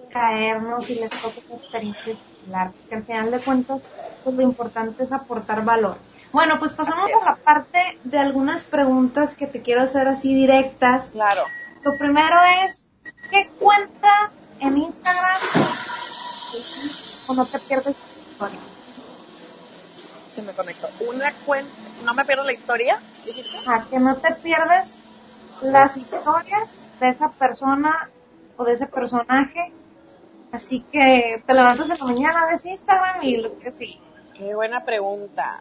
caernos 0.09 0.88
y 0.90 0.97
les 0.97 1.11
toque 1.11 1.42
una 1.49 1.59
experiencia 1.59 2.16
porque 2.49 2.94
al 2.94 3.05
final 3.05 3.31
de 3.31 3.40
cuentas, 3.40 3.83
pues 4.25 4.37
lo 4.37 4.42
importante 4.42 5.03
es 5.03 5.12
aportar 5.12 5.64
valor. 5.64 5.97
Bueno, 6.33 6.59
pues 6.59 6.73
pasamos 6.73 7.11
a 7.11 7.25
la 7.25 7.37
parte 7.37 7.79
de 8.05 8.18
algunas 8.18 8.64
preguntas 8.64 9.35
que 9.35 9.47
te 9.47 9.62
quiero 9.62 9.83
hacer 9.83 10.09
así 10.09 10.35
directas. 10.35 11.09
Claro. 11.09 11.42
Lo 11.83 11.97
primero 11.99 12.37
es, 12.66 12.87
¿qué 13.31 13.49
cuenta 13.59 14.31
en 14.61 14.79
Instagram 14.79 15.40
o 17.29 17.35
no 17.35 17.47
te 17.47 17.59
pierdes 17.61 17.97
la 17.97 18.31
historia? 18.31 18.61
Se 20.27 20.42
me 20.42 20.53
conectó. 20.53 20.88
Una 21.09 21.33
cuenta, 21.44 21.73
¿no 22.05 22.14
me 22.14 22.25
pierdo 22.25 22.44
la 22.44 22.53
historia? 22.53 23.01
Ah, 23.66 23.85
que 23.88 23.99
no 23.99 24.16
te 24.16 24.35
pierdes 24.37 24.94
las 25.62 25.97
historias 25.97 26.81
de 27.01 27.09
esa 27.09 27.31
persona 27.31 28.11
o 28.57 28.64
de 28.64 28.75
ese 28.75 28.87
personaje. 28.87 29.73
Así 30.52 30.80
que 30.90 31.42
te 31.46 31.54
levantas 31.54 31.90
en 31.90 31.98
la 31.98 32.04
mañana, 32.04 32.46
ves 32.46 32.64
Instagram 32.64 33.22
y 33.22 33.37
lo 33.38 33.58
que 33.58 33.70
sí. 33.70 33.98
Qué 34.34 34.54
buena 34.54 34.84
pregunta. 34.84 35.61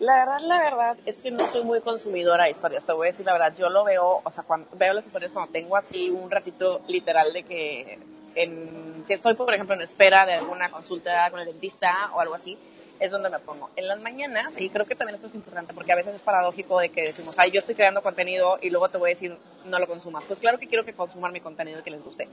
La 0.00 0.16
verdad, 0.16 0.40
la 0.40 0.58
verdad 0.58 0.96
es 1.06 1.20
que 1.20 1.30
no 1.30 1.48
soy 1.48 1.62
muy 1.62 1.80
consumidora 1.80 2.44
de 2.44 2.50
historias, 2.50 2.84
te 2.84 2.92
voy 2.92 3.06
a 3.06 3.10
decir 3.10 3.24
la 3.24 3.32
verdad, 3.32 3.54
yo 3.56 3.68
lo 3.68 3.84
veo, 3.84 4.20
o 4.24 4.30
sea, 4.30 4.42
cuando 4.42 4.66
veo 4.76 4.92
las 4.92 5.06
historias 5.06 5.30
cuando 5.30 5.52
tengo 5.52 5.76
así 5.76 6.10
un 6.10 6.30
ratito 6.30 6.80
literal 6.88 7.32
de 7.32 7.44
que 7.44 7.98
en, 8.34 9.04
si 9.06 9.12
estoy, 9.12 9.34
por 9.34 9.54
ejemplo, 9.54 9.76
en 9.76 9.82
espera 9.82 10.26
de 10.26 10.34
alguna 10.34 10.70
consulta 10.70 11.30
con 11.30 11.38
el 11.38 11.46
dentista 11.46 12.10
o 12.12 12.20
algo 12.20 12.34
así, 12.34 12.58
es 12.98 13.10
donde 13.10 13.30
me 13.30 13.38
pongo. 13.38 13.70
En 13.76 13.86
las 13.86 14.00
mañanas, 14.00 14.60
y 14.60 14.68
creo 14.68 14.86
que 14.86 14.94
también 14.94 15.14
esto 15.14 15.26
es 15.26 15.34
importante 15.34 15.72
porque 15.74 15.92
a 15.92 15.96
veces 15.96 16.14
es 16.14 16.20
paradójico 16.20 16.80
de 16.80 16.88
que 16.88 17.02
decimos, 17.02 17.38
ay, 17.38 17.50
yo 17.50 17.60
estoy 17.60 17.74
creando 17.74 18.02
contenido 18.02 18.58
y 18.60 18.70
luego 18.70 18.88
te 18.88 18.98
voy 18.98 19.10
a 19.10 19.14
decir, 19.14 19.36
no 19.64 19.78
lo 19.78 19.86
consumas. 19.86 20.24
Pues 20.24 20.40
claro 20.40 20.58
que 20.58 20.66
quiero 20.66 20.84
que 20.84 20.92
consuman 20.92 21.32
mi 21.32 21.40
contenido 21.40 21.80
y 21.80 21.82
que 21.82 21.90
les 21.90 22.02
guste. 22.04 22.28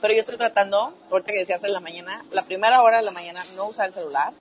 Pero 0.00 0.14
yo 0.14 0.20
estoy 0.20 0.36
tratando, 0.36 0.94
ahorita 1.10 1.32
que 1.32 1.38
decías 1.38 1.64
en 1.64 1.72
la 1.72 1.80
mañana, 1.80 2.24
la 2.30 2.42
primera 2.42 2.82
hora 2.82 2.98
de 2.98 3.04
la 3.04 3.10
mañana 3.10 3.42
no 3.56 3.66
usar 3.66 3.88
el 3.88 3.94
celular, 3.94 4.32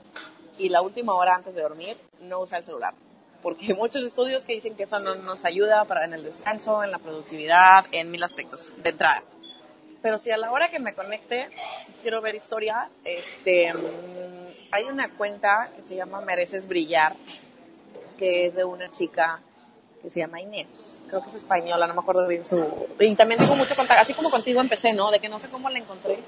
y 0.57 0.69
la 0.69 0.81
última 0.81 1.13
hora 1.13 1.35
antes 1.35 1.55
de 1.55 1.61
dormir 1.61 1.97
no 2.21 2.41
usar 2.41 2.59
el 2.59 2.65
celular. 2.65 2.93
Porque 3.41 3.67
hay 3.67 3.73
muchos 3.73 4.03
estudios 4.03 4.45
que 4.45 4.53
dicen 4.53 4.75
que 4.75 4.83
eso 4.83 4.99
no 4.99 5.15
nos 5.15 5.45
ayuda 5.45 5.85
para 5.85 6.05
en 6.05 6.13
el 6.13 6.23
descanso, 6.23 6.83
en 6.83 6.91
la 6.91 6.99
productividad, 6.99 7.85
en 7.91 8.11
mil 8.11 8.23
aspectos 8.23 8.71
de 8.81 8.89
entrada. 8.89 9.23
Pero 10.01 10.17
si 10.17 10.31
a 10.31 10.37
la 10.37 10.51
hora 10.51 10.69
que 10.69 10.79
me 10.79 10.93
conecte 10.93 11.49
quiero 12.01 12.21
ver 12.21 12.35
historias, 12.35 12.91
este, 13.03 13.73
hay 14.71 14.83
una 14.83 15.09
cuenta 15.09 15.69
que 15.75 15.83
se 15.83 15.95
llama 15.95 16.21
Mereces 16.21 16.67
Brillar, 16.67 17.13
que 18.17 18.45
es 18.45 18.55
de 18.55 18.63
una 18.63 18.89
chica 18.91 19.39
que 20.01 20.09
se 20.09 20.19
llama 20.19 20.41
Inés. 20.41 21.01
Creo 21.07 21.21
que 21.21 21.29
es 21.29 21.35
española, 21.35 21.87
no 21.87 21.93
me 21.93 22.01
acuerdo 22.01 22.27
bien 22.27 22.45
su... 22.45 22.65
Y 22.99 23.15
también 23.15 23.39
tengo 23.39 23.55
mucho 23.55 23.75
contacto, 23.75 24.01
así 24.01 24.13
como 24.13 24.29
contigo 24.29 24.61
empecé, 24.61 24.93
¿no? 24.93 25.11
De 25.11 25.19
que 25.19 25.29
no 25.29 25.39
sé 25.39 25.49
cómo 25.49 25.69
la 25.69 25.79
encontré 25.79 26.19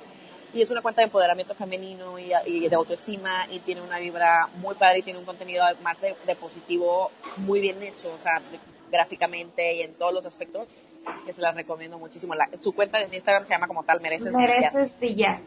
y 0.54 0.62
es 0.62 0.70
una 0.72 0.82
cuenta 0.82 1.02
de 1.02 1.06
empoderamiento 1.06 1.54
femenino 1.54 2.18
y, 2.18 2.68
de 2.68 2.76
autoestima 2.76 3.46
y 3.52 3.60
tiene 3.60 3.82
una 3.82 4.00
vibra 4.00 4.48
muy 4.56 4.76
padre 4.76 5.00
y 5.00 5.02
tiene 5.04 5.20
un 5.20 5.26
contenido 5.26 5.64
más 5.84 5.98
de, 6.02 6.36
positivo 6.36 7.12
muy 7.38 7.60
bien 7.60 7.82
hecho, 7.84 8.12
o 8.14 8.18
sea, 8.18 8.42
gráficamente 8.92 9.76
y 9.76 9.82
en 9.82 9.94
todos 9.94 10.14
los 10.14 10.26
aspectos 10.26 10.68
que 11.26 11.34
se 11.34 11.42
las 11.42 11.56
recomiendo 11.56 11.98
muchísimo. 11.98 12.34
su 12.60 12.74
cuenta 12.74 12.98
de 13.00 13.16
Instagram 13.16 13.46
se 13.46 13.54
llama 13.54 13.68
como 13.68 13.84
tal 13.84 14.02
Mereces, 14.02 14.34
Mereces 14.34 14.98
brillar. 15.00 15.40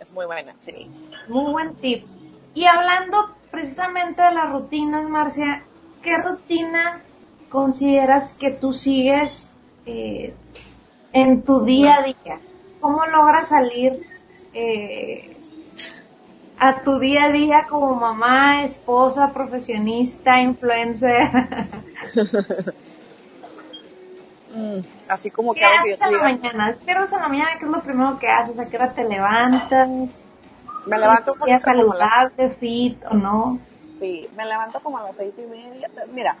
Es 0.00 0.12
muy 0.12 0.26
buena, 0.26 0.54
sí. 0.60 0.88
Muy 1.28 1.50
buen 1.52 1.74
tip. 1.76 2.06
Y 2.54 2.64
hablando 2.66 3.34
precisamente 3.50 4.22
de 4.22 4.32
las 4.32 4.50
rutinas, 4.50 5.08
Marcia, 5.08 5.64
¿qué 6.02 6.16
rutina 6.18 7.02
consideras 7.48 8.32
que 8.34 8.50
tú 8.50 8.72
sigues 8.72 9.48
eh, 9.86 10.34
en 11.12 11.42
tu 11.42 11.64
día 11.64 11.96
a 11.96 12.02
día? 12.02 12.38
¿Cómo 12.80 13.04
logras 13.06 13.48
salir 13.48 13.94
eh, 14.54 15.36
a 16.58 16.82
tu 16.82 16.98
día 16.98 17.24
a 17.24 17.30
día 17.30 17.66
como 17.68 17.94
mamá, 17.94 18.64
esposa, 18.64 19.32
profesionista, 19.32 20.40
influencer? 20.40 21.30
Mm, 24.54 24.80
así 25.08 25.30
como 25.30 25.52
que... 25.52 25.60
¿Qué 25.60 25.66
haces 25.66 26.00
en 26.00 26.12
la 26.12 26.18
mañana? 26.20 26.68
¿Despiertas 26.68 27.12
en 27.12 27.20
la 27.20 27.28
mañana? 27.28 27.50
¿Qué 27.58 27.66
es 27.66 27.70
lo 27.70 27.82
primero 27.82 28.18
que 28.18 28.28
haces? 28.28 28.58
¿A 28.58 28.64
qué 28.66 28.76
hora 28.76 28.92
te 28.94 29.04
levantas? 29.04 30.24
Me 30.86 30.98
levanto 30.98 31.34
un 31.34 31.38
poquito 31.38 31.60
saludable, 31.60 32.50
fit 32.58 33.04
o 33.10 33.14
no? 33.14 33.58
Sí, 34.00 34.28
me 34.36 34.46
levanto 34.46 34.80
como 34.80 34.98
a 34.98 35.02
las 35.02 35.16
seis 35.16 35.34
y 35.36 35.42
media. 35.42 35.90
Mira, 36.12 36.36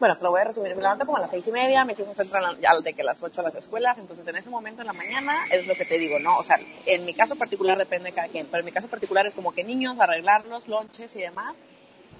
bueno, 0.00 0.16
te 0.16 0.24
lo 0.24 0.30
voy 0.30 0.40
a 0.40 0.44
resumir. 0.44 0.74
Me 0.74 0.82
levanto 0.82 1.04
como 1.04 1.18
a 1.18 1.20
las 1.20 1.30
seis 1.30 1.46
y 1.46 1.52
media, 1.52 1.84
mis 1.84 2.00
hijos 2.00 2.18
entran 2.18 2.58
ya 2.58 2.70
de 2.82 2.94
que 2.94 3.02
a 3.02 3.04
las 3.04 3.22
ocho 3.22 3.42
a 3.42 3.44
las 3.44 3.54
escuelas, 3.54 3.98
entonces 3.98 4.26
en 4.26 4.34
ese 4.34 4.48
momento 4.48 4.80
en 4.80 4.86
la 4.86 4.94
mañana 4.94 5.44
es 5.52 5.66
lo 5.66 5.74
que 5.74 5.84
te 5.84 5.98
digo, 5.98 6.18
¿no? 6.18 6.38
O 6.38 6.42
sea, 6.42 6.56
en 6.86 7.04
mi 7.04 7.12
caso 7.12 7.36
particular 7.36 7.76
depende 7.76 8.08
de 8.08 8.14
cada 8.14 8.28
quien, 8.28 8.46
pero 8.46 8.60
en 8.60 8.64
mi 8.64 8.72
caso 8.72 8.88
particular 8.88 9.26
es 9.26 9.34
como 9.34 9.52
que 9.52 9.62
niños, 9.62 10.00
arreglarlos, 10.00 10.68
lonches 10.68 11.14
y 11.16 11.20
demás. 11.20 11.54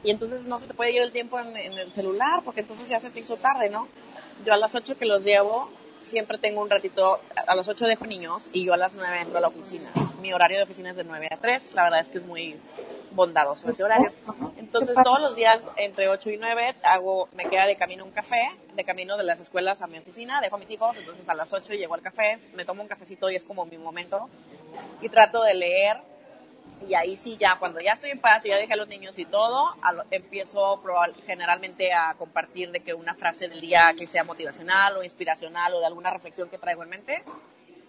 y 0.05 0.11
entonces 0.11 0.45
no 0.45 0.59
se 0.59 0.67
te 0.67 0.75
puede 0.75 0.93
ir 0.93 1.03
el 1.03 1.11
tiempo 1.11 1.41
en, 1.41 1.57
el 1.57 1.93
celular 1.93 2.43
porque 2.45 2.61
entonces 2.61 2.87
ya 2.89 3.01
se 3.01 3.11
te 3.11 3.21
hizo 3.21 3.37
tarde, 3.39 3.71
¿no? 3.71 3.89
Yo 4.45 4.53
a 4.53 4.59
las 4.59 4.75
8 4.75 4.99
que 4.99 5.07
los 5.07 5.25
llevo 5.25 5.71
siempre 6.03 6.37
tengo 6.37 6.61
un 6.61 6.69
ratito, 6.69 7.19
a 7.47 7.55
las 7.55 7.67
8 7.67 7.87
dejo 7.87 8.07
niños 8.07 8.51
y 8.53 8.65
yo 8.65 8.75
a 8.75 8.77
las 8.77 8.95
9 8.95 9.21
entro 9.23 9.39
a 9.39 9.41
la 9.41 9.49
oficina. 9.49 9.91
Mi 10.21 10.35
horario 10.35 10.59
de 10.59 10.65
oficina 10.65 10.91
es 10.91 10.97
de 10.97 11.05
9 11.05 11.29
a 11.31 11.37
3, 11.39 11.75
la 11.75 11.85
verdad 11.85 12.01
es 12.01 12.11
que 12.11 12.19
es 12.19 12.27
muy 12.27 12.57
bondadoso 13.13 13.71
ese 13.71 13.85
horario. 13.85 14.13
Entonces 14.59 14.97
todos 15.03 15.21
los 15.21 15.37
días 15.37 15.63
entre 15.77 16.09
8 16.09 16.31
y 16.31 16.37
9 16.37 16.77
hago, 16.83 17.29
me 17.33 17.45
queda 17.47 17.67
de 17.67 17.77
camino 17.77 18.05
un 18.05 18.13
café, 18.13 18.51
de 18.75 18.85
camino 18.85 19.17
de 19.17 19.25
las 19.25 19.41
escuelas 19.41 19.83
a 19.83 19.87
mi 19.87 19.99
oficina, 19.99 20.41
dejo 20.41 20.57
a 20.57 20.59
mis 20.59 20.71
hijos, 20.71 20.97
entonces 20.97 21.29
a 21.29 21.35
las 21.35 21.53
8 21.53 21.75
llego 21.75 21.95
al 21.95 22.03
café, 22.03 22.39
me 22.55 22.65
tomo 22.65 22.83
un 22.83 22.89
cafecito 22.89 23.31
y 23.31 23.37
es 23.37 23.45
como 23.45 23.67
mi 23.67 23.79
momento 23.79 24.29
y 25.01 25.09
trato 25.09 25.43
de 25.43 25.55
leer 25.55 25.97
y 26.87 26.95
ahí 26.95 27.17
sí 27.17 27.37
ya 27.39 27.57
cuando 27.59 27.81
ya 27.81 27.93
estoy 27.93 28.11
en 28.11 28.21
paz 28.21 28.45
y 28.47 28.49
ya 28.49 28.57
dejé 28.57 28.73
a 28.73 28.77
los 28.77 28.89
niños 28.89 29.19
y 29.19 29.25
todo, 29.25 29.75
empiezo 30.11 30.83
generalmente 31.27 31.93
a 31.93 32.15
compartir 32.15 32.71
de 32.71 32.81
que 32.81 32.95
una 32.95 33.15
frase 33.15 33.49
del 33.49 33.61
día 33.61 33.93
que 33.97 34.07
sea 34.07 34.25
motivacional 34.25 34.97
o 34.97 35.03
inspiracional 35.03 35.75
o 35.75 35.81
de 35.81 35.87
alguna 35.87 36.11
reflexión 36.11 36.49
que 36.49 36.59
traigo 36.59 36.83
en 36.83 36.89
mente. 36.89 37.23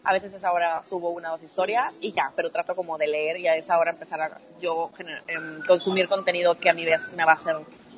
A 0.03 0.13
veces 0.13 0.33
a 0.33 0.37
esa 0.37 0.51
hora 0.51 0.81
subo 0.83 1.11
una 1.11 1.29
o 1.29 1.31
dos 1.33 1.43
historias 1.43 1.95
y 2.01 2.11
ya, 2.11 2.31
pero 2.35 2.49
trato 2.49 2.75
como 2.75 2.97
de 2.97 3.07
leer 3.07 3.37
y 3.37 3.47
a 3.47 3.55
esa 3.55 3.77
hora 3.77 3.91
empezar 3.91 4.21
a 4.21 4.41
yo 4.59 4.89
em, 5.27 5.61
consumir 5.67 6.07
contenido 6.07 6.55
que 6.55 6.69
a 6.69 6.73
mi 6.73 6.85
vez 6.85 7.13
me 7.13 7.23
va 7.23 7.33
a 7.33 7.35
hacer, 7.35 7.55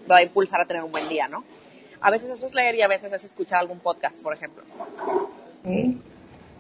va 0.09 0.17
a 0.17 0.23
impulsar 0.23 0.61
a 0.61 0.65
tener 0.65 0.83
un 0.83 0.91
buen 0.91 1.07
día, 1.07 1.27
¿no? 1.27 1.43
A 2.01 2.11
veces 2.11 2.29
eso 2.29 2.45
es 2.45 2.53
leer 2.53 2.75
y 2.75 2.81
a 2.81 2.87
veces 2.87 3.13
es 3.13 3.23
escuchar 3.23 3.59
algún 3.59 3.79
podcast, 3.79 4.21
por 4.21 4.33
ejemplo. 4.33 4.63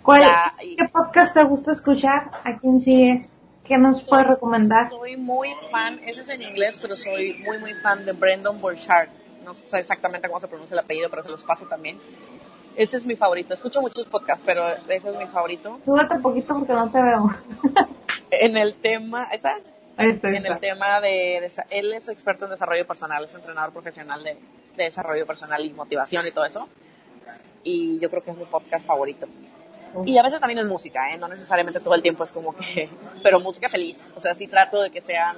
¿Cuál, 0.01 0.23
¿Qué 0.59 0.87
podcast 0.87 1.33
te 1.33 1.43
gusta 1.43 1.73
escuchar? 1.73 2.31
¿A 2.45 2.57
quién 2.57 2.79
sigues? 2.79 3.37
¿Qué 3.65 3.77
nos 3.77 4.07
puede 4.07 4.23
recomendar? 4.23 4.89
Soy 4.89 5.15
muy 5.17 5.49
fan, 5.71 5.99
ese 6.05 6.21
es 6.21 6.29
en 6.29 6.41
inglés, 6.41 6.77
pero 6.81 6.95
soy 6.95 7.41
muy, 7.45 7.57
muy 7.57 7.73
fan 7.75 8.05
de 8.05 8.11
Brendan 8.11 8.59
Burchard. 8.59 9.09
No 9.43 9.53
sé 9.53 9.79
exactamente 9.79 10.27
cómo 10.27 10.39
se 10.39 10.47
pronuncia 10.47 10.75
el 10.75 10.79
apellido, 10.79 11.09
pero 11.09 11.23
se 11.23 11.29
los 11.29 11.43
paso 11.43 11.65
también. 11.65 11.97
Ese 12.75 12.97
es 12.97 13.05
mi 13.05 13.15
favorito. 13.15 13.53
Escucho 13.53 13.81
muchos 13.81 14.05
podcasts, 14.07 14.43
pero 14.45 14.67
ese 14.89 15.09
es 15.09 15.17
mi 15.17 15.25
favorito. 15.25 15.79
Súbete 15.85 16.15
un 16.15 16.21
poquito 16.21 16.53
porque 16.55 16.73
no 16.73 16.89
te 16.89 17.01
veo. 17.01 17.29
en 18.31 18.57
el 18.57 18.75
tema, 18.75 19.29
¿está? 19.31 19.57
en 19.97 20.45
el 20.45 20.59
tema 20.59 20.99
de, 21.01 21.51
él 21.69 21.93
es 21.93 22.09
experto 22.09 22.45
en 22.45 22.51
desarrollo 22.51 22.87
personal, 22.87 23.23
es 23.23 23.33
entrenador 23.35 23.71
profesional 23.71 24.23
de, 24.23 24.37
de 24.75 24.83
desarrollo 24.83 25.25
personal 25.27 25.63
y 25.63 25.71
motivación 25.71 26.25
y 26.25 26.31
todo 26.31 26.45
eso. 26.45 26.67
Y 27.63 27.99
yo 27.99 28.09
creo 28.09 28.23
que 28.23 28.31
es 28.31 28.37
mi 28.37 28.45
podcast 28.45 28.85
favorito. 28.85 29.27
Y 30.05 30.17
a 30.17 30.23
veces 30.23 30.39
también 30.39 30.59
es 30.59 30.65
música, 30.65 31.13
¿eh? 31.13 31.17
No 31.17 31.27
necesariamente 31.27 31.79
todo 31.79 31.93
el 31.93 32.01
tiempo 32.01 32.23
es 32.23 32.31
como 32.31 32.55
que... 32.55 32.89
Pero 33.23 33.39
música 33.39 33.69
feliz. 33.69 34.11
O 34.15 34.21
sea, 34.21 34.33
sí 34.33 34.47
trato 34.47 34.81
de 34.81 34.89
que 34.89 35.01
sean... 35.01 35.37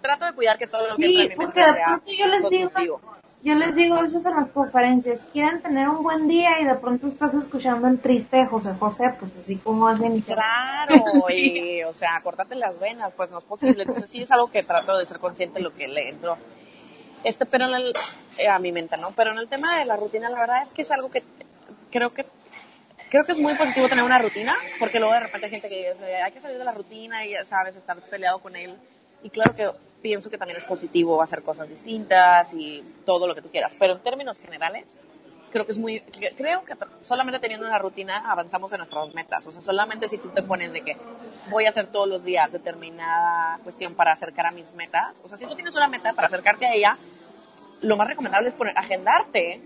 trato 0.00 0.26
de 0.26 0.34
cuidar 0.34 0.58
que 0.58 0.66
todo 0.66 0.88
lo 0.88 0.96
que 0.96 1.06
sí, 1.06 1.20
en 1.22 1.28
mi 1.30 1.36
mente 1.36 1.64
sea 1.64 2.00
yo 2.04 2.26
les 2.26 2.48
digo, 2.50 3.00
yo 3.42 3.54
les 3.54 3.74
digo 3.74 4.02
eso 4.02 4.28
en 4.28 4.36
las 4.36 4.50
conferencias, 4.50 5.26
quieren 5.32 5.60
tener 5.62 5.88
un 5.88 6.02
buen 6.02 6.28
día 6.28 6.60
y 6.60 6.64
de 6.64 6.76
pronto 6.76 7.08
estás 7.08 7.34
escuchando 7.34 7.88
el 7.88 8.00
triste 8.00 8.36
de 8.36 8.46
José 8.46 8.74
José, 8.78 9.14
pues 9.18 9.36
así 9.36 9.56
como 9.56 9.88
hacen 9.88 10.16
y 10.16 10.22
Claro, 10.22 10.94
y, 11.28 11.82
o 11.82 11.92
sea, 11.92 12.20
cortate 12.22 12.54
las 12.54 12.78
venas, 12.78 13.12
pues 13.14 13.30
no 13.30 13.38
es 13.38 13.44
posible. 13.44 13.82
Entonces 13.82 14.08
sí 14.08 14.22
es 14.22 14.30
algo 14.30 14.48
que 14.50 14.62
trato 14.62 14.96
de 14.96 15.06
ser 15.06 15.18
consciente 15.18 15.58
de 15.58 15.64
lo 15.64 15.74
que 15.74 15.88
le 15.88 16.10
entro. 16.10 16.36
Este, 17.24 17.44
pero 17.44 17.66
en 17.66 17.74
el, 17.74 17.92
eh, 18.38 18.48
a 18.48 18.58
mi 18.58 18.70
mente, 18.70 18.96
¿no? 18.96 19.10
Pero 19.12 19.32
en 19.32 19.38
el 19.38 19.48
tema 19.48 19.78
de 19.78 19.86
la 19.86 19.96
rutina, 19.96 20.28
la 20.30 20.40
verdad 20.40 20.62
es 20.62 20.70
que 20.70 20.82
es 20.82 20.90
algo 20.92 21.10
que 21.10 21.22
creo 21.90 22.12
que 22.12 22.24
creo 23.10 23.24
que 23.24 23.32
es 23.32 23.38
muy 23.38 23.54
positivo 23.54 23.88
tener 23.88 24.04
una 24.04 24.18
rutina, 24.18 24.54
porque 24.78 24.98
luego 24.98 25.12
de 25.12 25.20
repente 25.20 25.46
hay 25.46 25.50
gente 25.50 25.68
que 25.68 25.92
dice, 25.92 26.16
hay 26.16 26.32
que 26.32 26.40
salir 26.40 26.56
de 26.56 26.64
la 26.64 26.72
rutina 26.72 27.26
y 27.26 27.32
ya 27.32 27.44
sabes, 27.44 27.76
estar 27.76 28.00
peleado 28.08 28.38
con 28.38 28.56
él. 28.56 28.74
Y 29.22 29.30
claro 29.30 29.54
que 29.54 29.70
pienso 30.02 30.30
que 30.30 30.38
también 30.38 30.58
es 30.58 30.64
positivo 30.64 31.22
hacer 31.22 31.42
cosas 31.42 31.68
distintas 31.68 32.52
y 32.52 32.82
todo 33.06 33.26
lo 33.26 33.34
que 33.34 33.42
tú 33.42 33.50
quieras. 33.50 33.76
Pero 33.78 33.94
en 33.94 34.00
términos 34.00 34.40
generales, 34.40 34.98
creo 35.52 35.64
que 35.64 35.72
es 35.72 35.78
muy, 35.78 36.00
creo 36.36 36.64
que 36.64 36.74
solamente 37.02 37.38
teniendo 37.38 37.66
una 37.66 37.78
rutina 37.78 38.30
avanzamos 38.30 38.72
en 38.72 38.78
nuestras 38.78 39.14
metas. 39.14 39.46
O 39.46 39.50
sea, 39.52 39.60
solamente 39.60 40.08
si 40.08 40.18
tú 40.18 40.30
te 40.30 40.42
pones 40.42 40.72
de 40.72 40.82
que 40.82 40.96
voy 41.50 41.66
a 41.66 41.68
hacer 41.68 41.86
todos 41.88 42.08
los 42.08 42.24
días 42.24 42.50
determinada 42.50 43.58
cuestión 43.62 43.94
para 43.94 44.12
acercar 44.12 44.46
a 44.46 44.50
mis 44.50 44.74
metas. 44.74 45.20
O 45.22 45.28
sea, 45.28 45.36
si 45.36 45.46
tú 45.46 45.54
tienes 45.54 45.76
una 45.76 45.88
meta 45.88 46.12
para 46.14 46.26
acercarte 46.26 46.66
a 46.66 46.74
ella, 46.74 46.96
lo 47.82 47.96
más 47.96 48.08
recomendable 48.08 48.48
es 48.48 48.54
poner, 48.54 48.76
agendarte 48.76 49.60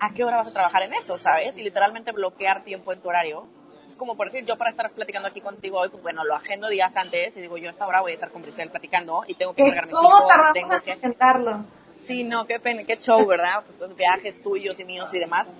a 0.00 0.12
qué 0.14 0.24
hora 0.24 0.36
vas 0.36 0.48
a 0.48 0.52
trabajar 0.52 0.82
en 0.82 0.94
eso, 0.94 1.18
¿sabes? 1.18 1.58
Y 1.58 1.62
literalmente 1.62 2.12
bloquear 2.12 2.62
tiempo 2.62 2.92
en 2.92 3.00
tu 3.00 3.08
horario. 3.08 3.46
Es 3.88 3.96
como 3.96 4.16
por 4.16 4.26
decir, 4.26 4.44
yo 4.44 4.56
para 4.56 4.70
estar 4.70 4.90
platicando 4.90 5.28
aquí 5.28 5.40
contigo 5.40 5.78
hoy, 5.78 5.88
pues 5.88 6.02
bueno, 6.02 6.22
lo 6.22 6.34
agendo 6.34 6.68
días 6.68 6.94
antes 6.96 7.34
y 7.38 7.40
digo, 7.40 7.56
yo 7.56 7.68
a 7.68 7.70
esta 7.70 7.86
hora 7.86 8.02
voy 8.02 8.12
a 8.12 8.14
estar 8.14 8.30
con 8.30 8.42
Brisel 8.42 8.70
platicando 8.70 9.22
y 9.26 9.34
tengo 9.34 9.54
que 9.54 9.62
entregar 9.62 9.86
mis 9.86 9.96
¿Cómo 9.96 10.08
hijos, 10.08 10.52
tengo 10.52 10.80
que 10.82 10.92
agendarlo? 10.92 11.64
Sí, 12.00 12.22
no, 12.22 12.46
qué 12.46 12.60
pena, 12.60 12.84
qué 12.84 12.98
show, 12.98 13.26
¿verdad? 13.26 13.64
Pues 13.78 13.96
viajes 13.96 14.42
tuyos 14.42 14.78
y 14.78 14.84
míos 14.84 15.12
y 15.14 15.18
demás. 15.18 15.50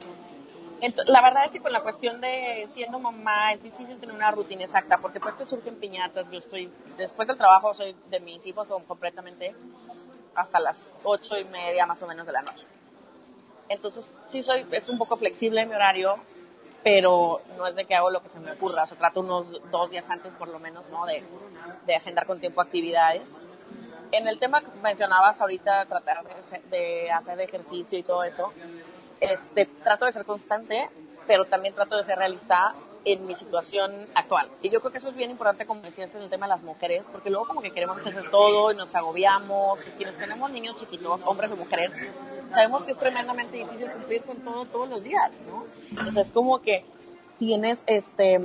Entonces, 0.81 1.13
la 1.13 1.23
verdad 1.23 1.45
es 1.47 1.51
que 1.51 1.61
con 1.61 1.73
la 1.73 1.83
cuestión 1.83 2.21
de 2.21 2.65
siendo 2.69 3.01
mamá 3.01 3.53
es 3.55 3.63
difícil 3.63 3.99
tener 3.99 4.15
una 4.15 4.31
rutina 4.31 4.65
exacta 4.65 4.99
porque 4.99 5.19
pues 5.19 5.37
te 5.37 5.47
surgen 5.47 5.77
piñatas. 5.77 6.31
Yo 6.31 6.39
estoy, 6.39 6.71
después 6.99 7.27
del 7.27 7.37
trabajo 7.39 7.75
soy 7.75 7.97
de 8.11 8.21
mis 8.21 8.47
hijos 8.47 8.69
completamente 8.87 9.55
hasta 10.35 10.61
las 10.61 10.89
ocho 11.03 11.37
y 11.37 11.45
media 11.47 11.87
más 11.87 12.01
o 12.03 12.07
menos 12.07 12.27
de 12.27 12.33
la 12.33 12.43
noche. 12.43 12.67
Entonces, 13.69 14.05
sí 14.29 14.43
soy, 14.43 14.67
es 14.71 14.89
un 14.89 14.99
poco 14.99 15.17
flexible 15.17 15.67
mi 15.67 15.75
horario, 15.75 16.17
pero 16.83 17.41
no 17.57 17.67
es 17.67 17.75
de 17.75 17.85
que 17.85 17.95
hago 17.95 18.11
lo 18.11 18.23
que 18.23 18.29
se 18.29 18.39
me 18.39 18.53
ocurra. 18.53 18.85
O 18.85 18.87
sea, 18.87 18.97
trato 18.97 19.21
unos 19.21 19.47
dos 19.71 19.91
días 19.91 20.09
antes, 20.11 20.33
por 20.35 20.49
lo 20.49 20.59
menos, 20.59 20.89
¿no? 20.91 21.07
De, 21.07 21.23
de 21.87 21.97
agendar 21.97 22.27
con 22.27 22.41
tiempo 22.41 22.61
actividades. 22.61 23.29
En 24.11 24.27
el 24.27 24.39
tema 24.39 24.61
que 24.61 24.69
mencionabas 24.83 25.41
ahorita, 25.41 25.85
tratar 25.87 26.25
de, 26.71 27.11
hacer 27.11 27.41
ejercicio 27.41 27.99
y 27.99 28.03
todo 28.03 28.25
eso, 28.25 28.53
este, 29.21 29.67
trato 29.67 30.07
de 30.07 30.13
ser 30.13 30.25
constante, 30.25 30.89
pero 31.27 31.45
también 31.45 31.75
trato 31.75 31.97
de 31.97 32.05
ser 32.05 32.17
realista 32.17 32.75
en 33.13 33.27
mi 33.27 33.35
situación 33.35 34.07
actual. 34.15 34.49
Y 34.63 34.71
yo 34.71 34.81
creo 34.81 34.93
que 34.93 34.99
eso 34.99 35.11
es 35.11 35.17
bien 35.17 35.31
importante, 35.31 35.67
como 35.67 35.81
decías, 35.83 36.15
en 36.15 36.23
el 36.23 36.31
tema 36.31 36.47
de 36.47 36.51
las 36.51 36.63
mujeres, 36.63 37.09
porque 37.11 37.31
luego 37.31 37.47
como 37.47 37.61
que 37.63 37.71
queremos 37.71 37.99
hacer 38.05 38.31
todo 38.31 38.73
y 38.73 38.77
nos 38.77 38.95
agobiamos. 38.95 39.87
Y 39.87 39.91
quienes 39.93 40.17
tenemos 40.17 40.51
niños 40.51 40.77
chiquitos, 40.77 41.23
hombres 41.25 41.51
o 41.51 41.57
mujeres, 41.57 41.95
sabemos 42.51 42.85
que 42.85 42.93
es 42.93 42.99
tremendamente 42.99 43.57
difícil 43.57 43.91
cumplir 43.91 44.23
con 44.23 44.37
todo 44.39 44.65
todos 44.67 44.89
los 44.89 45.03
días, 45.03 45.41
¿no? 45.47 46.13
Sea, 46.13 46.23
es 46.23 46.31
como 46.31 46.61
que 46.61 46.85
tienes, 47.39 47.83
este, 47.87 48.41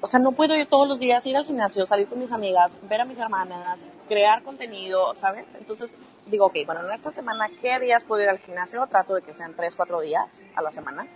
o 0.00 0.06
sea, 0.06 0.20
no 0.20 0.32
puedo 0.32 0.56
ir 0.56 0.66
todos 0.68 0.88
los 0.88 0.98
días 0.98 1.26
ir 1.26 1.36
al 1.36 1.44
gimnasio, 1.44 1.86
salir 1.86 2.06
con 2.06 2.18
mis 2.18 2.32
amigas, 2.32 2.78
ver 2.82 3.00
a 3.00 3.04
mis 3.04 3.18
hermanas, 3.18 3.78
crear 4.08 4.42
contenido, 4.42 5.14
¿sabes? 5.14 5.46
Entonces 5.58 5.96
digo, 6.26 6.46
ok, 6.46 6.56
bueno, 6.66 6.86
en 6.86 6.92
esta 6.92 7.10
semana, 7.10 7.48
¿qué 7.60 7.78
días 7.80 8.04
puedo 8.04 8.22
ir 8.22 8.28
al 8.28 8.38
gimnasio? 8.38 8.86
Trato 8.86 9.14
de 9.14 9.22
que 9.22 9.34
sean 9.34 9.54
tres, 9.54 9.74
cuatro 9.76 10.00
días 10.00 10.44
a 10.54 10.62
la 10.62 10.70
semana 10.70 11.06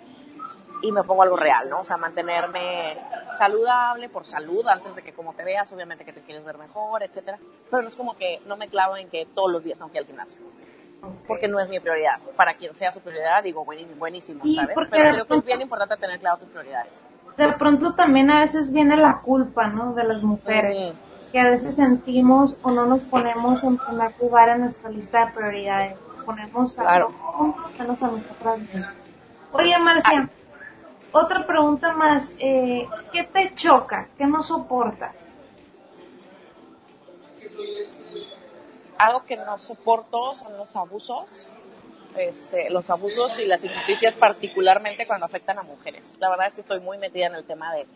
y 0.83 0.90
me 0.90 1.05
pongo 1.05 1.23
algo 1.23 1.37
real, 1.37 1.71
¿no? 1.71 1.81
O 1.81 1.85
sea, 1.85 1.97
mantenerme 1.97 2.97
saludable 3.38 4.09
por 4.09 4.27
salud 4.27 4.66
antes 4.66 4.97
de 4.97 5.03
que 5.03 5.12
como 5.12 5.33
te 5.33 5.45
veas, 5.45 5.73
obviamente 5.73 6.05
que 6.05 6.12
te 6.12 6.21
quieres 6.21 6.45
ver 6.45 6.59
mejor, 6.59 7.03
etcétera. 7.03 7.38
Pero 7.71 7.83
no 7.83 7.88
es 7.88 7.97
como 7.97 8.16
que 8.16 8.40
no 8.47 8.57
me 8.57 8.68
clavo 8.68 8.97
en 8.97 9.09
que 9.09 9.27
todos 9.33 9.51
los 9.51 9.62
días 9.62 9.79
tengo 9.79 9.90
que 9.90 9.99
ir 9.99 10.03
al 10.03 10.07
gimnasio. 10.07 10.40
Porque 11.27 11.49
no 11.49 11.59
es 11.59 11.68
mi 11.68 11.81
prioridad. 11.81 12.21
Para 12.37 12.55
quien 12.55 12.75
sea 12.75 12.92
su 12.92 13.01
prioridad, 13.01 13.42
digo, 13.42 13.64
buenísimo, 13.64 14.45
¿sabes? 14.55 14.77
Pero 14.90 15.11
creo 15.12 15.27
que 15.27 15.37
es 15.37 15.45
bien 15.45 15.61
importante 15.62 15.97
tener 15.97 16.21
claro 16.21 16.38
tus 16.38 16.49
prioridades. 16.49 16.92
De 17.37 17.49
pronto 17.53 17.95
también 17.95 18.31
a 18.31 18.40
veces 18.40 18.73
viene 18.73 18.97
la 18.97 19.21
culpa, 19.21 19.68
¿no? 19.68 19.95
De 19.95 20.05
las 20.05 20.23
mujeres. 20.23 20.95
Que 21.31 21.40
a 21.40 21.51
veces 21.51 21.77
sentimos 21.77 22.57
o 22.62 22.71
no 22.71 22.87
nos 22.87 23.01
ponemos 23.03 23.64
en 23.64 23.79
primer 23.79 24.12
lugar 24.21 24.51
en 24.51 24.61
nuestra 24.61 24.90
lista 24.90 25.27
de 25.27 25.33
prioridades. 25.33 25.97
Ponemos 26.27 26.79
a 26.79 26.83
claro. 26.83 27.11
menos 27.79 28.03
a 28.03 28.07
nosotras 28.07 28.61
Oye, 29.53 29.79
Marcia, 29.79 30.29
otra 31.12 31.46
pregunta 31.46 31.92
más. 31.92 32.35
Eh, 32.38 32.88
¿Qué 33.12 33.25
te 33.25 33.55
choca? 33.55 34.09
¿Qué 34.16 34.27
no 34.27 34.42
soportas? 34.42 35.27
Algo 38.98 39.25
que 39.25 39.37
no 39.37 39.59
soporto 39.59 40.35
son 40.35 40.57
los 40.57 40.75
abusos. 40.77 41.51
Este, 42.16 42.68
los 42.68 42.90
abusos 42.90 43.38
y 43.38 43.46
las 43.46 43.64
injusticias 43.64 44.14
particularmente 44.16 45.07
cuando 45.07 45.25
afectan 45.25 45.59
a 45.59 45.62
mujeres. 45.62 46.16
La 46.20 46.29
verdad 46.29 46.48
es 46.48 46.55
que 46.55 46.61
estoy 46.61 46.81
muy 46.81 46.98
metida 46.98 47.27
en 47.27 47.35
el 47.35 47.44
tema 47.44 47.72
de, 47.75 47.87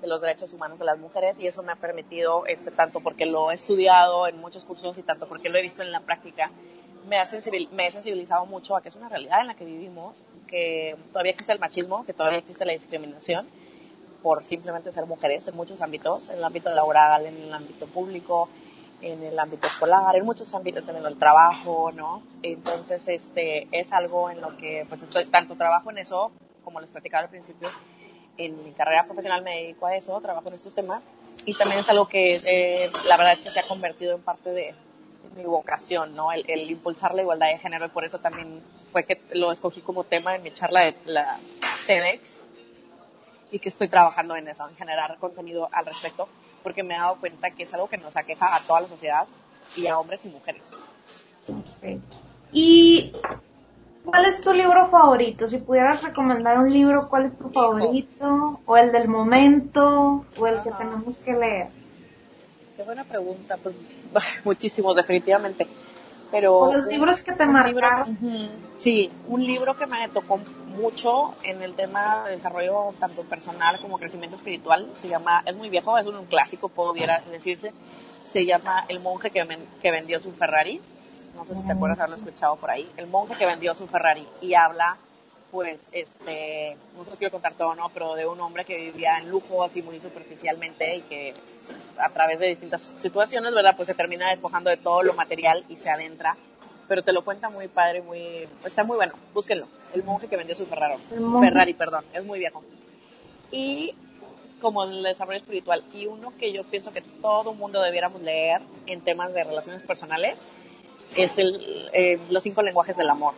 de 0.00 0.06
los 0.06 0.20
derechos 0.20 0.52
humanos 0.52 0.78
de 0.78 0.84
las 0.84 0.98
mujeres 0.98 1.38
y 1.40 1.46
eso 1.46 1.62
me 1.62 1.72
ha 1.72 1.76
permitido, 1.76 2.46
este, 2.46 2.70
tanto 2.70 3.00
porque 3.00 3.26
lo 3.26 3.50
he 3.50 3.54
estudiado 3.54 4.26
en 4.28 4.38
muchos 4.38 4.64
cursos 4.64 4.96
y 4.98 5.02
tanto 5.02 5.28
porque 5.28 5.48
lo 5.48 5.58
he 5.58 5.62
visto 5.62 5.82
en 5.82 5.92
la 5.92 6.00
práctica, 6.00 6.50
me, 7.06 7.18
ha 7.18 7.24
me 7.72 7.86
he 7.86 7.90
sensibilizado 7.90 8.46
mucho 8.46 8.76
a 8.76 8.82
que 8.82 8.88
es 8.88 8.96
una 8.96 9.08
realidad 9.08 9.40
en 9.40 9.46
la 9.46 9.54
que 9.54 9.64
vivimos, 9.64 10.24
que 10.46 10.96
todavía 11.12 11.32
existe 11.32 11.52
el 11.52 11.58
machismo, 11.58 12.04
que 12.04 12.12
todavía 12.12 12.38
existe 12.38 12.64
la 12.64 12.72
discriminación 12.72 13.46
por 14.22 14.44
simplemente 14.44 14.90
ser 14.90 15.06
mujeres 15.06 15.46
en 15.46 15.56
muchos 15.56 15.80
ámbitos, 15.80 16.30
en 16.30 16.38
el 16.38 16.44
ámbito 16.44 16.70
laboral, 16.70 17.26
en 17.26 17.36
el 17.36 17.52
ámbito 17.52 17.86
público, 17.86 18.48
en 19.00 19.22
el 19.22 19.38
ámbito 19.38 19.66
escolar, 19.66 20.16
en 20.16 20.24
muchos 20.24 20.52
ámbitos 20.54 20.84
también 20.84 21.06
el 21.06 21.18
trabajo, 21.18 21.92
¿no? 21.92 22.22
Entonces, 22.42 23.06
este, 23.06 23.68
es 23.70 23.92
algo 23.92 24.30
en 24.30 24.40
lo 24.40 24.56
que, 24.56 24.84
pues, 24.88 25.02
estoy, 25.02 25.26
tanto 25.26 25.54
trabajo 25.54 25.90
en 25.90 25.98
eso, 25.98 26.32
como 26.64 26.80
les 26.80 26.90
platicaba 26.90 27.24
al 27.24 27.30
principio, 27.30 27.68
en 28.36 28.64
mi 28.64 28.72
carrera 28.72 29.04
profesional 29.04 29.42
me 29.42 29.62
dedico 29.62 29.86
a 29.86 29.94
eso, 29.94 30.20
trabajo 30.20 30.48
en 30.48 30.54
estos 30.54 30.74
temas, 30.74 31.02
y 31.44 31.54
también 31.54 31.80
es 31.80 31.88
algo 31.88 32.08
que, 32.08 32.40
eh, 32.44 32.90
la 33.06 33.16
verdad 33.16 33.34
es 33.34 33.40
que 33.40 33.50
se 33.50 33.60
ha 33.60 33.64
convertido 33.64 34.16
en 34.16 34.22
parte 34.22 34.50
de, 34.50 34.74
mi 35.36 35.44
vocación, 35.44 36.14
¿no? 36.16 36.32
El, 36.32 36.70
impulsar 36.70 37.14
la 37.14 37.22
igualdad 37.22 37.48
de 37.48 37.58
género 37.58 37.86
y 37.86 37.88
por 37.88 38.04
eso 38.04 38.18
también 38.18 38.62
fue 38.92 39.04
que 39.04 39.20
lo 39.32 39.52
escogí 39.52 39.80
como 39.80 40.04
tema 40.04 40.34
en 40.34 40.42
mi 40.42 40.52
charla 40.52 40.86
de 40.86 40.96
la 41.04 41.38
TEDx 41.86 42.36
y 43.50 43.58
que 43.58 43.68
estoy 43.68 43.88
trabajando 43.88 44.36
en 44.36 44.48
eso, 44.48 44.68
en 44.68 44.76
generar 44.76 45.16
contenido 45.18 45.68
al 45.72 45.86
respecto, 45.86 46.28
porque 46.62 46.82
me 46.82 46.94
he 46.94 46.98
dado 46.98 47.16
cuenta 47.16 47.50
que 47.50 47.62
es 47.62 47.74
algo 47.74 47.88
que 47.88 47.98
nos 47.98 48.16
aqueja 48.16 48.56
a 48.56 48.60
toda 48.66 48.80
la 48.80 48.88
sociedad 48.88 49.26
y 49.76 49.86
a 49.86 49.98
hombres 49.98 50.24
y 50.24 50.28
mujeres. 50.28 50.68
¿Y 52.52 53.12
cuál 54.04 54.24
es 54.24 54.40
tu 54.40 54.52
libro 54.52 54.88
favorito? 54.88 55.46
Si 55.46 55.58
pudieras 55.58 56.02
recomendar 56.02 56.58
un 56.58 56.72
libro, 56.72 57.08
¿cuál 57.08 57.26
es 57.26 57.38
tu 57.38 57.50
favorito? 57.50 58.60
¿O 58.64 58.76
el 58.76 58.90
del 58.92 59.08
momento? 59.08 60.24
¿O 60.38 60.46
el 60.46 60.62
que 60.62 60.70
tenemos 60.72 61.18
que 61.18 61.32
leer? 61.32 61.75
Qué 62.76 62.82
buena 62.82 63.04
pregunta, 63.04 63.56
pues 63.62 63.74
muchísimos 64.44 64.94
definitivamente. 64.94 65.66
Pero 66.30 66.72
los 66.72 66.86
libros 66.86 67.22
que 67.22 67.32
te 67.32 67.46
marcaron. 67.46 68.18
sí, 68.78 69.10
un 69.28 69.42
libro 69.42 69.76
que 69.76 69.86
me 69.86 70.08
tocó 70.08 70.38
mucho 70.66 71.34
en 71.42 71.62
el 71.62 71.74
tema 71.74 72.24
de 72.24 72.32
desarrollo 72.32 72.92
tanto 72.98 73.22
personal 73.22 73.80
como 73.80 73.98
crecimiento 73.98 74.36
espiritual, 74.36 74.90
se 74.96 75.08
llama, 75.08 75.42
es 75.46 75.56
muy 75.56 75.70
viejo, 75.70 75.96
es 75.96 76.06
un, 76.06 76.26
clásico, 76.26 76.68
pudiera 76.68 77.22
decirse, 77.30 77.72
se 78.22 78.44
llama 78.44 78.84
El 78.88 79.00
monje 79.00 79.30
que, 79.30 79.42
que 79.80 79.90
vendió 79.90 80.20
su 80.20 80.32
Ferrari, 80.32 80.80
no 81.34 81.44
sé 81.44 81.54
si 81.54 81.62
te 81.62 81.72
acuerdas 81.72 82.00
haberlo 82.00 82.16
escuchado 82.16 82.56
por 82.56 82.70
ahí, 82.70 82.90
El 82.96 83.06
monje 83.06 83.36
que 83.38 83.46
vendió 83.46 83.74
su 83.74 83.86
Ferrari, 83.86 84.26
y 84.42 84.54
habla 84.54 84.98
pues, 85.56 85.88
este, 85.90 86.76
no 86.94 87.04
te 87.04 87.16
quiero 87.16 87.32
contar 87.32 87.54
todo, 87.54 87.74
¿no? 87.74 87.88
Pero 87.88 88.14
de 88.14 88.26
un 88.26 88.38
hombre 88.42 88.66
que 88.66 88.76
vivía 88.76 89.16
en 89.16 89.30
lujo 89.30 89.64
así 89.64 89.80
muy 89.80 89.98
superficialmente 90.00 90.96
y 90.96 91.00
que 91.00 91.32
a 91.96 92.10
través 92.10 92.38
de 92.38 92.48
distintas 92.48 92.94
situaciones, 92.98 93.54
¿verdad? 93.54 93.74
Pues 93.74 93.86
se 93.86 93.94
termina 93.94 94.28
despojando 94.28 94.68
de 94.68 94.76
todo 94.76 95.02
lo 95.02 95.14
material 95.14 95.64
y 95.70 95.76
se 95.76 95.88
adentra. 95.88 96.36
Pero 96.88 97.02
te 97.02 97.10
lo 97.14 97.24
cuenta 97.24 97.48
muy 97.48 97.68
padre, 97.68 98.02
muy, 98.02 98.46
está 98.66 98.84
muy 98.84 98.96
bueno. 98.96 99.14
Búsquenlo. 99.32 99.66
El 99.94 100.04
monje 100.04 100.28
que 100.28 100.36
vendió 100.36 100.54
su 100.54 100.66
Ferrari. 100.66 100.98
Ferrari, 101.40 101.72
perdón. 101.72 102.04
Es 102.12 102.22
muy 102.22 102.38
viejo. 102.38 102.62
Y 103.50 103.94
como 104.60 104.84
el 104.84 105.02
desarrollo 105.02 105.38
espiritual. 105.38 105.84
Y 105.94 106.04
uno 106.04 106.34
que 106.38 106.52
yo 106.52 106.64
pienso 106.64 106.92
que 106.92 107.00
todo 107.00 107.54
mundo 107.54 107.80
debiéramos 107.80 108.20
leer 108.20 108.60
en 108.84 109.00
temas 109.00 109.32
de 109.32 109.42
relaciones 109.42 109.82
personales 109.84 110.38
es 111.16 111.38
el, 111.38 111.88
eh, 111.94 112.18
Los 112.28 112.42
cinco 112.42 112.62
lenguajes 112.62 112.96
del 112.98 113.08
amor, 113.08 113.32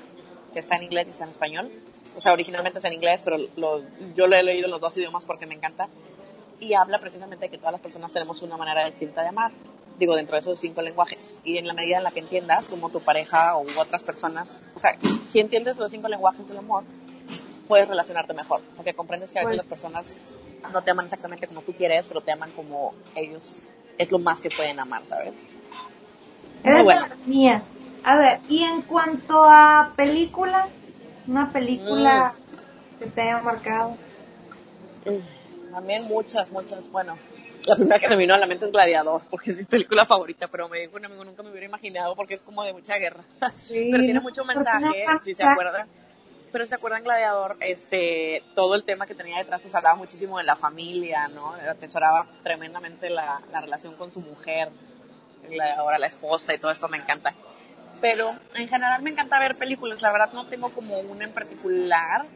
que 0.52 0.58
está 0.58 0.76
en 0.76 0.84
inglés 0.84 1.08
y 1.08 1.10
está 1.10 1.24
en 1.24 1.30
español 1.30 1.70
o 2.16 2.20
sea, 2.20 2.32
originalmente 2.32 2.78
es 2.78 2.84
en 2.84 2.92
inglés, 2.94 3.22
pero 3.22 3.36
yo 3.36 4.26
lo 4.26 4.36
he 4.36 4.42
leído 4.42 4.66
en 4.66 4.70
los 4.72 4.80
dos 4.80 4.96
idiomas 4.96 5.24
porque 5.24 5.46
me 5.46 5.54
encanta, 5.54 5.88
y 6.60 6.74
habla 6.74 6.98
precisamente 6.98 7.44
de 7.44 7.50
que 7.50 7.58
todas 7.58 7.72
las 7.72 7.80
personas 7.80 8.12
tenemos 8.12 8.42
una 8.42 8.56
manera 8.56 8.84
distinta 8.86 9.22
de 9.22 9.28
amar, 9.28 9.52
digo, 9.98 10.16
dentro 10.16 10.34
de 10.34 10.40
esos 10.40 10.58
cinco 10.58 10.82
lenguajes, 10.82 11.40
y 11.44 11.58
en 11.58 11.66
la 11.66 11.74
medida 11.74 11.98
en 11.98 12.04
la 12.04 12.10
que 12.10 12.20
entiendas, 12.20 12.64
como 12.64 12.90
tu 12.90 13.00
pareja 13.00 13.56
o 13.56 13.64
otras 13.80 14.02
personas, 14.02 14.66
o 14.74 14.80
sea, 14.80 14.96
si 15.24 15.38
entiendes 15.38 15.76
los 15.76 15.90
cinco 15.90 16.08
lenguajes 16.08 16.46
del 16.48 16.58
amor, 16.58 16.82
puedes 17.68 17.86
relacionarte 17.86 18.32
mejor, 18.34 18.62
porque 18.76 18.94
comprendes 18.94 19.30
que 19.30 19.38
a 19.38 19.42
veces 19.42 19.56
las 19.56 19.66
personas 19.66 20.16
no 20.72 20.82
te 20.82 20.90
aman 20.90 21.04
exactamente 21.04 21.46
como 21.46 21.62
tú 21.62 21.72
quieres, 21.72 22.08
pero 22.08 22.20
te 22.20 22.32
aman 22.32 22.50
como 22.52 22.94
ellos, 23.14 23.58
es 23.96 24.10
lo 24.10 24.18
más 24.18 24.40
que 24.40 24.50
pueden 24.50 24.80
amar, 24.80 25.02
¿sabes? 25.06 25.34
Muy 26.64 26.82
bueno. 26.82 27.06
mías. 27.26 27.68
A 28.04 28.16
ver, 28.16 28.40
y 28.48 28.62
en 28.62 28.82
cuanto 28.82 29.44
a 29.44 29.92
película, 29.96 30.68
una 31.26 31.52
película 31.52 32.32
mm. 32.32 32.98
que 32.98 33.06
te 33.06 33.20
haya 33.22 33.38
marcado. 33.38 33.96
También 35.72 36.04
muchas, 36.04 36.50
muchas. 36.50 36.90
Bueno, 36.90 37.18
la 37.64 37.76
primera 37.76 37.98
que 37.98 38.08
se 38.08 38.16
vino 38.16 38.34
a 38.34 38.38
la 38.38 38.46
mente 38.46 38.64
es 38.64 38.72
Gladiador, 38.72 39.22
porque 39.30 39.50
es 39.50 39.56
mi 39.58 39.64
película 39.64 40.06
favorita, 40.06 40.48
pero 40.48 40.68
me 40.68 40.80
dijo 40.80 40.96
un 40.96 41.04
amigo, 41.04 41.24
nunca 41.24 41.42
me 41.42 41.50
hubiera 41.50 41.66
imaginado 41.66 42.14
porque 42.14 42.34
es 42.34 42.42
como 42.42 42.64
de 42.64 42.72
mucha 42.72 42.96
guerra. 42.96 43.22
Sí, 43.50 43.88
pero 43.92 44.04
tiene 44.04 44.20
mucho 44.20 44.44
mensaje, 44.44 45.04
si 45.22 45.34
se 45.34 45.44
acuerdan. 45.44 45.88
Pero 46.50 46.64
se 46.64 46.76
acuerdan 46.76 47.04
Gladiador, 47.04 47.58
este, 47.60 48.42
todo 48.54 48.74
el 48.74 48.84
tema 48.84 49.06
que 49.06 49.14
tenía 49.14 49.36
detrás, 49.36 49.60
pues 49.60 49.74
hablaba 49.74 49.96
muchísimo 49.96 50.38
de 50.38 50.44
la 50.44 50.56
familia, 50.56 51.28
¿no? 51.28 51.52
Atesoraba 51.52 52.26
tremendamente 52.42 53.10
la, 53.10 53.42
la 53.52 53.60
relación 53.60 53.96
con 53.96 54.10
su 54.10 54.20
mujer, 54.20 54.70
Gladiadora, 55.46 55.98
la 55.98 56.06
esposa 56.06 56.54
y 56.54 56.58
todo 56.58 56.70
esto 56.70 56.88
me 56.88 56.96
encanta 56.96 57.34
pero 58.00 58.34
en 58.54 58.68
general 58.68 59.02
me 59.02 59.10
encanta 59.10 59.38
ver 59.38 59.56
películas. 59.56 60.02
La 60.02 60.12
verdad 60.12 60.32
no 60.32 60.46
tengo 60.46 60.70
como 60.70 60.98
una 61.00 61.24
en 61.24 61.32
particular, 61.32 62.26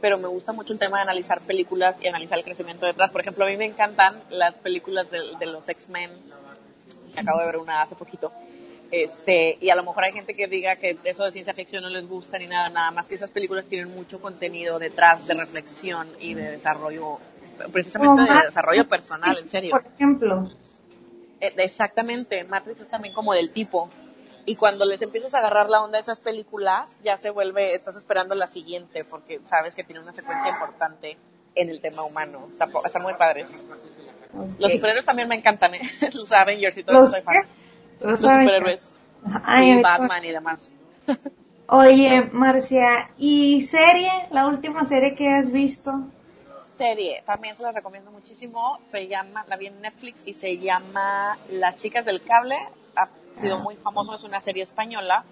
pero 0.00 0.18
me 0.18 0.28
gusta 0.28 0.52
mucho 0.52 0.72
el 0.72 0.78
tema 0.78 0.98
de 0.98 1.02
analizar 1.02 1.40
películas 1.42 1.96
y 2.00 2.08
analizar 2.08 2.38
el 2.38 2.44
crecimiento 2.44 2.86
detrás. 2.86 3.10
Por 3.10 3.20
ejemplo, 3.20 3.44
a 3.44 3.48
mí 3.48 3.56
me 3.56 3.66
encantan 3.66 4.22
las 4.30 4.58
películas 4.58 5.10
de, 5.10 5.20
de 5.38 5.46
los 5.46 5.68
X-Men. 5.68 6.10
Acabo 7.16 7.40
de 7.40 7.46
ver 7.46 7.56
una 7.56 7.82
hace 7.82 7.94
poquito. 7.94 8.32
Este, 8.90 9.56
y 9.60 9.70
a 9.70 9.76
lo 9.76 9.84
mejor 9.84 10.04
hay 10.04 10.12
gente 10.12 10.34
que 10.34 10.48
diga 10.48 10.76
que 10.76 10.96
eso 11.04 11.24
de 11.24 11.30
ciencia 11.30 11.54
ficción 11.54 11.82
no 11.82 11.90
les 11.90 12.08
gusta 12.08 12.38
ni 12.38 12.48
nada, 12.48 12.68
nada 12.70 12.90
más 12.90 13.08
que 13.08 13.14
esas 13.14 13.30
películas 13.30 13.66
tienen 13.66 13.94
mucho 13.94 14.20
contenido 14.20 14.80
detrás 14.80 15.24
de 15.28 15.34
reflexión 15.34 16.08
y 16.18 16.34
de 16.34 16.50
desarrollo, 16.50 17.20
precisamente 17.72 18.22
de 18.22 18.46
desarrollo 18.46 18.88
personal, 18.88 19.38
en 19.38 19.46
serio. 19.46 19.70
Por 19.70 19.86
ejemplo. 19.86 20.50
Eh, 21.40 21.52
exactamente, 21.58 22.42
Matrix 22.44 22.80
es 22.80 22.88
también 22.88 23.14
como 23.14 23.32
del 23.32 23.52
tipo, 23.52 23.88
y 24.50 24.56
cuando 24.56 24.84
les 24.84 25.00
empiezas 25.00 25.32
a 25.32 25.38
agarrar 25.38 25.70
la 25.70 25.80
onda 25.80 25.98
de 25.98 26.00
esas 26.00 26.18
películas, 26.18 26.98
ya 27.04 27.16
se 27.16 27.30
vuelve, 27.30 27.72
estás 27.72 27.94
esperando 27.94 28.34
la 28.34 28.48
siguiente, 28.48 29.04
porque 29.04 29.38
sabes 29.44 29.76
que 29.76 29.84
tiene 29.84 30.00
una 30.00 30.12
secuencia 30.12 30.50
importante 30.50 31.16
en 31.54 31.70
el 31.70 31.80
tema 31.80 32.02
humano. 32.02 32.48
Están 32.50 33.02
muy 33.02 33.14
padres. 33.14 33.64
Los 34.58 34.72
superhéroes 34.72 35.04
también 35.04 35.28
me 35.28 35.36
encantan, 35.36 35.76
¿eh? 35.76 35.82
Los 36.14 36.32
Avengers 36.32 36.76
y 36.78 36.82
todo 36.82 36.96
eso 36.96 37.06
soy 37.06 37.22
fan. 37.22 37.46
Los, 38.00 38.18
superhéroes. 38.18 38.90
y 39.62 39.80
Batman 39.80 40.24
y 40.24 40.32
demás. 40.32 40.68
Oye, 41.68 42.28
Marcia, 42.32 43.10
¿y 43.18 43.60
serie? 43.60 44.10
La 44.32 44.48
última 44.48 44.84
serie 44.84 45.14
que 45.14 45.28
has 45.28 45.52
visto. 45.52 45.92
Serie, 46.76 47.22
también 47.24 47.56
se 47.56 47.62
la 47.62 47.70
recomiendo 47.70 48.10
muchísimo. 48.10 48.80
Se 48.90 49.06
llama, 49.06 49.44
la 49.46 49.56
vi 49.56 49.68
en 49.68 49.80
Netflix 49.80 50.24
y 50.26 50.34
se 50.34 50.58
llama 50.58 51.38
Las 51.48 51.76
chicas 51.76 52.04
del 52.04 52.20
cable 52.24 52.56
ha 52.96 53.06
sido 53.40 53.58
muy 53.58 53.76
famoso, 53.76 54.14
es 54.14 54.24
una 54.24 54.40
serie 54.40 54.62
española 54.62 55.24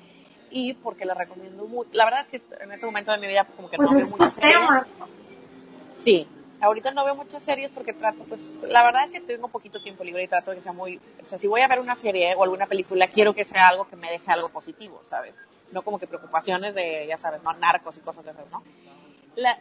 y 0.51 0.75
porque 0.75 1.05
la 1.05 1.15
recomiendo 1.15 1.67
mucho. 1.67 1.91
La 1.93 2.05
verdad 2.05 2.21
es 2.21 2.29
que 2.29 2.43
en 2.61 2.73
este 2.73 2.87
momento 2.87 3.13
de 3.13 3.19
mi 3.19 3.27
vida 3.27 3.45
como 3.57 3.69
que 3.69 3.77
pues 3.77 3.91
no 3.91 3.97
veo 3.97 4.09
muchas 4.09 4.35
series. 4.35 4.59
Sí, 5.89 6.29
ahorita 6.61 6.91
no 6.91 7.05
veo 7.05 7.15
muchas 7.15 7.43
series 7.43 7.71
porque 7.71 7.93
trato, 7.93 8.25
pues, 8.25 8.53
la 8.63 8.83
verdad 8.83 9.05
es 9.05 9.13
que 9.13 9.21
tengo 9.21 9.49
poquito 9.49 9.81
tiempo 9.81 10.05
libre 10.05 10.25
y 10.25 10.29
trato 10.29 10.51
de 10.51 10.57
que 10.57 10.63
sea 10.63 10.73
muy, 10.73 11.01
o 11.21 11.25
sea, 11.25 11.39
si 11.39 11.47
voy 11.47 11.61
a 11.61 11.69
ver 11.69 11.81
una 11.81 11.95
serie 11.95 12.35
o 12.35 12.43
alguna 12.43 12.67
película, 12.67 13.09
quiero 13.09 13.35
que 13.35 13.45
sea 13.45 13.69
algo 13.69 13.87
que 13.89 13.97
me 13.97 14.11
deje 14.11 14.31
algo 14.31 14.49
positivo, 14.49 15.01
¿sabes? 15.09 15.41
No 15.73 15.83
como 15.83 15.99
que 15.99 16.07
preocupaciones 16.07 16.75
de, 16.75 17.07
ya 17.07 17.17
sabes, 17.17 17.43
no 17.43 17.53
narcos 17.55 17.97
y 17.99 18.01
cosas 18.01 18.25
de 18.25 18.31
esas, 18.31 18.51
¿no? 18.51 18.63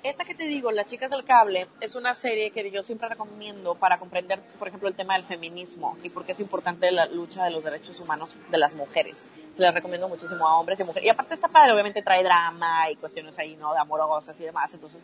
Esta 0.03 0.23
que 0.23 0.33
te 0.33 0.45
digo, 0.45 0.71
Las 0.71 0.87
Chicas 0.87 1.11
del 1.11 1.23
Cable, 1.23 1.67
es 1.81 1.95
una 1.95 2.13
serie 2.13 2.51
que 2.51 2.69
yo 2.71 2.83
siempre 2.83 3.09
recomiendo 3.09 3.75
para 3.75 3.99
comprender, 3.99 4.39
por 4.57 4.67
ejemplo, 4.67 4.89
el 4.89 4.95
tema 4.95 5.15
del 5.15 5.23
feminismo 5.23 5.97
y 6.03 6.09
por 6.09 6.25
qué 6.25 6.31
es 6.31 6.39
importante 6.39 6.91
la 6.91 7.05
lucha 7.05 7.43
de 7.43 7.51
los 7.51 7.63
derechos 7.63 7.99
humanos 7.99 8.35
de 8.49 8.57
las 8.57 8.73
mujeres. 8.73 9.23
Se 9.55 9.61
la 9.61 9.71
recomiendo 9.71 10.07
muchísimo 10.07 10.47
a 10.47 10.57
hombres 10.57 10.79
y 10.79 10.83
mujeres. 10.83 11.05
Y 11.05 11.09
aparte 11.09 11.33
está 11.33 11.47
padre, 11.47 11.73
obviamente 11.73 12.01
trae 12.01 12.23
drama 12.23 12.89
y 12.91 12.95
cuestiones 12.95 13.37
ahí, 13.39 13.55
¿no? 13.55 13.73
De 13.73 13.79
amorosas 13.79 14.39
y 14.39 14.43
demás. 14.43 14.73
Entonces 14.73 15.01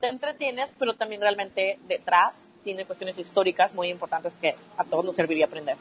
te 0.00 0.08
entretienes, 0.08 0.72
pero 0.78 0.94
también 0.94 1.20
realmente 1.20 1.78
detrás 1.86 2.46
tiene 2.62 2.84
cuestiones 2.84 3.18
históricas 3.18 3.74
muy 3.74 3.88
importantes 3.88 4.34
que 4.34 4.54
a 4.76 4.84
todos 4.84 5.04
nos 5.04 5.16
serviría 5.16 5.46
aprender. 5.46 5.76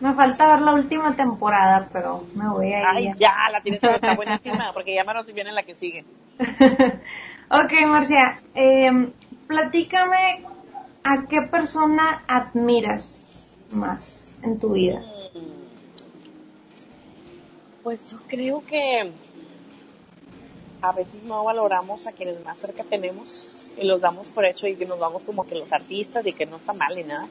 Me 0.00 0.14
falta 0.14 0.48
ver 0.48 0.62
la 0.62 0.72
última 0.72 1.14
temporada, 1.14 1.88
pero 1.92 2.24
me 2.34 2.48
voy 2.48 2.72
a 2.72 2.80
ir. 2.80 2.86
Ay, 2.86 3.12
ya, 3.16 3.34
la 3.52 3.60
tienes 3.60 3.82
que 3.82 3.86
ver, 3.86 3.96
está 3.96 4.14
buenísima, 4.14 4.72
porque 4.72 4.94
ya 4.94 5.04
menos 5.04 5.26
si 5.26 5.32
viene 5.32 5.52
la 5.52 5.62
que 5.62 5.74
sigue. 5.74 6.04
Ok, 7.52 7.72
Marcia, 7.88 8.40
eh, 8.54 8.92
platícame 9.48 10.40
a 11.02 11.26
qué 11.28 11.42
persona 11.50 12.22
admiras 12.28 13.52
más 13.72 14.36
en 14.44 14.60
tu 14.60 14.74
vida. 14.74 15.02
Pues 17.82 18.08
yo 18.08 18.18
creo 18.28 18.62
que 18.64 19.10
a 20.80 20.92
veces 20.92 21.24
no 21.24 21.42
valoramos 21.42 22.06
a 22.06 22.12
quienes 22.12 22.40
más 22.44 22.56
cerca 22.56 22.84
tenemos 22.84 23.68
y 23.76 23.84
los 23.84 24.00
damos 24.00 24.30
por 24.30 24.44
hecho 24.44 24.68
y 24.68 24.76
que 24.76 24.86
nos 24.86 25.00
vamos 25.00 25.24
como 25.24 25.44
que 25.44 25.56
los 25.56 25.72
artistas 25.72 26.24
y 26.26 26.32
que 26.32 26.46
no 26.46 26.54
está 26.54 26.72
mal 26.72 26.94
ni 26.94 27.02
nada. 27.02 27.26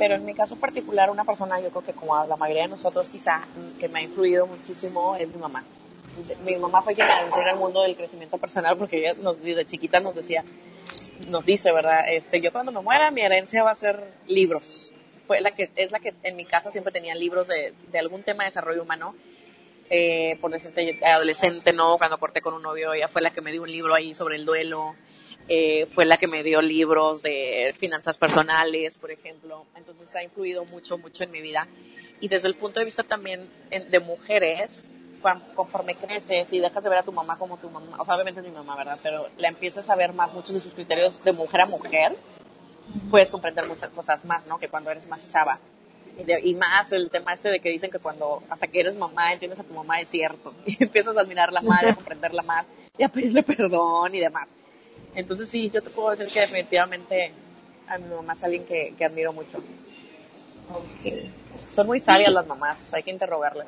Pero 0.00 0.16
en 0.16 0.24
mi 0.24 0.34
caso 0.34 0.56
particular, 0.56 1.10
una 1.10 1.22
persona, 1.22 1.60
yo 1.60 1.70
creo 1.70 1.84
que 1.84 1.92
como 1.92 2.26
la 2.26 2.36
mayoría 2.36 2.64
de 2.64 2.70
nosotros 2.70 3.08
quizá, 3.08 3.46
que 3.78 3.88
me 3.88 4.00
ha 4.00 4.02
influido 4.02 4.48
muchísimo 4.48 5.14
es 5.14 5.28
mi 5.28 5.38
mamá 5.38 5.62
mi 6.46 6.56
mamá 6.56 6.82
fue 6.82 6.94
quien 6.94 7.08
entró 7.24 7.40
en 7.42 7.48
el 7.48 7.56
mundo 7.56 7.82
del 7.82 7.96
crecimiento 7.96 8.38
personal 8.38 8.76
porque 8.76 8.98
ella 8.98 9.12
nos, 9.22 9.42
desde 9.42 9.66
chiquita 9.66 10.00
nos 10.00 10.14
decía, 10.14 10.44
nos 11.28 11.44
dice, 11.46 11.72
¿verdad? 11.72 12.04
Este, 12.12 12.40
yo 12.40 12.52
cuando 12.52 12.72
me 12.72 12.80
muera 12.80 13.10
mi 13.10 13.20
herencia 13.22 13.62
va 13.62 13.70
a 13.72 13.74
ser 13.74 14.02
libros. 14.26 14.92
Fue 15.26 15.40
la 15.40 15.52
que, 15.52 15.70
es 15.76 15.92
la 15.92 16.00
que 16.00 16.14
en 16.24 16.36
mi 16.36 16.44
casa 16.44 16.72
siempre 16.72 16.92
tenía 16.92 17.14
libros 17.14 17.48
de, 17.48 17.72
de 17.90 17.98
algún 17.98 18.22
tema 18.22 18.42
de 18.44 18.48
desarrollo 18.48 18.82
humano. 18.82 19.14
Eh, 19.92 20.38
por 20.40 20.52
decirte, 20.52 21.00
adolescente, 21.04 21.72
¿no? 21.72 21.96
Cuando 21.98 22.18
corté 22.18 22.40
con 22.40 22.54
un 22.54 22.62
novio, 22.62 22.92
ella 22.94 23.08
fue 23.08 23.22
la 23.22 23.30
que 23.30 23.40
me 23.40 23.50
dio 23.52 23.62
un 23.62 23.70
libro 23.72 23.94
ahí 23.94 24.14
sobre 24.14 24.36
el 24.36 24.44
duelo. 24.44 24.94
eh, 25.48 25.86
fue 25.86 26.04
la 26.04 26.16
que 26.16 26.28
me 26.28 26.42
dio 26.44 26.62
libros 26.62 27.22
de 27.22 27.74
finanzas 27.76 28.16
personales, 28.18 28.98
por 28.98 29.10
ejemplo. 29.10 29.66
Entonces 29.76 30.14
ha 30.14 30.22
influido 30.22 30.64
mucho, 30.64 30.96
mucho 30.98 31.24
en 31.24 31.30
mi 31.32 31.40
vida. 31.40 31.66
Y 32.20 32.28
desde 32.28 32.46
el 32.48 32.54
punto 32.54 32.78
de 32.78 32.84
vista 32.84 33.02
también 33.02 33.48
de 33.70 33.98
mujeres, 34.00 34.86
conforme 35.54 35.94
creces 35.94 36.52
y 36.52 36.60
dejas 36.60 36.82
de 36.82 36.88
ver 36.88 36.98
a 36.98 37.02
tu 37.02 37.12
mamá 37.12 37.36
como 37.38 37.56
tu 37.56 37.70
mamá, 37.70 37.96
o 37.98 38.04
sea, 38.04 38.14
obviamente 38.14 38.40
es 38.40 38.46
mi 38.46 38.52
mamá, 38.52 38.76
¿verdad? 38.76 38.98
Pero 39.02 39.28
la 39.36 39.48
empiezas 39.48 39.88
a 39.90 39.96
ver 39.96 40.12
más 40.12 40.32
muchos 40.32 40.54
de 40.54 40.60
sus 40.60 40.74
criterios 40.74 41.22
de 41.22 41.32
mujer 41.32 41.62
a 41.62 41.66
mujer, 41.66 42.16
puedes 43.10 43.30
comprender 43.30 43.66
muchas 43.66 43.90
cosas 43.90 44.24
más, 44.24 44.46
¿no? 44.46 44.58
Que 44.58 44.68
cuando 44.68 44.90
eres 44.90 45.06
más 45.06 45.28
chava. 45.28 45.58
Y, 46.42 46.54
más 46.54 46.92
el 46.92 47.08
tema 47.08 47.32
este 47.32 47.48
de 47.48 47.60
que 47.60 47.70
dicen 47.70 47.90
que 47.90 47.98
cuando 47.98 48.42
hasta 48.50 48.66
que 48.66 48.80
eres 48.80 48.94
mamá 48.94 49.32
entiendes 49.32 49.60
a 49.60 49.64
tu 49.64 49.72
mamá 49.72 50.00
es 50.00 50.08
cierto 50.08 50.52
y 50.66 50.82
empiezas 50.82 51.16
a 51.16 51.20
admirarla 51.20 51.62
más, 51.62 51.84
a 51.84 51.94
comprenderla 51.94 52.42
más 52.42 52.66
y 52.98 53.04
a 53.04 53.08
pedirle 53.08 53.42
perdón 53.42 54.14
y 54.14 54.20
demás. 54.20 54.50
Entonces 55.14 55.48
sí, 55.48 55.70
yo 55.70 55.82
te 55.82 55.90
puedo 55.90 56.10
decir 56.10 56.26
que 56.26 56.40
definitivamente 56.40 57.32
a 57.88 57.96
mi 57.98 58.14
mamá 58.14 58.34
es 58.34 58.44
alguien 58.44 58.66
que, 58.66 58.94
que 58.98 59.04
admiro 59.04 59.32
mucho. 59.32 59.62
Okay. 60.98 61.32
Son 61.70 61.86
muy 61.86 62.00
sabias 62.00 62.32
las 62.32 62.46
mamás, 62.46 62.92
hay 62.92 63.02
que 63.02 63.10
interrogarlas. 63.10 63.66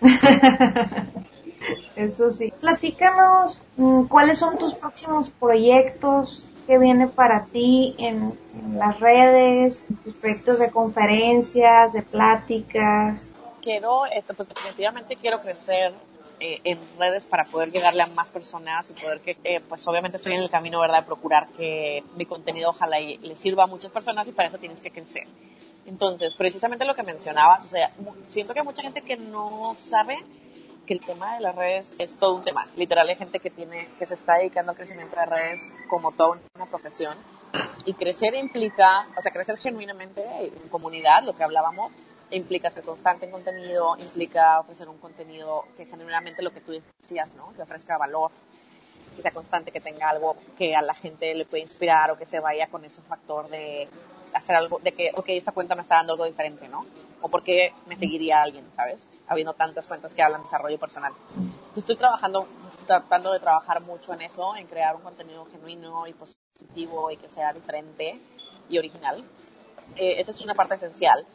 Eso 1.96 2.30
sí. 2.30 2.52
Platícanos 2.60 3.60
mm, 3.76 4.04
cuáles 4.04 4.38
son 4.38 4.56
tus 4.58 4.74
próximos 4.74 5.30
proyectos, 5.30 6.46
qué 6.66 6.78
viene 6.78 7.08
para 7.08 7.46
ti 7.46 7.94
en, 7.98 8.38
las 8.74 9.00
redes, 9.00 9.84
tus 10.04 10.14
proyectos 10.14 10.58
de 10.58 10.70
conferencias, 10.70 11.92
de 11.92 12.02
pláticas. 12.02 13.26
Quiero, 13.62 14.06
este, 14.06 14.34
pues 14.34 14.48
definitivamente 14.48 15.16
quiero 15.16 15.40
crecer 15.40 15.92
eh, 16.40 16.60
en 16.64 16.78
redes 16.98 17.26
para 17.26 17.44
poder 17.44 17.72
llegarle 17.72 18.02
a 18.02 18.06
más 18.06 18.30
personas 18.30 18.90
y 18.90 18.92
poder 18.94 19.20
que, 19.20 19.36
eh, 19.42 19.60
pues 19.68 19.86
obviamente 19.88 20.18
estoy 20.18 20.34
en 20.34 20.42
el 20.42 20.50
camino, 20.50 20.80
¿verdad?, 20.80 21.00
de 21.00 21.06
procurar 21.06 21.48
que 21.56 22.04
mi 22.16 22.26
contenido 22.26 22.70
ojalá 22.70 23.00
le 23.00 23.36
sirva 23.36 23.64
a 23.64 23.66
muchas 23.66 23.90
personas 23.90 24.28
y 24.28 24.32
para 24.32 24.48
eso 24.48 24.58
tienes 24.58 24.80
que 24.80 24.90
crecer. 24.90 25.26
Entonces, 25.88 26.34
precisamente 26.34 26.84
lo 26.84 26.94
que 26.94 27.02
mencionabas, 27.02 27.64
o 27.64 27.68
sea, 27.68 27.90
siento 28.26 28.52
que 28.52 28.60
hay 28.60 28.66
mucha 28.66 28.82
gente 28.82 29.00
que 29.00 29.16
no 29.16 29.72
sabe 29.74 30.18
que 30.86 30.92
el 30.92 31.00
tema 31.00 31.34
de 31.34 31.40
las 31.40 31.54
redes 31.54 31.94
es 31.98 32.14
todo 32.18 32.34
un 32.34 32.42
tema. 32.42 32.66
Literal, 32.76 33.08
hay 33.08 33.16
gente 33.16 33.40
que 33.40 33.48
tiene, 33.48 33.88
que 33.98 34.04
se 34.04 34.12
está 34.12 34.34
dedicando 34.34 34.72
al 34.72 34.76
crecimiento 34.76 35.16
de 35.16 35.24
redes 35.24 35.62
como 35.88 36.12
toda 36.12 36.38
una 36.54 36.66
profesión. 36.66 37.16
Y 37.86 37.94
crecer 37.94 38.34
implica, 38.34 39.08
o 39.16 39.22
sea, 39.22 39.32
crecer 39.32 39.56
genuinamente 39.56 40.22
en 40.42 40.68
comunidad, 40.68 41.22
lo 41.22 41.34
que 41.34 41.42
hablábamos, 41.42 41.90
implica 42.30 42.68
ser 42.68 42.84
constante 42.84 43.24
en 43.24 43.32
contenido, 43.32 43.96
implica 43.98 44.60
ofrecer 44.60 44.90
un 44.90 44.98
contenido 44.98 45.64
que 45.78 45.86
genuinamente 45.86 46.42
lo 46.42 46.50
que 46.50 46.60
tú 46.60 46.72
decías, 47.00 47.32
¿no? 47.34 47.54
Que 47.54 47.62
ofrezca 47.62 47.96
valor, 47.96 48.30
que 49.16 49.22
sea 49.22 49.30
constante, 49.30 49.72
que 49.72 49.80
tenga 49.80 50.10
algo 50.10 50.36
que 50.58 50.76
a 50.76 50.82
la 50.82 50.92
gente 50.92 51.34
le 51.34 51.46
pueda 51.46 51.62
inspirar 51.62 52.10
o 52.10 52.18
que 52.18 52.26
se 52.26 52.40
vaya 52.40 52.66
con 52.66 52.84
ese 52.84 53.00
factor 53.00 53.48
de 53.48 53.88
hacer 54.34 54.56
algo, 54.56 54.78
de 54.82 54.92
que, 54.92 55.10
ok, 55.14 55.26
esta 55.28 55.52
cuenta 55.52 55.74
me 55.74 55.82
está 55.82 55.96
dando 55.96 56.12
algo 56.12 56.24
diferente, 56.24 56.68
¿no? 56.68 56.86
O 57.20 57.28
porque 57.28 57.72
me 57.86 57.96
seguiría 57.96 58.42
alguien, 58.42 58.64
¿sabes? 58.74 59.06
Habiendo 59.26 59.54
tantas 59.54 59.86
cuentas 59.86 60.14
que 60.14 60.22
hablan 60.22 60.40
de 60.42 60.46
desarrollo 60.46 60.78
personal. 60.78 61.12
Estoy 61.76 61.96
trabajando, 61.96 62.46
tratando 62.86 63.32
de 63.32 63.40
trabajar 63.40 63.80
mucho 63.82 64.12
en 64.12 64.22
eso, 64.22 64.56
en 64.56 64.66
crear 64.66 64.96
un 64.96 65.02
contenido 65.02 65.46
genuino 65.46 66.06
y 66.06 66.12
positivo 66.12 67.10
y 67.10 67.16
que 67.16 67.28
sea 67.28 67.52
diferente 67.52 68.20
y 68.68 68.78
original. 68.78 69.24
Eh, 69.96 70.14
esa 70.18 70.32
es 70.32 70.40
una 70.40 70.54
parte 70.54 70.74
esencial 70.74 71.26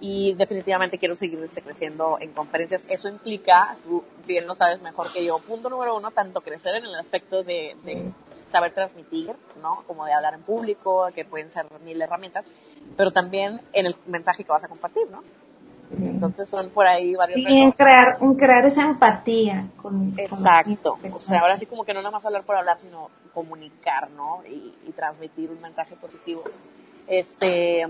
y 0.00 0.34
definitivamente 0.34 0.98
quiero 0.98 1.16
seguir 1.16 1.42
este, 1.42 1.60
creciendo 1.60 2.18
en 2.20 2.32
conferencias. 2.32 2.86
Eso 2.88 3.08
implica, 3.08 3.76
tú 3.84 4.04
bien 4.26 4.46
lo 4.46 4.54
sabes 4.54 4.80
mejor 4.80 5.12
que 5.12 5.24
yo, 5.24 5.38
punto 5.38 5.68
número 5.68 5.96
uno, 5.96 6.10
tanto 6.10 6.40
crecer 6.40 6.76
en 6.76 6.84
el 6.84 6.94
aspecto 6.94 7.42
de, 7.42 7.76
de 7.84 8.12
saber 8.48 8.72
transmitir, 8.72 9.34
¿no? 9.60 9.82
Como 9.86 10.04
de 10.06 10.12
hablar 10.12 10.34
en 10.34 10.42
público, 10.42 11.06
que 11.14 11.24
pueden 11.24 11.50
ser 11.50 11.66
mil 11.84 12.00
herramientas, 12.00 12.44
pero 12.96 13.10
también 13.10 13.60
en 13.72 13.86
el 13.86 13.96
mensaje 14.06 14.44
que 14.44 14.50
vas 14.50 14.64
a 14.64 14.68
compartir, 14.68 15.10
¿no? 15.10 15.22
Entonces 15.90 16.48
son 16.48 16.68
por 16.68 16.86
ahí 16.86 17.14
varios. 17.14 17.38
Y 17.40 17.60
en 17.62 17.72
crear, 17.72 18.18
en 18.20 18.34
crear 18.34 18.64
esa 18.66 18.82
empatía 18.82 19.68
con. 19.80 20.12
Exacto. 20.18 20.98
o 21.14 21.18
sea, 21.18 21.40
ahora 21.40 21.56
sí 21.56 21.64
como 21.64 21.84
que 21.84 21.94
no 21.94 22.00
nada 22.00 22.10
más 22.10 22.26
hablar 22.26 22.42
por 22.42 22.56
hablar, 22.56 22.78
sino 22.78 23.08
comunicar, 23.32 24.10
¿no? 24.10 24.42
Y, 24.46 24.74
y 24.86 24.92
transmitir 24.92 25.50
un 25.50 25.60
mensaje 25.62 25.96
positivo. 25.96 26.44
Este, 27.06 27.86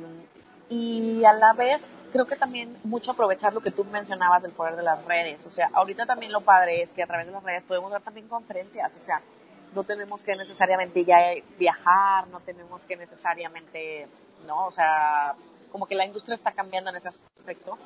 y 0.68 1.24
a 1.24 1.32
la 1.32 1.54
vez 1.54 1.84
creo 2.10 2.24
que 2.26 2.36
también 2.36 2.76
mucho 2.84 3.12
aprovechar 3.12 3.52
lo 3.52 3.60
que 3.60 3.70
tú 3.70 3.84
mencionabas 3.84 4.42
del 4.42 4.52
poder 4.52 4.76
de 4.76 4.82
las 4.82 5.04
redes. 5.04 5.44
O 5.46 5.50
sea, 5.50 5.70
ahorita 5.72 6.06
también 6.06 6.32
lo 6.32 6.40
padre 6.40 6.82
es 6.82 6.92
que 6.92 7.02
a 7.02 7.06
través 7.06 7.26
de 7.26 7.32
las 7.32 7.42
redes 7.42 7.62
podemos 7.64 7.90
dar 7.90 8.02
también 8.02 8.28
conferencias. 8.28 8.92
O 8.96 9.00
sea, 9.00 9.20
no 9.74 9.84
tenemos 9.84 10.22
que 10.22 10.34
necesariamente 10.36 11.04
ya 11.04 11.18
viajar, 11.58 12.26
no 12.28 12.40
tenemos 12.40 12.82
que 12.84 12.96
necesariamente, 12.96 14.08
¿no? 14.46 14.66
O 14.66 14.70
sea, 14.70 15.34
como 15.70 15.86
que 15.86 15.94
la 15.94 16.06
industria 16.06 16.34
está 16.34 16.52
cambiando 16.52 16.90
en 16.90 16.96
ese 16.96 17.08
aspecto. 17.08 17.78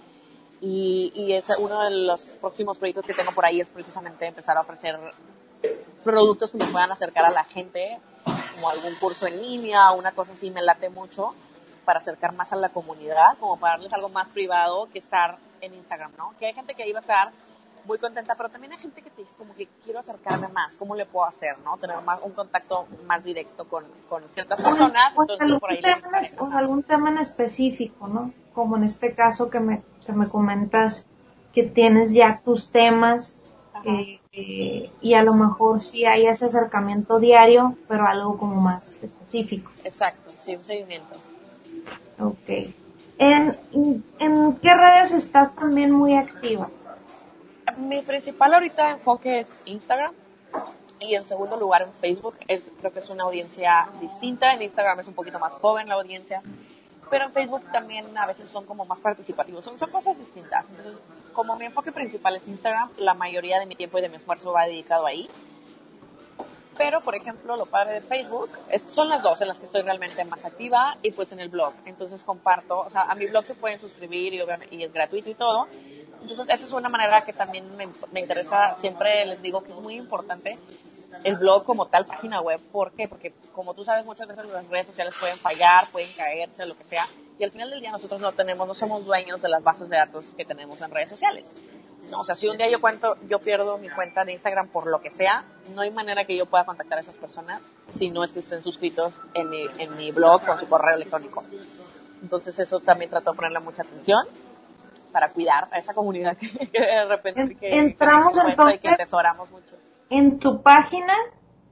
Y, 0.61 1.13
y 1.15 1.33
es 1.33 1.49
uno 1.59 1.83
de 1.83 1.91
los 1.91 2.27
próximos 2.27 2.79
proyectos 2.79 3.05
que 3.05 3.15
tengo 3.15 3.33
por 3.33 3.45
ahí 3.45 3.61
es 3.61 3.71
precisamente 3.71 4.27
empezar 4.27 4.57
a 4.57 4.61
ofrecer 4.61 4.97
productos 6.05 6.53
que 6.53 6.59
me 6.59 6.67
puedan 6.67 6.93
acercar 6.93 7.25
a 7.25 7.31
la 7.31 7.45
gente, 7.45 7.99
como 8.55 8.69
algún 8.69 8.95
curso 8.97 9.27
en 9.27 9.41
línea, 9.41 9.91
una 9.93 10.13
cosa 10.13 10.33
así, 10.33 10.51
me 10.51 10.63
late 10.63 10.89
mucho 10.89 11.35
para 11.85 11.99
acercar 12.01 12.33
más 12.33 12.53
a 12.53 12.57
la 12.57 12.69
comunidad, 12.69 13.37
como 13.39 13.59
para 13.59 13.75
darles 13.75 13.93
algo 13.93 14.09
más 14.09 14.29
privado 14.31 14.89
que 14.93 14.99
estar 14.99 15.39
en 15.61 15.75
Instagram, 15.75 16.13
¿no? 16.17 16.35
Que 16.39 16.47
hay 16.47 16.55
gente 16.55 16.75
que 16.75 16.89
iba 16.89 16.99
a 16.99 17.03
estar 17.03 17.33
muy 17.85 17.99
contenta, 17.99 18.35
pero 18.37 18.49
también 18.49 18.73
hay 18.73 18.79
gente 18.79 19.03
que 19.03 19.11
te 19.11 19.23
dice 19.23 19.35
como 19.37 19.55
que 19.55 19.67
quiero 19.85 19.99
acercarme 19.99 20.49
más, 20.49 20.77
¿cómo 20.77 20.95
le 20.95 21.07
puedo 21.07 21.27
hacer, 21.27 21.59
no? 21.65 21.77
Tener 21.79 22.01
más, 22.03 22.21
un 22.23 22.33
contacto 22.33 22.87
más 23.07 23.25
directo 23.25 23.65
con, 23.67 23.85
con 24.09 24.29
ciertas 24.29 24.63
personas. 24.63 25.15
Entonces, 25.19 25.61
por 25.61 25.71
ahí 25.71 25.83
algún 26.53 26.83
tema 26.83 27.11
en 27.11 27.19
específico, 27.19 28.07
¿no? 28.07 28.33
Como 28.55 28.77
en 28.77 28.85
este 28.85 29.15
caso 29.15 29.51
que 29.51 29.61
me, 29.61 29.83
que 30.07 30.13
me 30.13 30.29
comentas 30.29 31.07
que 31.53 31.65
tienes 31.65 32.13
ya 32.13 32.41
tus 32.45 32.71
temas 32.71 33.41
eh, 33.85 34.21
eh, 34.33 34.91
y 35.01 35.15
a 35.15 35.23
lo 35.23 35.35
mejor 35.35 35.83
sí 35.83 36.05
hay 36.05 36.27
ese 36.27 36.47
acercamiento 36.47 37.19
diario, 37.19 37.77
pero 37.89 38.07
algo 38.07 38.39
como 38.39 38.57
más 38.57 38.97
específico. 39.03 39.71
Exacto, 39.85 40.31
sí, 40.37 40.55
un 40.55 40.65
seguimiento. 40.65 41.19
Ok. 42.19 42.75
¿En, 43.19 43.59
¿En 44.19 44.57
qué 44.57 44.75
redes 44.75 45.13
estás 45.13 45.55
también 45.55 45.93
muy 45.93 46.17
activa? 46.17 46.69
Mi 47.77 48.03
principal 48.03 48.55
ahorita 48.55 48.91
enfoque 48.91 49.41
es 49.41 49.63
Instagram 49.65 50.13
y 51.01 51.15
en 51.15 51.25
segundo 51.25 51.57
lugar 51.57 51.83
en 51.83 51.93
Facebook. 51.95 52.37
creo 52.47 52.93
que 52.93 52.99
es 52.99 53.11
una 53.11 53.25
audiencia 53.25 53.89
distinta. 54.01 54.53
En 54.55 54.63
Instagram 54.63 55.01
es 55.01 55.07
un 55.07 55.15
poquito 55.15 55.39
más 55.39 55.57
joven 55.57 55.89
la 55.89 55.95
audiencia, 55.95 56.43
pero 57.11 57.27
en 57.27 57.33
Facebook 57.33 57.63
también 57.73 58.17
a 58.17 58.27
veces 58.27 58.49
son 58.49 58.65
como 58.65 58.85
más 58.85 59.01
participativos. 59.01 59.65
Son, 59.65 59.79
son 59.79 59.91
cosas 59.91 60.19
distintas. 60.19 60.67
Entonces, 60.71 60.97
como 61.33 61.57
mi 61.57 61.67
enfoque 61.67 61.93
principal 61.93 62.37
es 62.37 62.47
Instagram, 62.47 62.91
la 62.99 63.15
mayoría 63.15 63.59
de 63.59 63.67
mi 63.67 63.75
tiempo 63.75 63.99
y 63.99 64.03
de 64.03 64.09
mi 64.09 64.17
esfuerzo 64.17 64.53
va 64.53 64.65
dedicado 64.65 65.07
ahí. 65.07 65.29
Pero, 66.77 67.01
por 67.03 67.15
ejemplo, 67.15 67.57
lo 67.57 67.67
padre 67.67 67.95
de 67.95 68.01
Facebook 68.01 68.51
es, 68.71 68.87
son 68.91 69.09
las 69.09 69.23
dos 69.23 69.41
en 69.43 69.49
las 69.49 69.59
que 69.59 69.67
estoy 69.67 69.83
realmente 69.83 70.25
más 70.25 70.45
activa 70.45 70.97
y 71.03 71.11
pues 71.13 71.31
en 71.33 71.41
el 71.41 71.49
blog. 71.49 71.75
Entonces 71.85 72.25
comparto, 72.25 72.81
o 72.81 72.91
sea, 72.91 73.03
a 73.03 73.15
mi 73.15 73.27
blog 73.27 73.45
se 73.45 73.55
pueden 73.55 73.79
suscribir 73.79 74.35
y, 74.35 74.43
y 74.71 74.85
es 74.85 74.93
gratuito 74.93 75.31
y 75.31 75.35
todo. 75.35 75.67
Entonces 76.23 76.49
esa 76.49 76.65
es 76.65 76.73
una 76.73 76.89
manera 76.89 77.23
que 77.25 77.33
también 77.33 77.77
me, 77.77 77.89
me, 78.13 78.21
interesa, 78.21 78.75
siempre 78.77 79.27
les 79.27 79.43
digo 79.43 79.63
que 79.63 79.73
es 79.73 79.79
muy 79.79 79.97
importante 79.97 80.59
el 81.25 81.37
blog 81.37 81.65
como 81.65 81.87
tal 81.87 82.07
página 82.07 82.41
web. 82.41 82.61
¿Por 82.73 82.93
qué? 82.93 83.09
Porque 83.09 83.33
como 83.53 83.75
tú 83.75 83.85
sabes, 83.85 84.05
muchas 84.05 84.27
veces 84.29 84.47
las 84.47 84.69
redes 84.69 84.87
sociales 84.87 85.15
pueden 85.19 85.37
fallar, 85.37 85.85
pueden 85.91 86.11
caerse, 86.17 86.67
lo 86.67 86.77
que 86.77 86.85
sea. 86.85 87.07
Y 87.39 87.45
al 87.45 87.51
final 87.51 87.71
del 87.71 87.81
día 87.81 87.91
nosotros 87.91 88.21
no 88.21 88.33
tenemos, 88.33 88.67
no 88.67 88.75
somos 88.75 89.05
dueños 89.05 89.41
de 89.43 89.49
las 89.49 89.63
bases 89.63 89.89
de 89.89 89.97
datos 89.97 90.25
que 90.37 90.45
tenemos 90.45 90.81
en 90.81 90.91
redes 90.91 91.09
sociales. 91.09 91.51
O 92.15 92.25
sea, 92.25 92.35
si 92.35 92.47
un 92.47 92.57
día 92.57 92.69
yo 92.71 92.81
cuento, 92.81 93.17
yo 93.29 93.39
pierdo 93.39 93.79
mi 93.79 93.89
cuenta 93.89 94.25
de 94.25 94.33
Instagram 94.33 94.69
por 94.69 94.87
lo 94.87 95.01
que 95.01 95.11
sea, 95.11 95.45
no 95.75 95.81
hay 95.81 95.91
manera 95.91 96.25
que 96.25 96.37
yo 96.37 96.47
pueda 96.47 96.65
contactar 96.65 96.99
a 96.99 97.01
esas 97.01 97.17
personas 97.17 97.63
si 97.91 98.11
no 98.11 98.23
es 98.23 98.33
que 98.33 98.41
estén 98.41 98.63
suscritos 98.63 99.15
en 99.35 99.49
mi, 99.49 99.65
en 99.79 99.97
mi 99.97 100.11
blog 100.11 100.45
con 100.45 100.59
su 100.59 100.69
correo 100.69 100.97
electrónico. 100.97 101.43
Entonces 102.23 102.59
eso 102.59 102.81
también 102.81 103.11
trato 103.11 103.33
de 103.33 103.37
ponerle 103.37 103.61
mucha 103.61 103.83
atención 103.83 104.27
para 105.11 105.31
cuidar 105.31 105.69
a 105.71 105.79
esa 105.79 105.95
comunidad 105.95 106.37
que, 106.73 106.81
de 106.81 107.05
repente 107.07 107.57
que, 107.57 107.79
entramos 107.79 108.37
entonces 108.47 108.81
que 108.81 108.89
atesoramos 108.89 109.51
mucho. 109.51 109.77
En 110.13 110.39
tu 110.39 110.63
página 110.63 111.15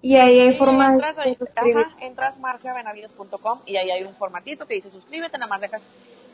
y 0.03 0.17
ahí 0.17 0.41
hay 0.41 0.57
forma 0.57 0.93
entras, 0.93 1.17
de 1.17 1.37
ajá, 1.55 1.97
entras 2.01 2.39
marciabenavides.com 2.39 3.61
y 3.67 3.77
ahí 3.77 3.91
hay 3.91 4.03
un 4.03 4.15
formatito 4.15 4.67
que 4.67 4.75
dice 4.75 4.91
suscríbete, 4.91 5.37
nada 5.37 5.51
más 5.51 5.61
dejas 5.61 5.83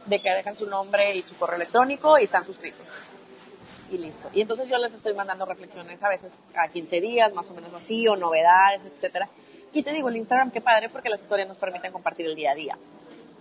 de 0.06 0.20
que 0.20 0.30
dejan 0.30 0.54
su 0.54 0.68
nombre 0.68 1.16
y 1.16 1.22
su 1.22 1.36
correo 1.36 1.56
electrónico 1.56 2.18
y 2.18 2.24
están 2.24 2.44
suscritos 2.44 3.10
y 3.90 3.98
listo. 3.98 4.28
Y 4.32 4.40
entonces 4.40 4.68
yo 4.68 4.78
les 4.78 4.92
estoy 4.92 5.14
mandando 5.14 5.44
reflexiones 5.46 6.02
a 6.02 6.08
veces 6.08 6.32
a 6.56 6.68
15 6.68 7.00
días, 7.00 7.32
más 7.34 7.50
o 7.50 7.54
menos 7.54 7.72
así, 7.74 8.06
o 8.08 8.16
novedades, 8.16 8.84
etcétera. 8.84 9.28
Y 9.72 9.82
te 9.82 9.92
digo, 9.92 10.08
el 10.08 10.16
Instagram, 10.16 10.50
qué 10.50 10.60
padre, 10.60 10.88
porque 10.88 11.08
las 11.08 11.20
historias 11.20 11.48
nos 11.48 11.58
permiten 11.58 11.92
compartir 11.92 12.26
el 12.26 12.34
día 12.34 12.52
a 12.52 12.54
día. 12.54 12.78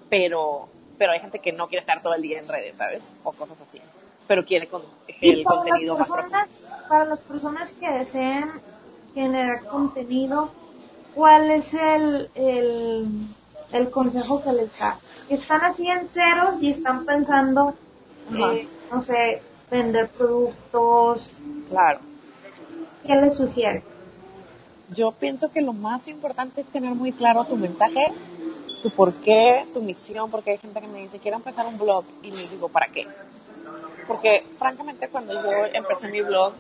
Pero, 0.10 0.68
pero 0.98 1.14
hay 1.14 1.20
gente 1.20 1.40
que 1.40 1.52
no 1.52 1.68
quiere 1.68 1.82
estar 1.82 2.02
todo 2.02 2.14
el 2.14 2.22
día 2.22 2.40
en 2.40 2.48
redes, 2.48 2.78
¿sabes? 2.78 3.16
O 3.24 3.32
cosas 3.32 3.60
así. 3.62 3.80
Pero 4.28 4.46
quiere 4.46 4.68
con, 4.68 4.82
el 5.22 5.44
contenido 5.44 5.98
más 5.98 6.10
Para 6.90 7.06
las 7.06 7.22
personas 7.22 7.72
que 7.74 7.90
deseen 7.90 8.52
generar 9.14 9.64
contenido, 9.66 10.50
¿cuál 11.14 11.50
es 11.52 11.74
el, 11.74 12.30
el, 12.36 13.08
el 13.72 13.90
consejo 13.90 14.44
que 14.44 14.52
les 14.52 14.78
da? 14.78 15.00
Están 15.30 15.64
así 15.64 15.88
en 15.88 16.08
ceros 16.08 16.62
y 16.62 16.70
están 16.70 17.06
pensando, 17.06 17.74
eh, 18.38 18.68
no 18.92 19.02
sé, 19.02 19.42
vender 19.72 20.10
productos. 20.10 21.32
Claro. 21.70 22.00
¿Qué 23.06 23.16
les 23.16 23.36
sugiere? 23.36 23.84
Yo 24.94 25.12
pienso 25.12 25.52
que 25.52 25.62
lo 25.62 25.74
más 25.74 26.08
importante 26.08 26.62
es 26.62 26.68
tener 26.68 26.94
muy 26.94 27.12
claro 27.12 27.46
tu 27.46 27.56
mensaje, 27.56 28.14
tu 28.84 28.92
por 28.92 29.14
qué, 29.14 29.66
tu 29.74 29.82
misión, 29.82 30.30
porque 30.30 30.52
hay 30.52 30.58
gente 30.58 30.80
que 30.80 30.88
me 30.88 31.00
dice, 31.02 31.20
quiero 31.20 31.38
empezar 31.38 31.66
un 31.66 31.78
blog, 31.78 32.06
y 32.22 32.32
le 32.32 32.48
digo, 32.48 32.70
¿para 32.70 32.88
qué? 32.88 33.08
Porque 34.08 34.46
francamente 34.58 35.10
cuando 35.10 35.34
yo 35.34 35.66
empecé 35.74 36.08
mi 36.10 36.22
blog, 36.22 36.54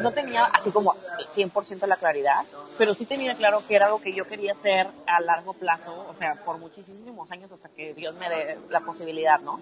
no 0.00 0.12
tenía 0.12 0.44
así 0.46 0.70
como 0.70 0.94
100% 0.94 1.86
la 1.86 1.96
claridad, 1.96 2.44
pero 2.78 2.94
sí 2.94 3.04
tenía 3.04 3.34
claro 3.34 3.62
que 3.66 3.76
era 3.76 3.86
algo 3.86 4.00
que 4.00 4.14
yo 4.14 4.26
quería 4.26 4.52
hacer 4.52 4.88
a 5.06 5.20
largo 5.20 5.52
plazo, 5.52 6.06
o 6.08 6.14
sea, 6.14 6.36
por 6.44 6.58
muchísimos 6.58 7.30
años 7.30 7.52
hasta 7.52 7.68
que 7.68 7.92
Dios 7.94 8.14
me 8.16 8.28
dé 8.28 8.58
la 8.70 8.80
posibilidad, 8.80 9.40
¿no? 9.40 9.60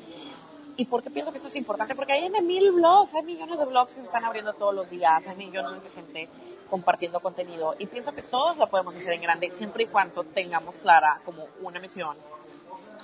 ¿Y 0.76 0.86
por 0.86 1.02
qué 1.02 1.10
pienso 1.10 1.32
que 1.32 1.38
esto 1.38 1.48
es 1.48 1.56
importante? 1.56 1.94
Porque 1.94 2.12
hay 2.12 2.28
de 2.30 2.40
mil 2.40 2.72
blogs, 2.72 3.12
hay 3.14 3.22
millones 3.24 3.58
de 3.58 3.64
blogs 3.66 3.94
que 3.94 4.00
se 4.00 4.06
están 4.06 4.24
abriendo 4.24 4.54
todos 4.54 4.74
los 4.74 4.88
días, 4.88 5.26
hay 5.26 5.36
millones 5.36 5.82
de 5.82 5.90
gente 5.90 6.28
compartiendo 6.70 7.20
contenido 7.20 7.74
y 7.78 7.86
pienso 7.86 8.12
que 8.12 8.22
todos 8.22 8.56
lo 8.56 8.66
podemos 8.68 8.94
hacer 8.94 9.12
en 9.12 9.20
grande 9.20 9.50
siempre 9.50 9.84
y 9.84 9.86
cuando 9.88 10.24
tengamos 10.24 10.74
clara 10.76 11.20
como 11.26 11.46
una 11.60 11.78
misión, 11.78 12.16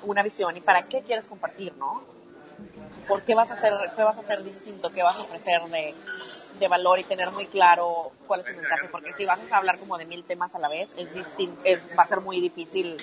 una 0.04 0.22
visión 0.22 0.56
y 0.56 0.60
para 0.60 0.84
qué 0.84 1.02
quieres 1.02 1.28
compartir, 1.28 1.74
¿no? 1.76 2.02
¿Por 3.08 3.22
qué 3.22 3.34
vas 3.34 3.50
a 3.50 3.54
hacer, 3.54 3.72
qué 3.96 4.02
vas 4.02 4.16
a 4.18 4.20
hacer 4.20 4.44
distinto, 4.44 4.90
qué 4.90 5.02
vas 5.02 5.18
a 5.18 5.22
ofrecer 5.22 5.62
de, 5.70 5.94
de 6.60 6.68
valor 6.68 6.98
y 6.98 7.04
tener 7.04 7.30
muy 7.32 7.46
claro 7.46 8.12
cuál 8.26 8.40
es 8.40 8.46
tu 8.46 8.52
mensaje? 8.52 8.88
Porque 8.90 9.14
si 9.14 9.24
vas 9.24 9.40
a 9.50 9.56
hablar 9.56 9.78
como 9.78 9.96
de 9.96 10.04
mil 10.04 10.24
temas 10.24 10.54
a 10.54 10.58
la 10.58 10.68
vez, 10.68 10.92
es 10.96 11.12
distinto, 11.14 11.58
es, 11.64 11.88
va 11.98 12.02
a 12.02 12.06
ser 12.06 12.20
muy 12.20 12.40
difícil 12.40 12.96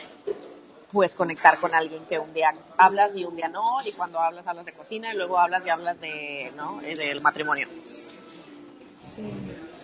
pues 0.92 1.14
conectar 1.14 1.60
con 1.60 1.76
alguien 1.76 2.06
que 2.06 2.18
un 2.18 2.34
día 2.34 2.54
hablas 2.78 3.12
y 3.16 3.26
un 3.26 3.36
día 3.36 3.50
no, 3.50 3.78
y 3.86 3.92
cuando 3.92 4.20
hablas 4.20 4.48
hablas 4.48 4.66
de 4.66 4.72
cocina 4.72 5.14
y 5.14 5.18
luego 5.18 5.38
hablas 5.38 5.66
y 5.66 5.70
hablas 5.70 6.00
de, 6.00 6.54
¿no? 6.56 6.82
Eh, 6.82 6.96
del 6.96 7.22
matrimonio. 7.22 7.68
Sí. 9.14 9.34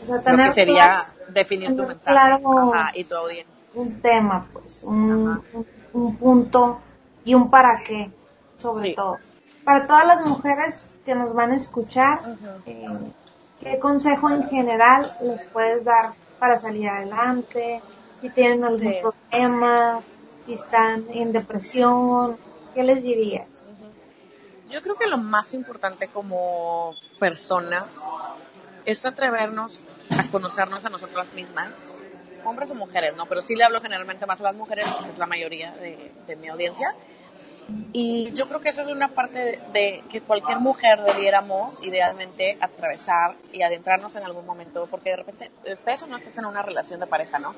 O 0.04 0.06
sea, 0.06 0.22
tener 0.22 0.48
que 0.48 0.54
sería 0.54 1.08
definir 1.28 1.76
tu 1.76 1.84
mensaje 1.84 2.12
claro 2.12 2.40
y 2.94 3.04
tu 3.04 3.16
audiencia. 3.16 3.54
Un 3.74 4.02
tema, 4.02 4.48
pues, 4.54 4.84
un, 4.84 5.44
un, 5.94 6.16
punto 6.18 6.80
y 7.26 7.34
un 7.34 7.50
para 7.50 7.82
qué, 7.84 8.10
sobre 8.58 8.94
todo. 8.94 9.18
Para 9.72 9.88
todas 9.88 10.06
las 10.06 10.28
mujeres 10.28 10.90
que 11.06 11.16
nos 11.16 11.34
van 11.34 11.52
a 11.52 11.56
escuchar, 11.56 12.20
eh, 12.66 12.90
¿qué 13.62 13.80
consejo 13.80 14.30
en 14.30 14.50
general 14.50 15.16
les 15.22 15.46
puedes 15.46 15.86
dar 15.86 16.12
para 16.40 16.58
salir 16.58 16.90
adelante? 16.90 17.82
Si 18.20 18.30
tienen 18.32 18.66
algún 18.66 18.94
problema, 19.00 20.02
si 20.46 20.56
están 20.56 21.06
en 21.14 21.32
depresión, 21.32 22.36
¿qué 22.76 22.84
les 22.84 23.02
dirías? 23.02 23.48
Yo 24.70 24.82
creo 24.82 24.96
que 24.96 25.08
lo 25.08 25.18
más 25.18 25.54
importante 25.54 26.10
como 26.10 26.94
personas 27.18 27.98
es 28.86 29.06
atrevernos 29.06 29.80
a 30.20 30.30
conocernos 30.30 30.84
a 30.84 30.90
nosotras 30.90 31.32
mismas, 31.34 31.72
hombres 32.44 32.72
o 32.72 32.76
mujeres, 32.76 33.16
¿no? 33.16 33.26
Pero 33.26 33.40
sí 33.40 33.56
le 33.56 33.64
hablo 33.64 33.80
generalmente 33.80 34.26
más 34.26 34.42
a 34.42 34.44
las 34.44 34.56
mujeres, 34.56 34.86
porque 34.98 35.12
es 35.14 35.18
la 35.18 35.28
mayoría 35.28 35.72
de, 35.76 36.12
de 36.28 36.36
mi 36.36 36.50
audiencia. 36.50 36.94
Y 37.94 38.32
yo 38.32 38.48
creo 38.48 38.62
que 38.62 38.70
esa 38.70 38.82
es 38.82 38.88
una 38.88 39.10
parte 39.10 39.60
de, 39.74 40.04
que 40.10 40.22
cualquier 40.22 40.60
mujer 40.60 41.02
debiéramos 41.02 41.84
idealmente 41.84 42.58
atravesar 42.62 43.36
y 43.52 43.62
adentrarnos 43.64 44.16
en 44.16 44.24
algún 44.24 44.46
momento, 44.46 44.88
porque 44.90 45.12
de 45.12 45.18
repente, 45.18 45.52
estés 45.66 46.04
o 46.04 46.08
no 46.08 46.18
estés 46.18 46.38
en 46.38 46.46
una 46.46 46.62
relación 46.62 47.00
de 47.00 47.08
pareja, 47.08 47.40
¿no? 47.40 47.54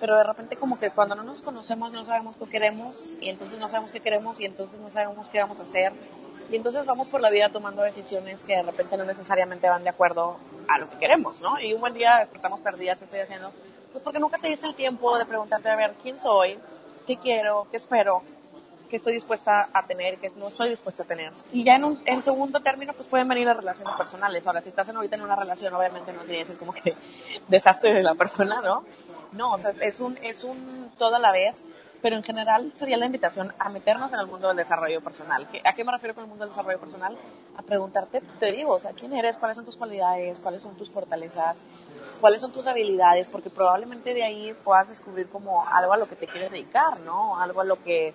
pero 0.00 0.16
de 0.16 0.22
repente 0.22 0.56
como 0.56 0.78
que 0.78 0.90
cuando 0.90 1.16
no 1.16 1.24
nos 1.24 1.42
conocemos 1.42 1.92
no 1.92 2.04
sabemos 2.04 2.36
qué 2.36 2.46
queremos 2.46 3.18
y 3.20 3.30
entonces 3.30 3.58
no 3.58 3.68
sabemos 3.68 3.90
qué 3.90 4.00
queremos 4.00 4.40
y 4.40 4.44
entonces 4.44 4.78
no 4.78 4.90
sabemos 4.90 5.28
qué 5.28 5.40
vamos 5.40 5.58
a 5.58 5.62
hacer 5.62 5.92
y 6.50 6.56
entonces 6.56 6.86
vamos 6.86 7.08
por 7.08 7.20
la 7.20 7.30
vida 7.30 7.50
tomando 7.50 7.82
decisiones 7.82 8.42
que 8.42 8.54
de 8.54 8.62
repente 8.62 8.96
no 8.96 9.04
necesariamente 9.04 9.68
van 9.68 9.84
de 9.84 9.90
acuerdo 9.90 10.38
a 10.66 10.78
lo 10.78 10.88
que 10.88 10.98
queremos, 10.98 11.42
¿no? 11.42 11.60
Y 11.60 11.74
un 11.74 11.80
buen 11.80 11.92
día 11.92 12.18
despertamos 12.20 12.60
perdidas, 12.60 12.98
¿qué 12.98 13.04
estoy 13.04 13.20
haciendo? 13.20 13.52
Pues 13.92 14.02
porque 14.02 14.18
nunca 14.18 14.38
te 14.38 14.48
diste 14.48 14.66
el 14.66 14.74
tiempo 14.74 15.18
de 15.18 15.26
preguntarte, 15.26 15.68
a 15.68 15.76
ver, 15.76 15.94
¿quién 16.02 16.18
soy? 16.18 16.58
¿Qué 17.06 17.16
quiero? 17.18 17.66
¿Qué 17.70 17.76
espero? 17.76 18.22
¿Qué 18.88 18.96
estoy 18.96 19.12
dispuesta 19.12 19.68
a 19.72 19.86
tener? 19.86 20.18
¿Qué 20.18 20.30
no 20.36 20.48
estoy 20.48 20.70
dispuesta 20.70 21.02
a 21.02 21.06
tener? 21.06 21.32
Y 21.52 21.64
ya 21.64 21.74
en, 21.74 21.84
un, 21.84 22.02
en 22.06 22.22
segundo 22.22 22.60
término, 22.60 22.94
pues 22.94 23.08
pueden 23.08 23.28
venir 23.28 23.46
las 23.46 23.56
relaciones 23.56 23.94
personales. 23.96 24.46
Ahora, 24.46 24.62
si 24.62 24.70
estás 24.70 24.88
en, 24.88 24.96
ahorita 24.96 25.16
en 25.16 25.22
una 25.22 25.36
relación, 25.36 25.74
obviamente 25.74 26.12
no 26.12 26.20
tiene 26.22 26.38
que 26.38 26.44
ser 26.46 26.56
como 26.56 26.72
que 26.72 26.94
desastre 27.48 27.92
de 27.92 28.02
la 28.02 28.14
persona, 28.14 28.60
¿no? 28.62 28.84
No, 29.32 29.52
o 29.52 29.58
sea, 29.58 29.72
es 29.80 30.00
un, 30.00 30.16
es 30.22 30.42
un 30.42 30.90
todo 30.96 31.16
a 31.16 31.18
la 31.18 31.32
vez, 31.32 31.64
pero 32.00 32.16
en 32.16 32.22
general 32.22 32.70
sería 32.74 32.96
la 32.96 33.06
invitación 33.06 33.52
a 33.58 33.68
meternos 33.68 34.12
en 34.14 34.20
el 34.20 34.26
mundo 34.26 34.48
del 34.48 34.56
desarrollo 34.56 35.02
personal. 35.02 35.46
¿A 35.64 35.74
qué 35.74 35.84
me 35.84 35.92
refiero 35.92 36.14
con 36.14 36.24
el 36.24 36.30
mundo 36.30 36.44
del 36.44 36.52
desarrollo 36.52 36.80
personal? 36.80 37.16
A 37.56 37.62
preguntarte, 37.62 38.22
te 38.38 38.52
digo, 38.52 38.72
o 38.72 38.78
sea, 38.78 38.92
quién 38.92 39.12
eres, 39.12 39.36
cuáles 39.36 39.56
son 39.56 39.66
tus 39.66 39.76
cualidades, 39.76 40.40
cuáles 40.40 40.62
son 40.62 40.76
tus 40.76 40.90
fortalezas, 40.90 41.60
cuáles 42.20 42.40
son 42.40 42.52
tus 42.52 42.66
habilidades, 42.66 43.28
porque 43.28 43.50
probablemente 43.50 44.14
de 44.14 44.22
ahí 44.22 44.54
puedas 44.64 44.88
descubrir 44.88 45.28
como 45.28 45.66
algo 45.66 45.92
a 45.92 45.98
lo 45.98 46.08
que 46.08 46.16
te 46.16 46.26
quieres 46.26 46.50
dedicar, 46.50 47.00
¿no? 47.00 47.38
Algo 47.38 47.60
a 47.60 47.64
lo 47.64 47.82
que 47.82 48.14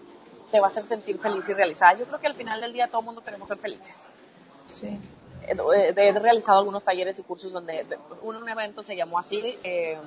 te 0.53 0.59
va 0.59 0.67
a 0.67 0.69
hacer 0.69 0.85
sentir 0.85 1.17
feliz 1.17 1.49
y 1.49 1.53
realizada. 1.53 1.97
Yo 1.97 2.05
creo 2.05 2.19
que 2.19 2.27
al 2.27 2.35
final 2.35 2.61
del 2.61 2.73
día 2.73 2.87
todo 2.87 2.99
el 2.99 3.05
mundo 3.07 3.23
queremos 3.23 3.47
ser 3.47 3.57
felices. 3.57 4.07
Sí. 4.79 4.99
Eh, 5.47 5.93
he, 5.97 6.11
realizado 6.11 6.59
algunos 6.59 6.83
talleres 6.83 7.17
y 7.17 7.23
cursos 7.23 7.51
donde 7.51 7.87
un 8.21 8.47
evento 8.47 8.83
se 8.83 8.95
llamó 8.95 9.17
así, 9.17 9.57
eh, 9.63 9.97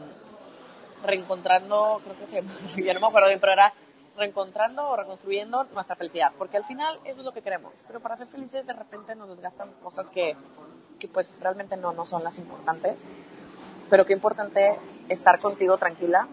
reencontrando, 1.04 2.00
creo 2.04 2.16
que 2.16 2.28
se, 2.28 2.44
ya 2.84 2.94
no 2.94 3.00
me 3.00 3.06
acuerdo 3.08 3.26
bien, 3.26 3.40
pero 3.40 3.54
era 3.54 3.74
reencontrando 4.16 4.88
o 4.88 4.96
reconstruyendo 4.96 5.64
nuestra 5.74 5.96
felicidad, 5.96 6.30
porque 6.38 6.58
al 6.58 6.64
final 6.64 7.00
eso 7.04 7.18
es 7.18 7.24
lo 7.24 7.32
que 7.32 7.42
queremos, 7.42 7.82
pero 7.88 7.98
para 7.98 8.16
ser 8.16 8.28
felices 8.28 8.64
de 8.64 8.72
repente 8.72 9.16
nos 9.16 9.28
desgastan 9.28 9.72
cosas 9.82 10.08
que, 10.10 10.36
que 11.00 11.08
pues 11.08 11.34
realmente 11.40 11.76
no, 11.76 11.92
no 11.92 12.06
son 12.06 12.22
las 12.22 12.38
importantes, 12.38 13.04
pero 13.90 14.06
qué 14.06 14.12
importante 14.12 14.78
estar 15.08 15.40
contigo 15.40 15.76
tranquila 15.76 16.28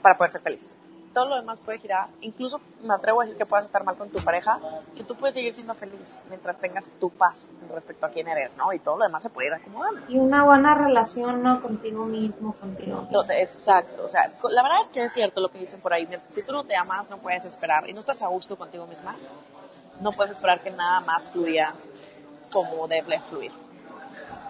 para 0.00 0.16
poder 0.16 0.32
ser 0.32 0.40
feliz 0.40 0.74
todo 1.12 1.26
lo 1.26 1.36
demás 1.36 1.60
puede 1.60 1.78
girar. 1.78 2.08
Incluso 2.20 2.60
me 2.82 2.94
atrevo 2.94 3.20
a 3.20 3.24
decir 3.24 3.38
que 3.38 3.46
puedas 3.46 3.66
estar 3.66 3.84
mal 3.84 3.96
con 3.96 4.10
tu 4.10 4.22
pareja 4.22 4.58
y 4.94 5.02
tú 5.02 5.14
puedes 5.14 5.34
seguir 5.34 5.54
siendo 5.54 5.74
feliz 5.74 6.20
mientras 6.28 6.58
tengas 6.58 6.88
tu 7.00 7.10
paz 7.10 7.48
respecto 7.72 8.06
a 8.06 8.10
quién 8.10 8.28
eres, 8.28 8.56
¿no? 8.56 8.72
Y 8.72 8.78
todo 8.78 8.98
lo 8.98 9.04
demás 9.04 9.22
se 9.22 9.30
puede 9.30 9.48
ir 9.48 9.54
acomodando. 9.54 10.00
Y 10.08 10.18
una 10.18 10.44
buena 10.44 10.74
relación, 10.74 11.42
¿no? 11.42 11.60
Contigo 11.62 12.04
mismo, 12.04 12.54
contigo. 12.54 13.06
exacto. 13.30 14.04
O 14.04 14.08
sea, 14.08 14.32
la 14.50 14.62
verdad 14.62 14.80
es 14.82 14.88
que 14.88 15.02
es 15.02 15.12
cierto 15.12 15.40
lo 15.40 15.48
que 15.48 15.58
dicen 15.58 15.80
por 15.80 15.92
ahí. 15.92 16.08
Si 16.28 16.42
tú 16.42 16.52
no 16.52 16.64
te 16.64 16.76
amas, 16.76 17.10
no 17.10 17.18
puedes 17.18 17.44
esperar 17.44 17.88
y 17.88 17.92
no 17.92 18.00
estás 18.00 18.22
a 18.22 18.28
gusto 18.28 18.56
contigo 18.56 18.86
misma, 18.86 19.16
no 20.00 20.12
puedes 20.12 20.32
esperar 20.32 20.60
que 20.60 20.70
nada 20.70 21.00
más 21.00 21.28
fluya 21.30 21.74
como 22.52 22.86
debe 22.88 23.20
fluir. 23.20 23.52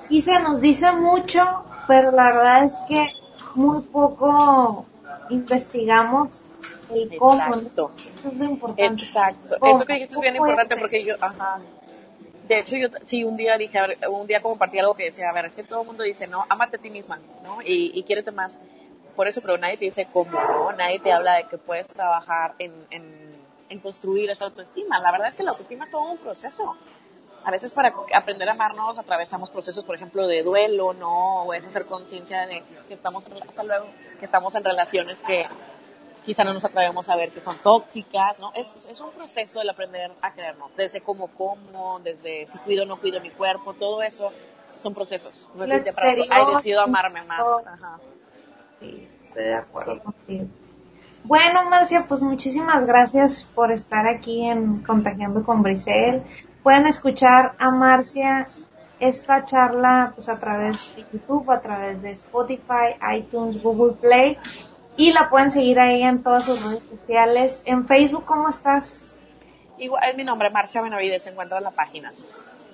Y 0.09 0.23
se 0.23 0.39
nos 0.41 0.61
dice 0.61 0.93
mucho, 0.93 1.65
pero 1.87 2.11
la 2.11 2.25
verdad 2.25 2.65
es 2.65 2.75
que 2.89 3.13
muy 3.55 3.83
poco 3.83 4.87
investigamos 5.31 6.45
el 6.93 7.17
cómo. 7.19 7.35
Exacto. 7.35 7.91
Eso 8.19 8.29
es 8.29 8.37
lo 8.37 8.45
importante. 8.45 9.03
Exacto. 9.03 9.57
Eso 9.63 9.85
que 9.85 9.93
dijiste 9.95 10.15
es 10.15 10.21
bien 10.21 10.37
importante 10.37 10.77
porque 10.77 11.05
yo, 11.05 11.15
ajá. 11.21 11.61
De 12.49 12.59
hecho, 12.59 12.77
yo 12.77 12.89
sí 13.05 13.23
un 13.23 13.37
día 13.37 13.57
dije, 13.57 13.79
a 13.79 13.87
ver, 13.87 13.99
un 14.09 14.27
día 14.27 14.43
compartí 14.43 14.79
algo 14.79 14.95
que 14.95 15.05
decía, 15.05 15.29
a 15.31 15.33
ver, 15.33 15.45
es 15.45 15.55
que 15.55 15.63
todo 15.63 15.83
el 15.83 15.87
mundo 15.87 16.03
dice, 16.03 16.27
no, 16.27 16.45
amate 16.49 16.77
a 16.77 16.81
ti 16.81 16.91
misma, 16.91 17.21
¿no? 17.45 17.63
Y, 17.63 17.93
y 17.95 18.03
quiérete 18.03 18.33
más. 18.33 18.59
Por 19.15 19.29
eso, 19.29 19.41
pero 19.41 19.57
nadie 19.57 19.77
te 19.77 19.85
dice 19.85 20.09
cómo, 20.13 20.33
¿no? 20.33 20.73
Nadie 20.73 20.99
te 20.99 21.13
habla 21.13 21.35
de 21.35 21.45
que 21.45 21.59
puedes 21.59 21.87
trabajar 21.89 22.55
en, 22.59 22.73
en, 22.91 23.37
en 23.69 23.79
construir 23.79 24.31
esa 24.31 24.47
autoestima. 24.47 24.99
La 24.99 25.13
verdad 25.13 25.29
es 25.29 25.37
que 25.37 25.45
la 25.45 25.53
autoestima 25.53 25.85
es 25.85 25.91
todo 25.91 26.11
un 26.11 26.19
proceso 26.19 26.77
a 27.45 27.51
veces 27.51 27.73
para 27.73 27.93
aprender 28.15 28.49
a 28.49 28.53
amarnos 28.53 28.99
atravesamos 28.99 29.51
procesos, 29.51 29.85
por 29.85 29.97
ejemplo, 29.97 30.27
de 30.27 30.43
duelo, 30.43 30.93
¿no? 30.93 31.45
O 31.45 31.55
es 31.55 31.65
hacer 31.65 31.87
conciencia 31.87 32.47
de 32.47 32.63
que 32.87 32.95
estamos, 32.95 33.25
hasta 33.27 33.63
luego, 33.63 33.87
que 34.19 34.25
estamos 34.27 34.55
en 34.55 34.65
relaciones 34.65 35.23
que 35.23 35.47
quizá 36.25 36.45
no 36.45 36.53
nos 36.53 36.65
atrevemos 36.65 37.09
a 37.09 37.17
ver 37.17 37.31
que 37.31 37.41
son 37.41 37.57
tóxicas, 37.59 38.39
¿no? 38.39 38.53
Es, 38.55 38.71
es 38.89 39.01
un 39.01 39.11
proceso 39.13 39.61
el 39.63 39.71
aprender 39.71 40.13
a 40.21 40.33
querernos, 40.33 40.75
desde 40.77 41.01
cómo 41.01 41.29
como, 41.29 42.01
desde 42.01 42.47
si 42.47 42.59
cuido 42.59 42.83
o 42.83 42.87
no 42.87 43.01
cuido 43.01 43.21
mi 43.21 43.31
cuerpo, 43.31 43.75
todo 43.75 44.03
eso 44.03 44.33
son 44.77 44.95
procesos. 44.95 45.49
No 45.55 45.65
es 45.65 45.71
he 45.71 45.81
decidido 45.81 46.81
amarme 46.83 47.23
más. 47.23 47.43
Ajá. 47.67 47.99
Sí, 48.81 49.09
estoy 49.23 49.45
de 49.45 49.55
acuerdo 49.55 50.03
contigo. 50.03 50.47
Bueno, 51.25 51.69
Marcia, 51.69 52.07
pues 52.09 52.23
muchísimas 52.23 52.87
gracias 52.87 53.45
por 53.55 53.71
estar 53.71 54.07
aquí 54.07 54.47
en 54.47 54.83
Contagiando 54.83 55.45
con 55.45 55.63
Brisel. 55.63 56.23
Pueden 56.63 56.87
escuchar 56.87 57.53
a 57.59 57.71
Marcia 57.71 58.47
esta 58.99 59.45
charla 59.47 60.13
pues 60.15 60.29
a 60.29 60.39
través 60.39 60.79
de 60.95 61.07
YouTube, 61.11 61.51
a 61.51 61.61
través 61.61 62.03
de 62.03 62.13
Spotify, 62.13 62.97
iTunes, 63.17 63.63
Google 63.63 63.95
Play 63.95 64.37
y 64.97 65.13
la 65.13 65.31
pueden 65.31 65.51
seguir 65.51 65.81
ahí 65.81 66.03
en 66.03 66.23
todas 66.23 66.45
sus 66.45 66.63
redes 66.63 66.83
sociales. 66.91 67.63
En 67.65 67.87
Facebook, 67.87 68.27
¿cómo 68.27 68.49
estás? 68.51 69.19
Igual, 69.79 70.11
es 70.11 70.17
mi 70.17 70.25
nombre, 70.25 70.51
Marcia 70.51 70.83
Benavides, 70.83 71.23
se 71.23 71.31
encuentra 71.31 71.59
en 71.59 71.65
la 71.65 71.71
página. 71.71 72.13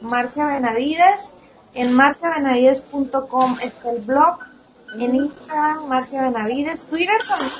Marcia 0.00 0.46
Benavides. 0.46 1.32
En 1.74 1.92
marciabenavides.com 1.92 3.58
está 3.62 3.90
el 3.90 4.00
blog 4.00 4.38
En 4.98 5.14
Instagram, 5.14 5.86
Marcia 5.86 6.22
Benavides. 6.22 6.82
Twitter 6.84 7.18
también. 7.28 7.50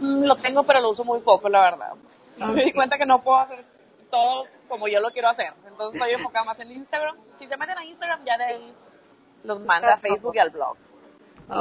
Mm, 0.00 0.24
lo 0.24 0.36
tengo, 0.36 0.62
pero 0.64 0.80
lo 0.80 0.90
uso 0.90 1.02
muy 1.04 1.20
poco, 1.20 1.48
la 1.48 1.60
verdad. 1.62 1.94
Me 2.54 2.64
di 2.64 2.72
cuenta 2.72 2.98
que 2.98 3.06
no 3.06 3.22
puedo 3.22 3.38
hacer 3.38 3.64
todo 4.10 4.44
como 4.68 4.88
yo 4.88 5.00
lo 5.00 5.10
quiero 5.10 5.28
hacer. 5.28 5.52
Entonces 5.66 6.00
estoy 6.00 6.14
enfocada 6.14 6.44
más 6.44 6.60
en 6.60 6.72
Instagram. 6.72 7.16
Si 7.38 7.46
se 7.46 7.56
meten 7.56 7.78
a 7.78 7.84
Instagram, 7.84 8.24
ya 8.24 8.38
de 8.38 8.44
ahí 8.44 8.74
los 9.44 9.60
manda 9.60 9.94
a 9.94 9.96
Facebook 9.96 10.34
y 10.34 10.38
al 10.38 10.50
blog. 10.50 10.76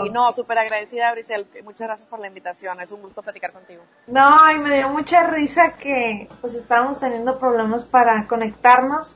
Y 0.04 0.10
no, 0.10 0.32
súper 0.34 0.58
agradecida, 0.60 1.12
Brisel. 1.14 1.48
Muchas 1.64 1.88
gracias 1.88 2.10
por 2.10 2.20
la 2.20 2.28
invitación. 2.28 2.80
Es 2.82 2.92
un 2.92 3.02
gusto 3.02 3.22
platicar 3.24 3.54
contigo. 3.54 3.84
No, 4.08 4.52
y 4.52 4.60
me 4.60 4.76
dio 4.76 4.90
mucha 4.90 5.24
risa 5.24 5.78
que 5.78 6.28
pues 6.42 6.56
estábamos 6.56 7.00
teniendo 7.00 7.40
problemas 7.40 7.86
para 7.86 8.28
conectarnos 8.28 9.16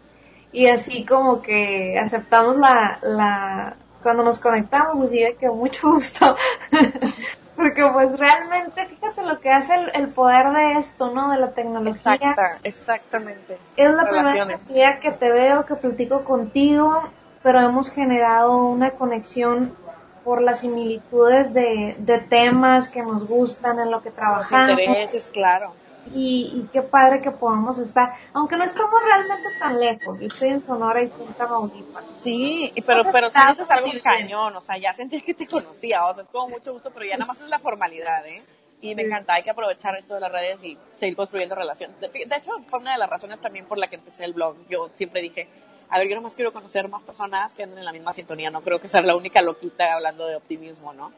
y 0.53 0.67
así 0.67 1.05
como 1.05 1.41
que 1.41 1.99
aceptamos 1.99 2.55
la, 2.55 2.99
la 3.01 3.75
cuando 4.01 4.23
nos 4.23 4.39
conectamos, 4.39 4.99
así 5.01 5.21
de 5.21 5.35
que 5.35 5.49
mucho 5.49 5.91
gusto. 5.91 6.35
Porque 7.62 7.88
pues 7.93 8.18
realmente, 8.18 8.88
fíjate 8.88 9.24
lo 9.24 9.39
que 9.39 9.51
hace 9.51 9.76
el, 9.93 10.07
poder 10.09 10.49
de 10.49 10.80
esto, 10.80 11.12
¿no? 11.12 11.30
De 11.30 11.38
la 11.38 11.51
tecnología. 11.51 12.16
Exacta, 12.16 12.57
exactamente. 12.64 13.59
Es 13.78 13.91
la 13.91 14.03
primera 14.03 14.57
día 14.68 14.99
que 14.99 15.12
te 15.12 15.32
veo, 15.32 15.66
que 15.66 15.76
platico 15.76 16.24
contigo, 16.24 17.09
pero 17.43 17.59
hemos 17.59 17.91
generado 17.91 18.57
una 18.66 18.91
conexión 18.91 19.76
por 20.24 20.41
las 20.41 20.62
similitudes 20.62 21.53
de, 21.53 21.95
de 21.99 22.20
temas 22.20 22.89
que 22.89 23.03
nos 23.03 23.28
gustan, 23.28 23.80
en 23.80 23.91
lo 23.91 24.01
que 24.01 24.09
trabajamos. 24.09 24.72
Los 24.72 24.80
intereses, 24.80 25.30
claro. 25.32 25.74
Y, 26.14 26.52
y, 26.56 26.70
qué 26.74 26.82
padre 26.82 27.22
que 27.22 27.32
podamos 27.32 27.78
estar, 27.78 28.14
aunque 28.34 28.58
no 28.58 28.64
estamos 28.64 28.99
realmente 29.04 29.47
tan 29.60 29.80
lejos, 29.80 30.20
yo 30.20 30.28
estoy 30.28 30.49
en 30.49 30.66
Sonora 30.66 31.02
y 31.04 31.08
tú 31.10 31.24
en 31.24 31.34
Tamaulipas. 31.36 32.04
Sí, 32.16 32.74
pero, 32.86 33.04
pero 33.12 33.30
sí 33.30 33.39
es 33.60 33.72
algo 33.72 33.89
cañón, 34.04 34.56
o 34.56 34.62
sea, 34.62 34.78
ya 34.78 34.93
sentí 34.93 35.22
que 35.22 35.36
te 35.36 35.45
conocía, 35.45 36.06
o 36.06 36.14
sea, 36.14 36.24
es 36.24 36.30
como 36.30 36.49
mucho 36.49 36.74
gusto, 36.74 36.89
pero 36.91 37.06
ya 37.06 37.18
nada 37.18 37.28
más 37.28 37.39
es 37.41 37.49
la 37.49 37.60
formalidad, 37.60 38.26
¿eh? 38.28 38.41
Y 38.82 38.95
me 38.95 39.04
encanta, 39.04 39.36
hay 39.36 39.43
que 39.43 39.52
aprovechar 39.52 39.95
esto 39.95 40.16
de 40.16 40.22
las 40.22 40.32
redes 40.32 40.64
y 40.64 40.76
seguir 40.95 41.16
construyendo 41.16 41.54
relaciones. 41.54 41.99
De, 41.99 42.08
de 42.10 42.36
hecho, 42.36 42.52
fue 42.68 42.80
una 42.80 42.93
de 42.93 42.97
las 42.97 43.10
razones 43.10 43.39
también 43.39 43.66
por 43.66 43.78
la 43.78 43.88
que 43.88 43.95
empecé 43.95 44.26
el 44.26 44.34
blog. 44.34 44.56
Yo 44.68 44.89
siempre 44.95 45.22
dije, 45.22 45.47
a 45.88 45.99
ver, 45.99 46.08
yo 46.10 46.16
nomás 46.16 46.36
quiero 46.36 46.52
conocer 46.52 46.88
más 46.88 47.04
personas 47.04 47.54
que 47.54 47.64
anden 47.64 47.78
en 47.78 47.86
la 47.86 47.91
misma 47.91 48.12
sintonía, 48.12 48.49
no 48.49 48.62
creo 48.62 48.80
que 48.80 48.88
sea 48.88 49.02
la 49.02 49.16
única 49.16 49.41
loquita 49.41 49.93
hablando 49.93 50.26
de 50.26 50.38
optimismo, 50.38 50.93
¿no? 50.93 51.12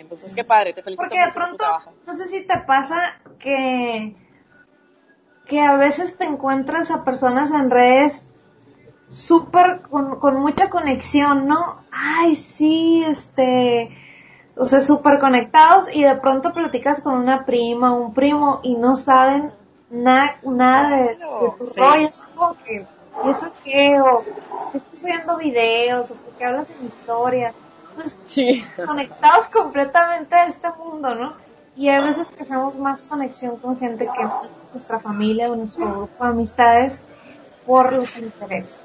Entonces, 0.00 0.34
qué 0.34 0.44
padre, 0.44 0.72
te 0.72 0.82
felicito 0.82 1.02
Porque 1.02 1.20
de 1.20 1.32
pronto, 1.32 1.64
no 2.06 2.14
sé 2.14 2.28
si 2.28 2.42
te 2.42 2.58
pasa 2.58 3.20
que, 3.38 4.16
que 5.46 5.60
a 5.60 5.76
veces 5.76 6.16
te 6.16 6.24
encuentras 6.24 6.90
a 6.90 7.04
personas 7.04 7.50
en 7.52 7.70
redes 7.70 8.26
súper 9.08 9.82
con, 9.82 10.18
con 10.20 10.40
mucha 10.40 10.70
conexión, 10.70 11.46
¿no? 11.46 11.82
Ay, 11.90 12.34
sí, 12.34 13.04
este, 13.06 13.90
o 14.56 14.64
sea, 14.64 14.80
súper 14.80 15.18
conectados 15.18 15.88
y 15.92 16.04
de 16.04 16.16
pronto 16.16 16.52
platicas 16.52 17.00
con 17.00 17.14
una 17.14 17.44
prima, 17.44 17.92
un 17.92 18.14
primo 18.14 18.60
y 18.62 18.76
no 18.76 18.96
saben 18.96 19.52
nada, 19.90 20.38
nada 20.42 20.96
de, 20.96 21.16
tu 21.16 21.66
rollo, 21.76 22.06
es 22.06 22.16
como 22.34 22.56
que 22.64 22.86
¿y 23.24 23.30
eso 23.30 23.52
qué? 23.64 24.00
O 24.00 24.24
estás 24.72 25.04
viendo 25.04 25.36
videos? 25.36 26.10
¿O 26.10 26.14
porque 26.14 26.44
hablas 26.44 26.70
en 26.70 26.86
historias? 26.86 27.54
Pues, 28.00 28.20
sí. 28.26 28.64
conectados 28.86 29.48
completamente 29.48 30.34
a 30.34 30.46
este 30.46 30.68
mundo, 30.72 31.14
¿no? 31.14 31.34
Y 31.76 31.88
a 31.88 32.00
veces 32.00 32.26
hacemos 32.40 32.76
más 32.76 33.02
conexión 33.02 33.56
con 33.56 33.78
gente 33.78 34.06
que 34.06 34.28
nuestra 34.72 35.00
familia 35.00 35.50
o 35.50 35.56
nuestro 35.56 35.86
grupo 35.86 36.24
de 36.24 36.30
amistades 36.30 37.00
por 37.66 37.92
los 37.92 38.16
intereses. 38.16 38.76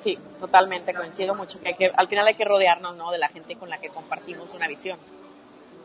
Sí, 0.00 0.18
totalmente, 0.38 0.94
coincido 0.94 1.34
mucho 1.34 1.60
que, 1.60 1.68
hay 1.68 1.74
que 1.74 1.90
al 1.94 2.08
final 2.08 2.26
hay 2.26 2.34
que 2.34 2.44
rodearnos, 2.44 2.96
¿no? 2.96 3.10
De 3.10 3.18
la 3.18 3.28
gente 3.28 3.56
con 3.56 3.68
la 3.68 3.78
que 3.78 3.88
compartimos 3.88 4.54
una 4.54 4.68
visión. 4.68 4.98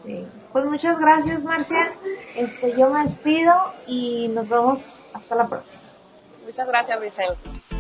Sí. 0.05 0.26
Pues 0.51 0.66
muchas 0.66 0.99
gracias, 0.99 1.43
Marcia. 1.43 1.93
Este, 2.36 2.78
yo 2.78 2.89
me 2.89 3.03
despido 3.03 3.53
y 3.88 4.28
nos 4.30 4.49
vemos 4.49 4.93
hasta 5.14 5.36
la 5.36 5.47
próxima. 5.47 5.84
Muchas 6.45 6.68
gracias, 6.68 7.01
Giselle. 7.01 7.72